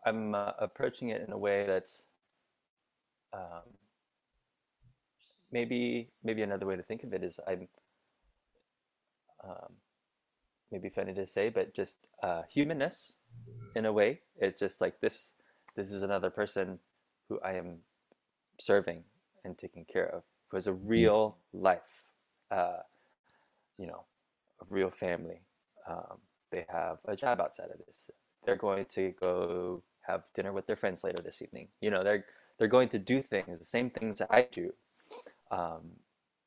I'm 0.05 0.36
uh, 0.36 0.51
approaching 0.60 1.10
it 1.10 1.22
in 1.26 1.34
a 1.34 1.38
way 1.38 1.66
that's 1.66 2.05
um, 3.34 3.64
maybe 5.51 6.10
maybe 6.24 6.41
another 6.41 6.66
way 6.66 6.76
to 6.76 6.84
think 6.84 7.03
of 7.03 7.14
it 7.14 7.24
is 7.24 7.39
I'm 7.47 7.68
um, 9.43 9.74
maybe 10.72 10.89
funny 10.89 11.13
to 11.13 11.28
say, 11.28 11.49
but 11.49 11.74
just 11.74 12.07
uh, 12.24 12.43
humanness 12.49 13.18
in 13.76 13.86
a 13.86 13.93
way. 13.93 14.22
It's 14.39 14.59
just 14.59 14.82
like 14.82 14.99
this. 14.99 15.34
This 15.76 15.91
is 15.91 16.01
another 16.01 16.30
person 16.30 16.80
who 17.30 17.39
I 17.41 17.53
am 17.53 17.78
serving 18.59 19.03
and 19.45 19.57
taking 19.57 19.86
care 19.86 20.07
of, 20.07 20.24
who 20.49 20.57
has 20.57 20.68
a 20.68 20.72
mm. 20.72 20.80
real 20.84 21.38
life, 21.53 22.11
uh, 22.51 22.80
you 23.78 23.88
know, 23.88 24.03
a 24.61 24.65
real 24.70 24.89
family, 24.89 25.41
um, 25.88 26.18
they 26.51 26.65
have 26.70 26.97
a 27.05 27.15
job 27.15 27.41
outside 27.41 27.70
of 27.72 27.86
this. 27.86 28.09
They're 28.45 28.55
going 28.55 28.86
to 28.86 29.13
go 29.22 29.84
have 30.05 30.24
dinner 30.34 30.53
with 30.53 30.65
their 30.68 30.76
friends 30.76 31.03
later 31.03 31.22
this 31.22 31.41
evening. 31.41 31.68
You 31.82 31.91
know, 31.91 32.03
they're 32.03 32.26
they're 32.57 32.68
going 32.68 32.89
to 32.89 32.99
do 32.99 33.22
things, 33.22 33.59
the 33.59 33.65
same 33.65 33.89
things 33.89 34.20
that 34.20 34.30
I 34.32 34.47
do, 34.51 34.74
um, 35.51 35.91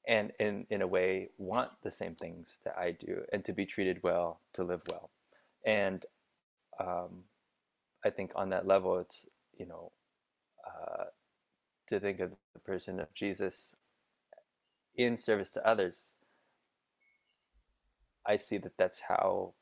and 0.09 0.33
in 0.41 0.67
in 0.71 0.83
a 0.83 0.87
way 0.87 1.31
want 1.39 1.71
the 1.83 1.91
same 1.91 2.15
things 2.17 2.61
that 2.65 2.77
I 2.79 2.93
do, 2.93 3.23
and 3.33 3.45
to 3.45 3.53
be 3.53 3.67
treated 3.67 4.03
well, 4.03 4.41
to 4.55 4.65
live 4.65 4.83
well, 4.91 5.11
and 5.67 6.05
um, 6.81 7.25
I 8.05 8.11
think 8.11 8.33
on 8.37 8.51
that 8.51 8.67
level, 8.67 8.99
it's 8.99 9.29
you 9.59 9.67
know 9.67 9.93
uh, 10.67 11.05
to 11.89 12.01
think 12.01 12.21
of 12.21 12.33
the 12.55 12.61
person 12.61 13.01
of 13.01 13.13
Jesus 13.15 13.77
in 14.97 15.17
service 15.17 15.51
to 15.53 15.67
others 15.67 16.15
I 18.27 18.37
see 18.37 18.59
that 18.59 18.77
that's 18.79 19.01
how 19.01 19.55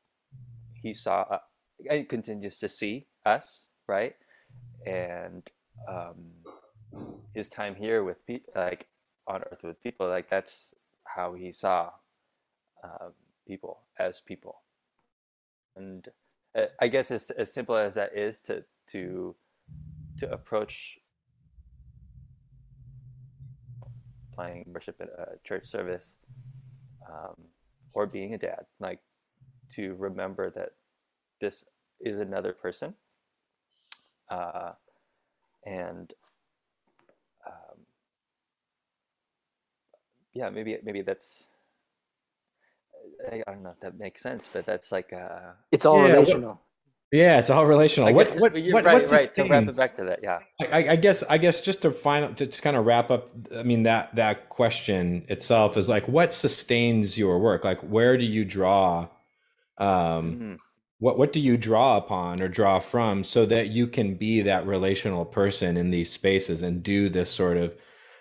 he 0.82 0.94
saw 0.94 1.22
uh, 1.30 1.38
and 1.90 2.08
continues 2.08 2.58
to 2.58 2.68
see 2.68 3.06
us, 3.24 3.70
right? 3.86 4.14
And 4.86 5.48
um, 5.88 6.16
his 7.34 7.48
time 7.48 7.74
here 7.76 8.04
with 8.04 8.18
like 8.54 8.88
on 9.28 9.42
earth 9.52 9.62
with 9.62 9.80
people, 9.82 10.08
like 10.08 10.28
that's 10.28 10.74
how 11.04 11.34
he 11.34 11.52
saw 11.52 11.90
um, 12.82 13.12
people 13.46 13.80
as 13.98 14.20
people. 14.20 14.62
And 15.76 16.08
uh, 16.56 16.66
I 16.80 16.88
guess 16.88 17.10
as, 17.10 17.30
as 17.30 17.52
simple 17.52 17.76
as 17.76 17.94
that 17.94 18.16
is 18.16 18.40
to 18.42 18.64
to 18.88 19.36
to 20.18 20.30
approach 20.32 20.98
playing 24.34 24.64
worship 24.72 24.96
at 25.00 25.08
a 25.08 25.38
church 25.44 25.66
service 25.66 26.16
um, 27.08 27.34
or 27.92 28.06
being 28.06 28.34
a 28.34 28.38
dad. 28.38 28.66
Like 28.80 29.00
to 29.74 29.94
remember 29.94 30.50
that 30.50 30.70
this 31.40 31.64
is 32.00 32.18
another 32.18 32.52
person. 32.52 32.94
Uh, 34.30 34.72
and 35.66 36.12
um, 37.46 37.78
yeah, 40.38 40.50
maybe 40.50 40.78
maybe 40.84 41.02
that's 41.02 41.50
I, 43.30 43.42
I 43.46 43.52
don't 43.52 43.62
know 43.64 43.70
if 43.70 43.80
that 43.80 43.98
makes 43.98 44.22
sense, 44.22 44.48
but 44.52 44.64
that's 44.64 44.92
like 44.92 45.12
uh, 45.12 45.52
it's 45.72 45.84
all 45.84 45.96
Yeah, 45.96 46.02
what- 46.02 46.12
relational. 46.12 46.60
Yeah, 47.10 47.38
it's 47.38 47.48
all 47.48 47.64
relational. 47.64 48.06
I 48.06 48.12
What, 48.12 48.28
what, 48.38 48.52
what- 48.52 48.84
right, 48.84 48.92
what's 48.94 49.08
the 49.08 49.16
right. 49.16 49.34
To 49.36 49.44
wrap 49.44 49.66
it 49.66 49.76
back 49.76 49.96
to 49.96 50.04
that, 50.04 50.20
yeah. 50.22 50.40
I, 50.60 50.90
I 50.90 50.96
guess 50.96 51.22
I 51.22 51.38
guess 51.38 51.62
just 51.62 51.80
to 51.82 51.90
final 51.90 52.34
to, 52.34 52.46
to 52.46 52.60
kind 52.60 52.76
of 52.76 52.84
wrap 52.84 53.10
up, 53.10 53.30
I 53.56 53.62
mean 53.62 53.84
that 53.84 54.14
that 54.16 54.50
question 54.50 55.24
itself 55.28 55.76
is 55.78 55.88
like 55.88 56.06
what 56.06 56.34
sustains 56.34 57.16
your 57.16 57.38
work? 57.38 57.64
Like 57.64 57.80
where 57.80 58.18
do 58.18 58.26
you 58.26 58.44
draw 58.44 59.08
um 59.78 59.86
Mhm. 59.88 60.56
what 60.98 61.16
what 61.18 61.32
do 61.32 61.40
you 61.40 61.56
draw 61.56 61.96
upon 61.96 62.42
or 62.42 62.48
draw 62.48 62.78
from 62.78 63.24
so 63.24 63.46
that 63.46 63.68
you 63.68 63.86
can 63.86 64.14
be 64.16 64.42
that 64.42 64.66
relational 64.66 65.24
person 65.24 65.78
in 65.78 65.90
these 65.90 66.10
spaces 66.12 66.62
and 66.62 66.82
do 66.82 67.08
this 67.08 67.30
sort 67.30 67.56
of 67.56 67.74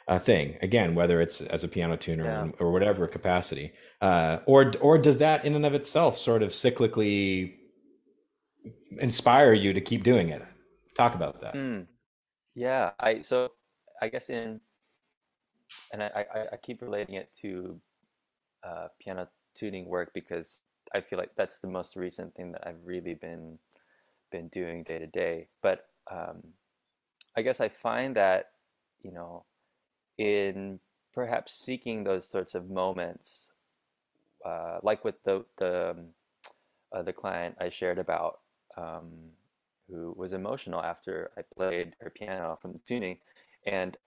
uh, 0.08 0.20
thing 0.20 0.58
again 0.62 0.96
whether 0.96 1.20
it's 1.22 1.42
as 1.42 1.64
a 1.64 1.68
piano 1.68 1.98
tuner 1.98 2.24
Yeah. 2.26 2.44
or, 2.60 2.68
or 2.68 2.72
whatever 2.72 3.08
capacity 3.08 3.74
uh, 4.02 4.40
or 4.46 4.72
or 4.82 4.98
does 4.98 5.18
that 5.18 5.46
in 5.46 5.56
and 5.56 5.66
of 5.66 5.74
itself 5.74 6.18
sort 6.18 6.42
of 6.44 6.50
cyclically 6.52 7.56
inspire 9.00 9.54
you 9.54 9.74
to 9.74 9.82
keep 9.82 10.04
doing 10.04 10.30
it 10.30 10.44
talk 10.96 11.16
about 11.16 11.42
that 11.42 11.54
Mm. 11.56 11.88
Yeah, 12.56 12.92
I 13.00 13.22
so 13.22 13.52
I 14.02 14.08
guess 14.10 14.30
in 14.32 14.60
and 15.94 16.02
I, 16.02 16.26
I, 16.34 16.40
I 16.54 16.58
keep 16.58 16.82
relating 16.82 17.16
it 17.16 17.30
to 17.42 17.80
uh, 18.64 18.88
piano 19.00 19.28
tuning 19.56 19.86
work 19.86 20.12
because 20.14 20.62
I 20.94 21.02
feel 21.02 21.20
like 21.20 21.32
that's 21.36 21.60
the 21.60 21.68
most 21.68 21.96
recent 21.96 22.34
thing 22.36 22.52
that 22.54 22.66
I've 22.68 22.82
really 22.84 23.14
been 23.14 23.60
been 24.32 24.48
doing 24.48 24.84
day 24.84 25.00
to 25.00 25.08
day. 25.08 25.48
But 25.62 25.86
um, 26.10 26.42
I 27.36 27.42
guess 27.44 27.62
I 27.62 27.70
find 27.70 28.16
that 28.16 28.52
you 29.04 29.12
know 29.12 29.46
in 30.18 30.80
perhaps 31.14 31.54
seeking 31.54 32.04
those 32.04 32.28
sorts 32.30 32.56
of 32.56 32.70
moments, 32.70 33.52
uh, 34.46 34.80
like 34.84 35.04
with 35.04 35.22
the 35.24 35.46
the 35.58 35.92
um, 35.92 36.06
uh, 36.92 37.04
the 37.04 37.14
client 37.14 37.56
I 37.60 37.70
shared 37.70 38.00
about. 38.00 38.40
Um, 38.78 39.32
who 39.90 40.14
was 40.18 40.34
emotional 40.34 40.82
after 40.84 41.32
I 41.38 41.42
played 41.56 41.96
her 42.02 42.10
piano 42.10 42.58
from 42.62 42.74
the 42.74 42.80
tuning, 42.88 43.18
and 43.66 43.98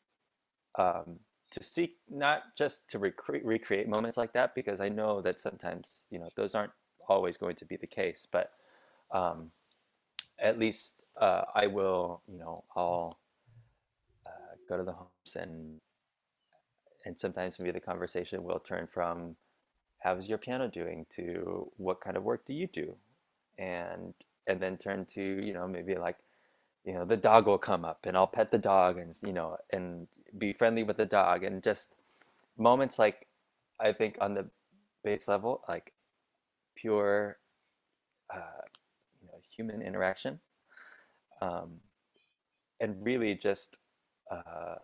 um, 0.77 1.19
to 1.51 1.63
seek 1.63 1.97
not 2.09 2.43
just 2.57 2.89
to 2.91 2.99
recre- 2.99 3.41
recreate 3.45 3.89
moments 3.89 4.17
like 4.17 4.33
that 4.35 4.55
because 4.55 4.81
I 4.81 4.89
know 4.89 5.21
that 5.23 5.41
sometimes 5.41 6.05
you 6.11 6.19
know 6.19 6.29
those 6.37 6.55
aren't 6.55 6.73
always 7.09 7.37
going 7.37 7.57
to 7.57 7.65
be 7.65 7.77
the 7.77 7.87
case, 7.87 8.27
but 8.31 8.53
um, 9.11 9.51
at 10.39 10.59
least 10.59 11.03
uh, 11.19 11.43
I 11.55 11.67
will 11.67 12.23
you 12.29 12.39
know 12.39 12.65
I'll 12.77 13.19
uh, 14.27 14.55
go 14.69 14.77
to 14.77 14.85
the 14.85 14.93
homes 14.93 15.37
and 15.37 15.81
and 17.05 17.19
sometimes 17.19 17.59
maybe 17.59 17.73
the 17.73 17.81
conversation 17.81 18.45
will 18.45 18.61
turn 18.61 18.87
from 18.93 19.37
how's 19.99 20.29
your 20.29 20.39
piano 20.39 20.69
doing? 20.69 21.07
to 21.11 21.71
what 21.77 22.01
kind 22.01 22.17
of 22.17 22.25
work 22.25 22.45
do 22.47 22.55
you 22.55 22.67
do? 22.67 22.97
and 23.59 24.15
and 24.49 24.61
then 24.61 24.77
turn 24.77 25.05
to 25.05 25.41
you 25.47 25.53
know 25.53 25.69
maybe 25.69 25.95
like 25.95 26.17
you 26.85 26.95
know 26.95 27.05
the 27.05 27.17
dog 27.17 27.47
will 27.47 27.59
come 27.59 27.85
up 27.85 28.07
and 28.07 28.17
I'll 28.17 28.27
pet 28.27 28.51
the 28.51 28.59
dog 28.59 28.99
and 28.99 29.15
you 29.25 29.33
know 29.33 29.57
and 29.71 30.09
be 30.39 30.53
friendly 30.53 30.83
with 30.83 30.97
the 30.97 31.07
dog 31.07 31.45
and 31.45 31.63
just 31.63 31.95
moments 32.57 32.99
like 32.99 33.27
I 33.81 33.93
think 33.93 34.17
on 34.21 34.35
the 34.35 34.47
base 35.05 35.29
level 35.29 35.63
like 35.69 35.93
pure 36.75 37.39
uh, 38.33 38.65
you 39.21 39.29
know 39.29 39.39
human 39.57 39.83
interaction 39.83 40.41
um, 41.43 41.81
and 42.81 42.97
really 43.05 43.35
just 43.35 43.79
uh, 44.31 44.77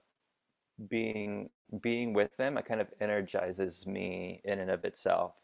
being 0.88 1.50
being 1.80 2.12
with 2.12 2.36
them 2.36 2.56
it 2.58 2.64
kind 2.64 2.80
of 2.80 2.88
energizes 3.00 3.86
me 3.86 4.40
in 4.44 4.58
and 4.60 4.70
of 4.70 4.84
itself 4.84 5.34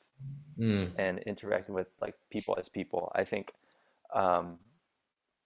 Mm. 0.58 0.92
and 0.98 1.18
interacting 1.20 1.74
with 1.74 1.88
like 2.00 2.14
people 2.30 2.54
as 2.58 2.68
people. 2.68 3.10
I 3.14 3.24
think 3.24 3.54
um, 4.14 4.58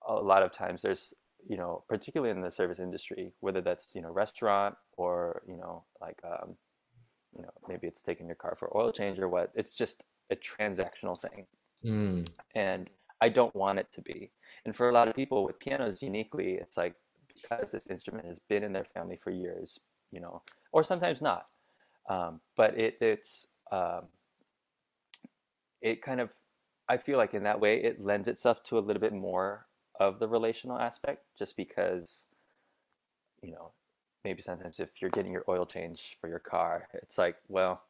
a 0.06 0.14
lot 0.14 0.42
of 0.42 0.52
times 0.52 0.82
there's 0.82 1.14
you 1.48 1.56
know 1.56 1.84
particularly 1.88 2.30
in 2.32 2.42
the 2.42 2.50
service 2.50 2.78
industry, 2.80 3.32
whether 3.40 3.60
that's 3.62 3.94
you 3.94 4.02
know 4.02 4.10
restaurant 4.10 4.74
or 4.98 5.42
you 5.48 5.56
know 5.56 5.84
like 6.00 6.18
um, 6.24 6.56
you 7.36 7.42
know 7.42 7.50
maybe 7.68 7.86
it's 7.86 8.02
taking 8.02 8.26
your 8.26 8.34
car 8.36 8.54
for 8.58 8.76
oil 8.76 8.92
change 8.92 9.18
or 9.18 9.28
what. 9.28 9.50
It's 9.54 9.70
just 9.70 10.04
a 10.30 10.36
transactional 10.36 11.18
thing, 11.18 11.46
Mm. 11.84 12.28
and 12.54 12.90
I 13.20 13.28
don't 13.30 13.54
want 13.54 13.78
it 13.78 13.90
to 13.92 14.02
be. 14.02 14.30
And 14.64 14.74
for 14.74 14.88
a 14.88 14.92
lot 14.92 15.08
of 15.08 15.14
people 15.14 15.44
with 15.44 15.58
pianos, 15.58 16.02
uniquely, 16.02 16.54
it's 16.54 16.76
like 16.76 16.96
because 17.40 17.72
this 17.72 17.86
instrument 17.88 18.26
has 18.26 18.38
been 18.38 18.62
in 18.62 18.72
their 18.72 18.84
family 18.84 19.18
for 19.22 19.30
years, 19.30 19.80
you 20.10 20.20
know, 20.20 20.42
or 20.72 20.84
sometimes 20.84 21.22
not. 21.22 21.46
Um, 22.08 22.40
but 22.56 22.78
it 22.78 22.96
it's 23.00 23.48
um, 23.72 24.02
it 25.82 26.02
kind 26.02 26.20
of 26.20 26.30
I 26.88 26.96
feel 26.96 27.18
like 27.18 27.34
in 27.34 27.42
that 27.44 27.60
way 27.60 27.82
it 27.82 28.04
lends 28.04 28.28
itself 28.28 28.62
to 28.64 28.78
a 28.78 28.80
little 28.80 29.00
bit 29.00 29.12
more 29.12 29.66
of 29.98 30.18
the 30.18 30.28
relational 30.28 30.78
aspect, 30.78 31.24
just 31.38 31.56
because 31.56 32.26
you 33.42 33.52
know 33.52 33.72
maybe 34.24 34.42
sometimes 34.42 34.80
if 34.80 34.90
you're 35.00 35.10
getting 35.10 35.32
your 35.32 35.44
oil 35.48 35.66
change 35.66 36.16
for 36.20 36.28
your 36.28 36.38
car, 36.38 36.88
it's 36.94 37.18
like 37.18 37.36
well, 37.48 37.82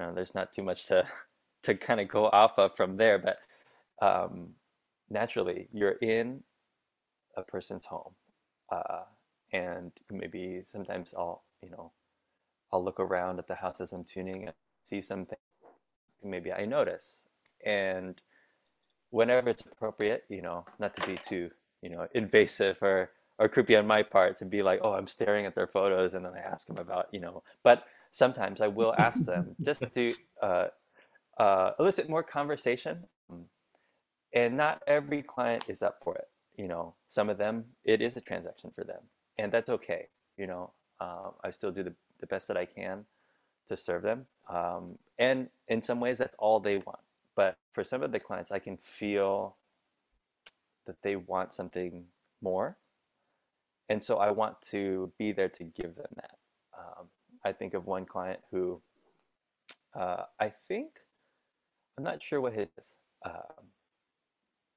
know, 0.00 0.12
there's 0.14 0.34
not 0.34 0.52
too 0.52 0.62
much 0.62 0.86
to 0.86 1.04
to 1.62 1.74
kind 1.74 2.00
of 2.00 2.08
go 2.08 2.26
off 2.26 2.58
of 2.58 2.74
from 2.76 2.96
there, 2.96 3.18
but 3.18 3.38
um, 4.00 4.50
naturally 5.10 5.68
you're 5.72 5.98
in 6.00 6.42
a 7.36 7.42
person's 7.42 7.84
home, 7.84 8.14
uh, 8.70 9.04
and 9.52 9.92
maybe 10.10 10.62
sometimes 10.64 11.14
I'll 11.16 11.42
you 11.62 11.70
know 11.70 11.92
I'll 12.72 12.84
look 12.84 13.00
around 13.00 13.38
at 13.38 13.48
the 13.48 13.56
house 13.56 13.80
as 13.80 13.92
I'm 13.92 14.04
tuning 14.04 14.44
and 14.46 14.54
see 14.84 15.02
something 15.02 15.38
maybe 16.24 16.52
I 16.52 16.66
notice, 16.66 17.26
and 17.64 18.20
whenever 19.10 19.50
it's 19.50 19.62
appropriate, 19.62 20.24
you 20.28 20.42
know, 20.42 20.66
not 20.78 20.94
to 20.94 21.06
be 21.06 21.16
too 21.16 21.50
you 21.82 21.90
know 21.90 22.08
invasive 22.14 22.82
or 22.82 23.10
or 23.38 23.48
creepy 23.48 23.76
on 23.76 23.86
my 23.86 24.02
part 24.02 24.36
to 24.38 24.46
be 24.46 24.62
like, 24.62 24.80
oh, 24.82 24.94
I'm 24.94 25.08
staring 25.08 25.46
at 25.46 25.54
their 25.56 25.68
photos, 25.68 26.14
and 26.14 26.24
then 26.24 26.34
I 26.34 26.40
ask 26.40 26.66
them 26.68 26.78
about 26.78 27.08
you 27.12 27.20
know, 27.20 27.42
but 27.64 27.84
sometimes 28.12 28.60
I 28.62 28.68
will 28.68 28.94
ask 28.98 29.24
them 29.26 29.56
just 29.64 29.92
to 29.94 30.14
uh, 30.42 30.66
uh, 31.38 31.72
elicit 31.80 32.08
more 32.10 32.24
conversation. 32.24 33.06
And 34.34 34.56
not 34.56 34.82
every 34.88 35.22
client 35.22 35.64
is 35.68 35.82
up 35.82 35.98
for 36.02 36.16
it. 36.16 36.29
You 36.60 36.68
know, 36.68 36.94
some 37.08 37.30
of 37.30 37.38
them, 37.38 37.64
it 37.84 38.02
is 38.02 38.16
a 38.16 38.20
transaction 38.20 38.70
for 38.74 38.84
them, 38.84 39.02
and 39.38 39.50
that's 39.50 39.70
okay. 39.70 40.08
You 40.36 40.46
know, 40.46 40.72
um, 41.00 41.32
I 41.42 41.50
still 41.50 41.72
do 41.72 41.82
the, 41.82 41.94
the 42.18 42.26
best 42.26 42.48
that 42.48 42.56
I 42.56 42.66
can 42.66 43.06
to 43.68 43.76
serve 43.76 44.02
them. 44.02 44.26
Um, 44.48 44.98
and 45.18 45.48
in 45.68 45.80
some 45.80 46.00
ways, 46.00 46.18
that's 46.18 46.36
all 46.38 46.60
they 46.60 46.78
want. 46.78 47.00
But 47.34 47.56
for 47.72 47.82
some 47.82 48.02
of 48.02 48.12
the 48.12 48.20
clients, 48.20 48.52
I 48.52 48.58
can 48.58 48.76
feel 48.76 49.56
that 50.86 50.96
they 51.02 51.16
want 51.16 51.54
something 51.54 52.04
more. 52.42 52.76
And 53.88 54.02
so 54.02 54.18
I 54.18 54.30
want 54.30 54.60
to 54.72 55.10
be 55.18 55.32
there 55.32 55.48
to 55.48 55.64
give 55.64 55.94
them 55.94 56.12
that. 56.16 56.36
Um, 56.78 57.06
I 57.42 57.52
think 57.52 57.72
of 57.74 57.86
one 57.86 58.04
client 58.04 58.40
who 58.50 58.82
uh, 59.98 60.24
I 60.38 60.50
think, 60.68 60.90
I'm 61.96 62.04
not 62.04 62.22
sure 62.22 62.40
what 62.40 62.52
his 62.52 62.68
is. 62.78 62.96
Um, 63.24 63.64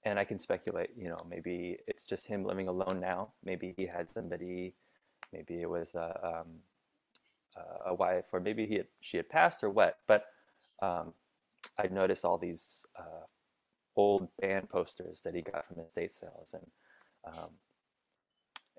and 0.06 0.20
I 0.20 0.26
can 0.26 0.40
speculate, 0.40 0.90
you 0.98 1.10
know, 1.10 1.26
maybe 1.30 1.78
it's 1.88 2.04
just 2.04 2.28
him 2.28 2.44
living 2.44 2.68
alone 2.68 3.00
now. 3.00 3.34
Maybe 3.44 3.74
he 3.78 3.86
had 3.86 4.12
somebody, 4.14 4.74
maybe 5.32 5.62
it 5.62 5.70
was 5.70 5.96
a, 5.96 6.42
um, 6.42 6.48
uh, 7.56 7.92
a 7.92 7.94
wife, 7.94 8.26
or 8.34 8.40
maybe 8.40 8.66
he 8.66 8.76
had, 8.76 8.88
she 9.02 9.18
had 9.18 9.30
passed 9.30 9.64
or 9.64 9.70
what. 9.70 9.98
But 10.08 10.26
um, 10.82 11.14
I 11.80 11.88
noticed 11.88 12.26
all 12.26 12.38
these 12.38 12.86
uh, 12.98 13.26
old 13.96 14.28
band 14.42 14.70
posters 14.70 15.22
that 15.22 15.36
he 15.36 15.42
got 15.42 15.66
from 15.66 15.80
estate 15.80 16.12
sales, 16.12 16.54
and 16.54 16.68
um, 17.26 17.50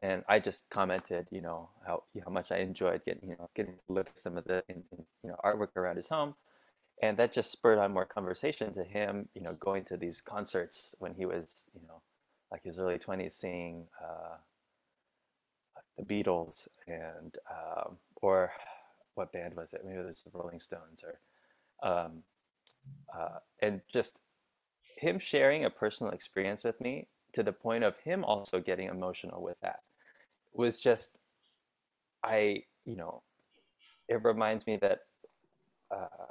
and 0.03 0.23
I 0.29 0.39
just 0.39 0.69
commented, 0.71 1.27
you 1.31 1.41
know, 1.41 1.71
how 1.87 2.03
how 2.25 2.31
much 2.31 2.53
I 2.53 2.59
enjoyed 2.59 3.05
getting, 3.05 3.31
you 3.31 3.37
know, 3.39 3.49
getting 3.55 3.75
to 3.75 3.93
live 3.93 4.09
some 4.15 4.37
of 4.37 4.45
the 4.45 4.63
you 4.69 4.85
know 5.25 5.37
artwork 5.45 5.77
around 5.77 5.97
his 5.97 6.09
home, 6.09 6.35
and 7.03 7.17
that 7.19 7.33
just 7.33 7.51
spurred 7.51 7.79
on 7.79 7.93
more 7.93 8.07
conversation 8.07 8.73
to 8.75 8.85
him, 8.85 9.29
you 9.35 9.43
know, 9.43 9.55
going 9.55 9.85
to 9.87 9.97
these 9.97 10.21
concerts 10.21 10.95
when 10.99 11.15
he 11.15 11.27
was, 11.27 11.71
you 11.75 11.87
know, 11.87 12.03
like 12.51 12.63
his 12.65 12.79
early 12.79 12.99
twenties, 12.99 13.35
seeing 13.35 13.87
uh, 14.03 14.37
the 15.99 16.05
Beatles 16.05 16.69
and 16.87 17.37
um, 17.51 17.97
or 18.23 18.53
what 19.15 19.33
band 19.33 19.55
was 19.55 19.73
it? 19.73 19.83
Maybe 19.85 19.99
it 19.99 20.07
was 20.07 20.23
the 20.25 20.37
Rolling 20.39 20.61
Stones 20.61 21.05
or 21.05 21.19
um, 21.89 22.23
uh, 23.17 23.39
and 23.61 23.81
just 23.93 24.21
him 24.97 25.19
sharing 25.19 25.65
a 25.65 25.71
personal 25.71 26.13
experience 26.13 26.65
with 26.65 26.81
me 26.81 27.09
to 27.33 27.43
the 27.43 27.53
point 27.53 27.85
of 27.85 27.97
him 27.99 28.25
also 28.25 28.61
getting 28.61 28.89
emotional 28.89 29.43
with 29.43 29.57
that 29.61 29.81
was 30.53 30.81
just 30.81 31.19
I 32.25 32.65
you 32.85 32.97
know 32.97 33.23
it 34.09 34.23
reminds 34.25 34.67
me 34.67 34.77
that 34.79 35.01
uh, 35.95 36.24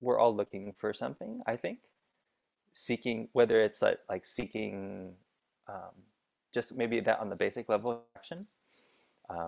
we're 0.00 0.18
all 0.18 0.34
looking 0.34 0.72
for 0.72 0.92
something 0.92 1.40
I 1.46 1.56
think 1.56 1.78
seeking 2.72 3.28
whether 3.32 3.60
it's 3.62 3.82
like, 3.82 3.98
like 4.08 4.24
seeking 4.24 5.14
um, 5.68 5.92
just 6.52 6.74
maybe 6.74 7.00
that 7.00 7.20
on 7.20 7.28
the 7.28 7.36
basic 7.36 7.68
level 7.68 7.92
of 7.92 7.98
action 8.16 8.46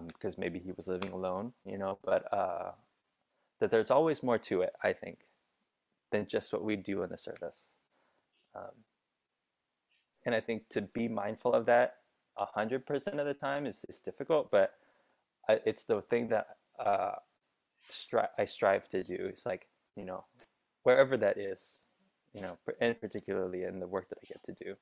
because 0.09 0.34
um, 0.34 0.40
maybe 0.40 0.59
he 0.59 0.72
was 0.72 0.86
living 0.86 1.12
alone, 1.12 1.53
you 1.64 1.78
know. 1.78 1.98
But 2.05 2.32
uh, 2.32 2.72
that 3.61 3.70
there's 3.70 3.90
always 3.90 4.22
more 4.22 4.38
to 4.38 4.62
it, 4.62 4.72
I 4.82 4.92
think, 4.92 5.18
than 6.11 6.26
just 6.26 6.53
what 6.53 6.62
we 6.64 6.76
do 6.76 7.03
in 7.03 7.11
the 7.11 7.18
service. 7.18 7.70
Um, 8.55 8.70
and 10.24 10.34
I 10.34 10.40
think 10.40 10.68
to 10.70 10.82
be 10.82 11.09
mindful 11.09 11.53
of 11.53 11.66
that 11.66 11.96
a 12.38 12.46
hundred 12.46 12.86
percent 12.86 13.20
of 13.20 13.26
the 13.26 13.34
time 13.34 13.66
is, 13.66 13.84
is 13.88 14.00
difficult, 14.00 14.50
but 14.50 14.74
I, 15.48 15.61
it's 15.66 15.84
the 15.84 16.00
thing 16.03 16.28
that 16.28 16.46
uh, 16.78 17.16
stri- 17.90 18.28
I 18.38 18.44
strive 18.44 18.88
to 18.90 19.03
do. 19.03 19.16
It's 19.18 19.44
like 19.44 19.66
you 19.97 20.05
know, 20.05 20.24
wherever 20.82 21.16
that 21.16 21.38
is, 21.38 21.80
you 22.32 22.40
know, 22.40 22.59
and 22.80 23.01
particularly 23.01 23.64
in 23.64 23.80
the 23.80 23.86
work 23.86 24.09
that 24.09 24.18
I 24.22 24.26
get 24.26 24.43
to 24.45 24.64
do. 24.64 24.74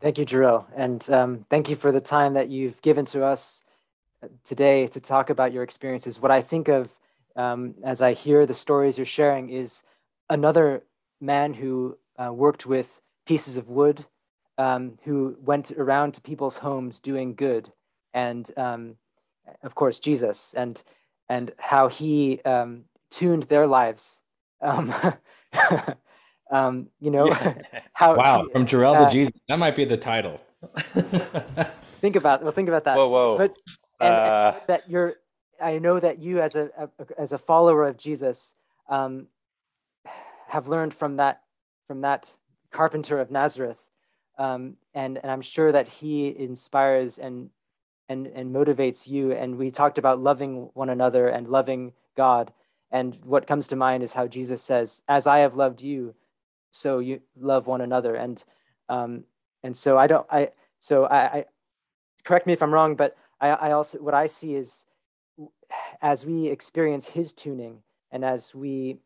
Thank 0.00 0.18
you, 0.18 0.26
Jarrell, 0.26 0.66
and 0.76 1.08
um, 1.10 1.46
thank 1.48 1.70
you 1.70 1.76
for 1.76 1.90
the 1.90 2.02
time 2.02 2.34
that 2.34 2.50
you've 2.50 2.82
given 2.82 3.06
to 3.06 3.24
us 3.24 3.62
uh, 4.22 4.28
today 4.44 4.86
to 4.88 5.00
talk 5.00 5.30
about 5.30 5.52
your 5.52 5.62
experiences. 5.62 6.20
What 6.20 6.30
I 6.30 6.42
think 6.42 6.68
of 6.68 6.90
um, 7.34 7.74
as 7.82 8.02
I 8.02 8.12
hear 8.12 8.44
the 8.44 8.54
stories 8.54 8.98
you're 8.98 9.06
sharing 9.06 9.50
is 9.50 9.82
another 10.28 10.82
man 11.20 11.54
who 11.54 11.98
uh, 12.18 12.32
worked 12.32 12.66
with 12.66 13.00
pieces 13.26 13.56
of 13.56 13.68
wood, 13.68 14.06
um, 14.58 14.98
who 15.04 15.36
went 15.40 15.70
around 15.72 16.12
to 16.14 16.20
people's 16.20 16.58
homes 16.58 17.00
doing 17.00 17.34
good, 17.34 17.72
and 18.12 18.50
um, 18.56 18.96
of 19.62 19.74
course 19.74 19.98
Jesus, 19.98 20.54
and 20.56 20.82
and 21.28 21.52
how 21.58 21.88
he 21.88 22.40
um, 22.42 22.84
tuned 23.10 23.44
their 23.44 23.66
lives. 23.66 24.20
Um, 24.60 24.94
um, 26.50 26.88
you 27.00 27.10
know 27.10 27.26
yeah. 27.26 27.62
how 27.92 28.16
wow 28.16 28.46
from 28.52 28.66
Jarrell 28.66 28.96
uh, 28.96 29.06
to 29.06 29.12
Jesus 29.12 29.34
that 29.48 29.58
might 29.58 29.76
be 29.76 29.84
the 29.84 29.96
title. 29.96 30.40
think 32.00 32.16
about 32.16 32.42
well, 32.42 32.52
think 32.52 32.68
about 32.68 32.84
that. 32.84 32.96
Whoa, 32.96 33.08
whoa! 33.08 33.38
But 33.38 33.56
and, 34.00 34.14
uh... 34.14 34.52
and 34.54 34.62
that 34.68 34.90
you're, 34.90 35.14
I 35.60 35.78
know 35.78 36.00
that 36.00 36.18
you 36.18 36.40
as 36.40 36.56
a, 36.56 36.70
a 36.78 36.88
as 37.18 37.32
a 37.32 37.38
follower 37.38 37.86
of 37.86 37.96
Jesus 37.96 38.54
um, 38.88 39.26
have 40.48 40.68
learned 40.68 40.94
from 40.94 41.16
that 41.16 41.42
from 41.86 42.00
that 42.02 42.32
carpenter 42.72 43.20
of 43.20 43.30
Nazareth, 43.30 43.88
um, 44.38 44.76
and 44.94 45.18
and 45.18 45.30
I'm 45.30 45.42
sure 45.42 45.72
that 45.72 45.88
he 45.88 46.34
inspires 46.36 47.18
and 47.18 47.50
and 48.08 48.26
and 48.28 48.54
motivates 48.54 49.06
you. 49.06 49.32
And 49.32 49.56
we 49.56 49.70
talked 49.70 49.98
about 49.98 50.20
loving 50.20 50.70
one 50.74 50.90
another 50.90 51.28
and 51.28 51.48
loving 51.48 51.92
God. 52.16 52.52
And 52.90 53.18
what 53.24 53.46
comes 53.46 53.66
to 53.68 53.76
mind 53.76 54.02
is 54.02 54.12
how 54.12 54.26
Jesus 54.26 54.62
says, 54.62 55.02
"As 55.08 55.26
I 55.26 55.38
have 55.38 55.56
loved 55.56 55.82
you, 55.82 56.14
so 56.70 56.98
you 56.98 57.20
love 57.38 57.66
one 57.66 57.80
another." 57.80 58.14
And 58.14 58.42
um, 58.88 59.24
and 59.62 59.76
so 59.76 59.98
I 59.98 60.06
don't 60.06 60.26
I 60.30 60.50
so 60.78 61.04
I, 61.04 61.18
I 61.18 61.44
correct 62.24 62.46
me 62.46 62.52
if 62.52 62.62
I'm 62.62 62.72
wrong, 62.72 62.96
but 62.96 63.16
I, 63.40 63.48
I 63.50 63.72
also 63.72 63.98
what 63.98 64.14
I 64.14 64.26
see 64.26 64.54
is 64.54 64.84
as 66.00 66.24
we 66.24 66.46
experience 66.46 67.08
His 67.08 67.32
tuning 67.32 67.82
and 68.10 68.24
as 68.24 68.54
we 68.54 68.98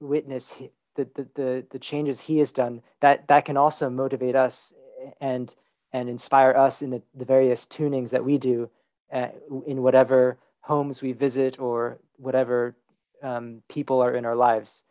witness 0.00 0.54
the, 0.94 1.08
the, 1.14 1.28
the, 1.34 1.66
the 1.70 1.78
changes 1.78 2.22
he 2.22 2.38
has 2.38 2.52
done, 2.52 2.82
that, 3.00 3.28
that 3.28 3.44
can 3.44 3.56
also 3.56 3.90
motivate 3.90 4.36
us 4.36 4.72
and, 5.20 5.54
and 5.94 6.08
inspire 6.08 6.50
us 6.50 6.82
in 6.82 6.90
the, 6.90 7.00
the 7.14 7.24
various 7.24 7.66
tunings 7.66 8.10
that 8.10 8.24
we 8.24 8.36
do 8.36 8.68
uh, 9.12 9.28
in 9.64 9.80
whatever 9.80 10.36
homes 10.62 11.00
we 11.00 11.12
visit 11.12 11.58
or 11.60 11.98
whatever 12.16 12.74
um, 13.22 13.62
people 13.68 14.02
are 14.02 14.14
in 14.16 14.26
our 14.26 14.34
lives. 14.34 14.82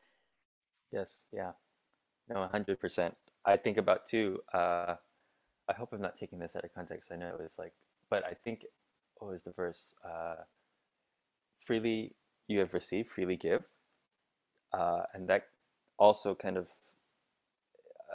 Yes, 0.93 1.25
yeah. 1.33 1.51
No, 2.29 2.47
100%. 2.51 3.11
I 3.45 3.57
think 3.57 3.77
about 3.77 4.05
too, 4.05 4.39
uh, 4.53 4.95
I 5.67 5.73
hope 5.73 5.91
I'm 5.91 6.01
not 6.01 6.15
taking 6.15 6.39
this 6.39 6.55
out 6.55 6.63
of 6.63 6.73
context. 6.73 7.11
I 7.11 7.17
know 7.17 7.27
it 7.27 7.41
was 7.41 7.59
like, 7.59 7.73
but 8.09 8.25
I 8.25 8.33
think, 8.33 8.65
what 9.17 9.29
was 9.29 9.43
the 9.43 9.51
verse? 9.51 9.93
Uh, 10.05 10.35
freely 11.59 12.15
you 12.47 12.59
have 12.59 12.73
received, 12.73 13.09
freely 13.09 13.35
give. 13.35 13.63
Uh, 14.71 15.01
and 15.13 15.27
that 15.27 15.47
also 15.97 16.33
kind 16.33 16.55
of 16.55 16.67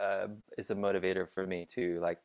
uh, 0.00 0.28
is 0.56 0.70
a 0.70 0.74
motivator 0.74 1.28
for 1.28 1.46
me 1.46 1.66
to 1.74 2.00
like 2.00 2.18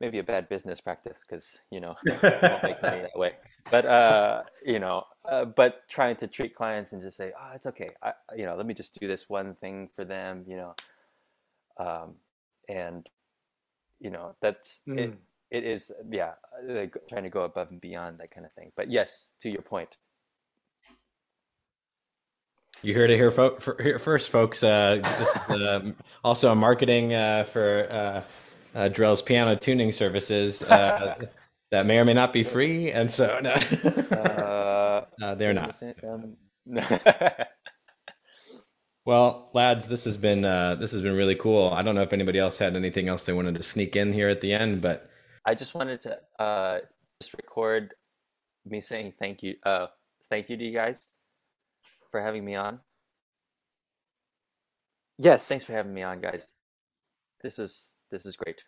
maybe 0.00 0.18
a 0.18 0.24
bad 0.24 0.48
business 0.48 0.80
practice 0.80 1.24
because 1.26 1.60
you 1.70 1.80
know 1.80 1.94
won't 2.22 2.62
make 2.62 2.82
money 2.82 3.00
that 3.02 3.16
way 3.16 3.32
but 3.70 3.84
uh, 3.84 4.42
you 4.64 4.78
know 4.78 5.04
uh, 5.28 5.44
but 5.44 5.88
trying 5.88 6.16
to 6.16 6.26
treat 6.26 6.54
clients 6.54 6.92
and 6.92 7.02
just 7.02 7.16
say 7.16 7.32
oh 7.38 7.50
it's 7.54 7.66
okay 7.66 7.90
I, 8.02 8.12
you 8.36 8.44
know 8.46 8.56
let 8.56 8.66
me 8.66 8.74
just 8.74 8.98
do 8.98 9.06
this 9.06 9.28
one 9.28 9.54
thing 9.54 9.88
for 9.94 10.04
them 10.04 10.44
you 10.46 10.56
know 10.56 10.74
um, 11.78 12.14
and 12.68 13.06
you 14.00 14.10
know 14.10 14.34
that's 14.40 14.82
mm. 14.88 14.98
it 14.98 15.14
it 15.50 15.64
is 15.64 15.92
yeah 16.10 16.32
trying 17.08 17.24
to 17.24 17.30
go 17.30 17.42
above 17.42 17.70
and 17.70 17.80
beyond 17.80 18.18
that 18.18 18.30
kind 18.30 18.46
of 18.46 18.52
thing 18.52 18.72
but 18.76 18.90
yes 18.90 19.32
to 19.40 19.50
your 19.50 19.62
point 19.62 19.96
you 22.82 22.94
heard 22.94 23.10
it 23.10 23.16
here, 23.16 23.30
fo- 23.30 23.58
here 23.78 23.98
first, 23.98 24.30
folks. 24.30 24.62
Uh, 24.62 25.00
this 25.18 25.28
is 25.28 25.36
uh, 25.36 25.92
also 26.24 26.50
a 26.50 26.54
marketing 26.54 27.12
uh, 27.12 27.44
for 27.44 28.24
uh, 28.74 28.78
uh, 28.78 28.88
Jarrell's 28.88 29.22
piano 29.22 29.56
tuning 29.56 29.92
services 29.92 30.62
uh, 30.62 31.16
that 31.70 31.86
may 31.86 31.98
or 31.98 32.04
may 32.04 32.14
not 32.14 32.32
be 32.32 32.42
free, 32.42 32.90
and 32.90 33.10
so 33.10 33.38
no, 33.40 33.52
uh, 33.52 35.06
they're 35.36 35.54
not. 35.54 35.80
Um, 36.02 36.36
well, 39.04 39.50
lads, 39.54 39.88
this 39.88 40.04
has 40.04 40.16
been 40.16 40.42
this 40.78 40.92
has 40.92 41.02
been 41.02 41.16
really 41.16 41.36
cool. 41.36 41.70
I 41.70 41.82
don't 41.82 41.94
know 41.94 42.02
if 42.02 42.12
anybody 42.12 42.38
else 42.38 42.58
had 42.58 42.76
anything 42.76 43.08
else 43.08 43.24
they 43.24 43.32
wanted 43.32 43.54
to 43.56 43.62
sneak 43.62 43.96
in 43.96 44.12
here 44.12 44.28
at 44.28 44.40
the 44.40 44.52
end, 44.52 44.82
but 44.82 45.10
I 45.46 45.54
just 45.54 45.74
wanted 45.74 46.02
to 46.02 46.80
just 47.20 47.34
record 47.34 47.94
me 48.66 48.80
saying 48.80 49.14
thank 49.18 49.42
you. 49.42 49.54
thank 50.28 50.48
you 50.48 50.56
to 50.56 50.64
you 50.64 50.72
guys 50.72 51.08
for 52.10 52.20
having 52.20 52.44
me 52.44 52.54
on. 52.56 52.80
Yes. 55.18 55.46
Thanks 55.48 55.66
for 55.66 55.72
having 55.72 55.92
me 55.92 56.02
on, 56.02 56.20
guys. 56.22 56.48
This 57.42 57.58
is 57.58 57.92
this 58.10 58.26
is 58.26 58.36
great. 58.36 58.64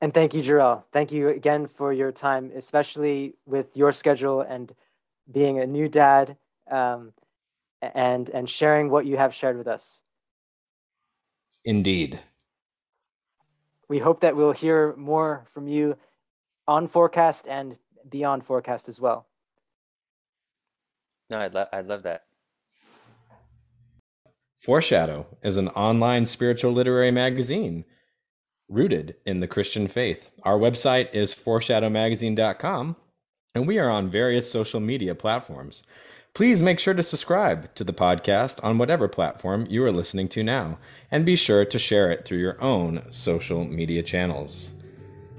And 0.00 0.12
thank 0.12 0.34
you, 0.34 0.42
Jarrell. 0.42 0.84
Thank 0.92 1.12
you 1.12 1.28
again 1.28 1.66
for 1.66 1.92
your 1.92 2.10
time, 2.10 2.50
especially 2.56 3.34
with 3.46 3.76
your 3.76 3.92
schedule 3.92 4.40
and 4.40 4.72
being 5.30 5.60
a 5.60 5.66
new 5.66 5.88
dad 5.88 6.36
um, 6.70 7.12
and 7.80 8.28
and 8.30 8.50
sharing 8.50 8.90
what 8.90 9.06
you 9.06 9.16
have 9.16 9.32
shared 9.32 9.56
with 9.56 9.68
us. 9.68 10.02
Indeed. 11.64 12.20
We 13.88 13.98
hope 13.98 14.20
that 14.22 14.34
we'll 14.34 14.52
hear 14.52 14.96
more 14.96 15.44
from 15.52 15.68
you 15.68 15.96
on 16.66 16.88
forecast 16.88 17.46
and 17.46 17.76
beyond 18.08 18.44
forecast 18.44 18.88
as 18.88 18.98
well. 18.98 19.26
No, 21.30 21.38
I'd, 21.40 21.54
lo- 21.54 21.66
I'd 21.72 21.86
love 21.86 22.02
that. 22.02 22.24
Foreshadow 24.58 25.26
is 25.42 25.56
an 25.56 25.68
online 25.68 26.26
spiritual 26.26 26.72
literary 26.72 27.10
magazine 27.10 27.84
rooted 28.72 29.16
in 29.26 29.40
the 29.40 29.46
Christian 29.46 29.86
faith. 29.86 30.30
Our 30.42 30.58
website 30.58 31.12
is 31.12 31.34
foreshadowmagazine.com, 31.34 32.96
and 33.54 33.66
we 33.66 33.78
are 33.78 33.90
on 33.90 34.10
various 34.10 34.50
social 34.50 34.80
media 34.80 35.14
platforms. 35.14 35.84
Please 36.34 36.62
make 36.62 36.78
sure 36.78 36.94
to 36.94 37.02
subscribe 37.02 37.74
to 37.74 37.84
the 37.84 37.92
podcast 37.92 38.64
on 38.64 38.78
whatever 38.78 39.06
platform 39.06 39.66
you 39.68 39.84
are 39.84 39.92
listening 39.92 40.28
to 40.30 40.42
now, 40.42 40.78
and 41.10 41.26
be 41.26 41.36
sure 41.36 41.64
to 41.66 41.78
share 41.78 42.10
it 42.10 42.24
through 42.24 42.38
your 42.38 42.60
own 42.62 43.02
social 43.10 43.64
media 43.64 44.02
channels. 44.02 44.70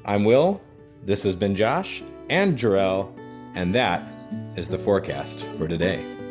I'm 0.05 0.23
Will, 0.23 0.61
this 1.03 1.23
has 1.23 1.35
been 1.35 1.55
Josh 1.55 2.03
and 2.29 2.57
Jarrell, 2.57 3.11
and 3.55 3.73
that 3.73 4.03
is 4.55 4.67
the 4.67 4.77
forecast 4.77 5.41
for 5.57 5.67
today. 5.67 6.22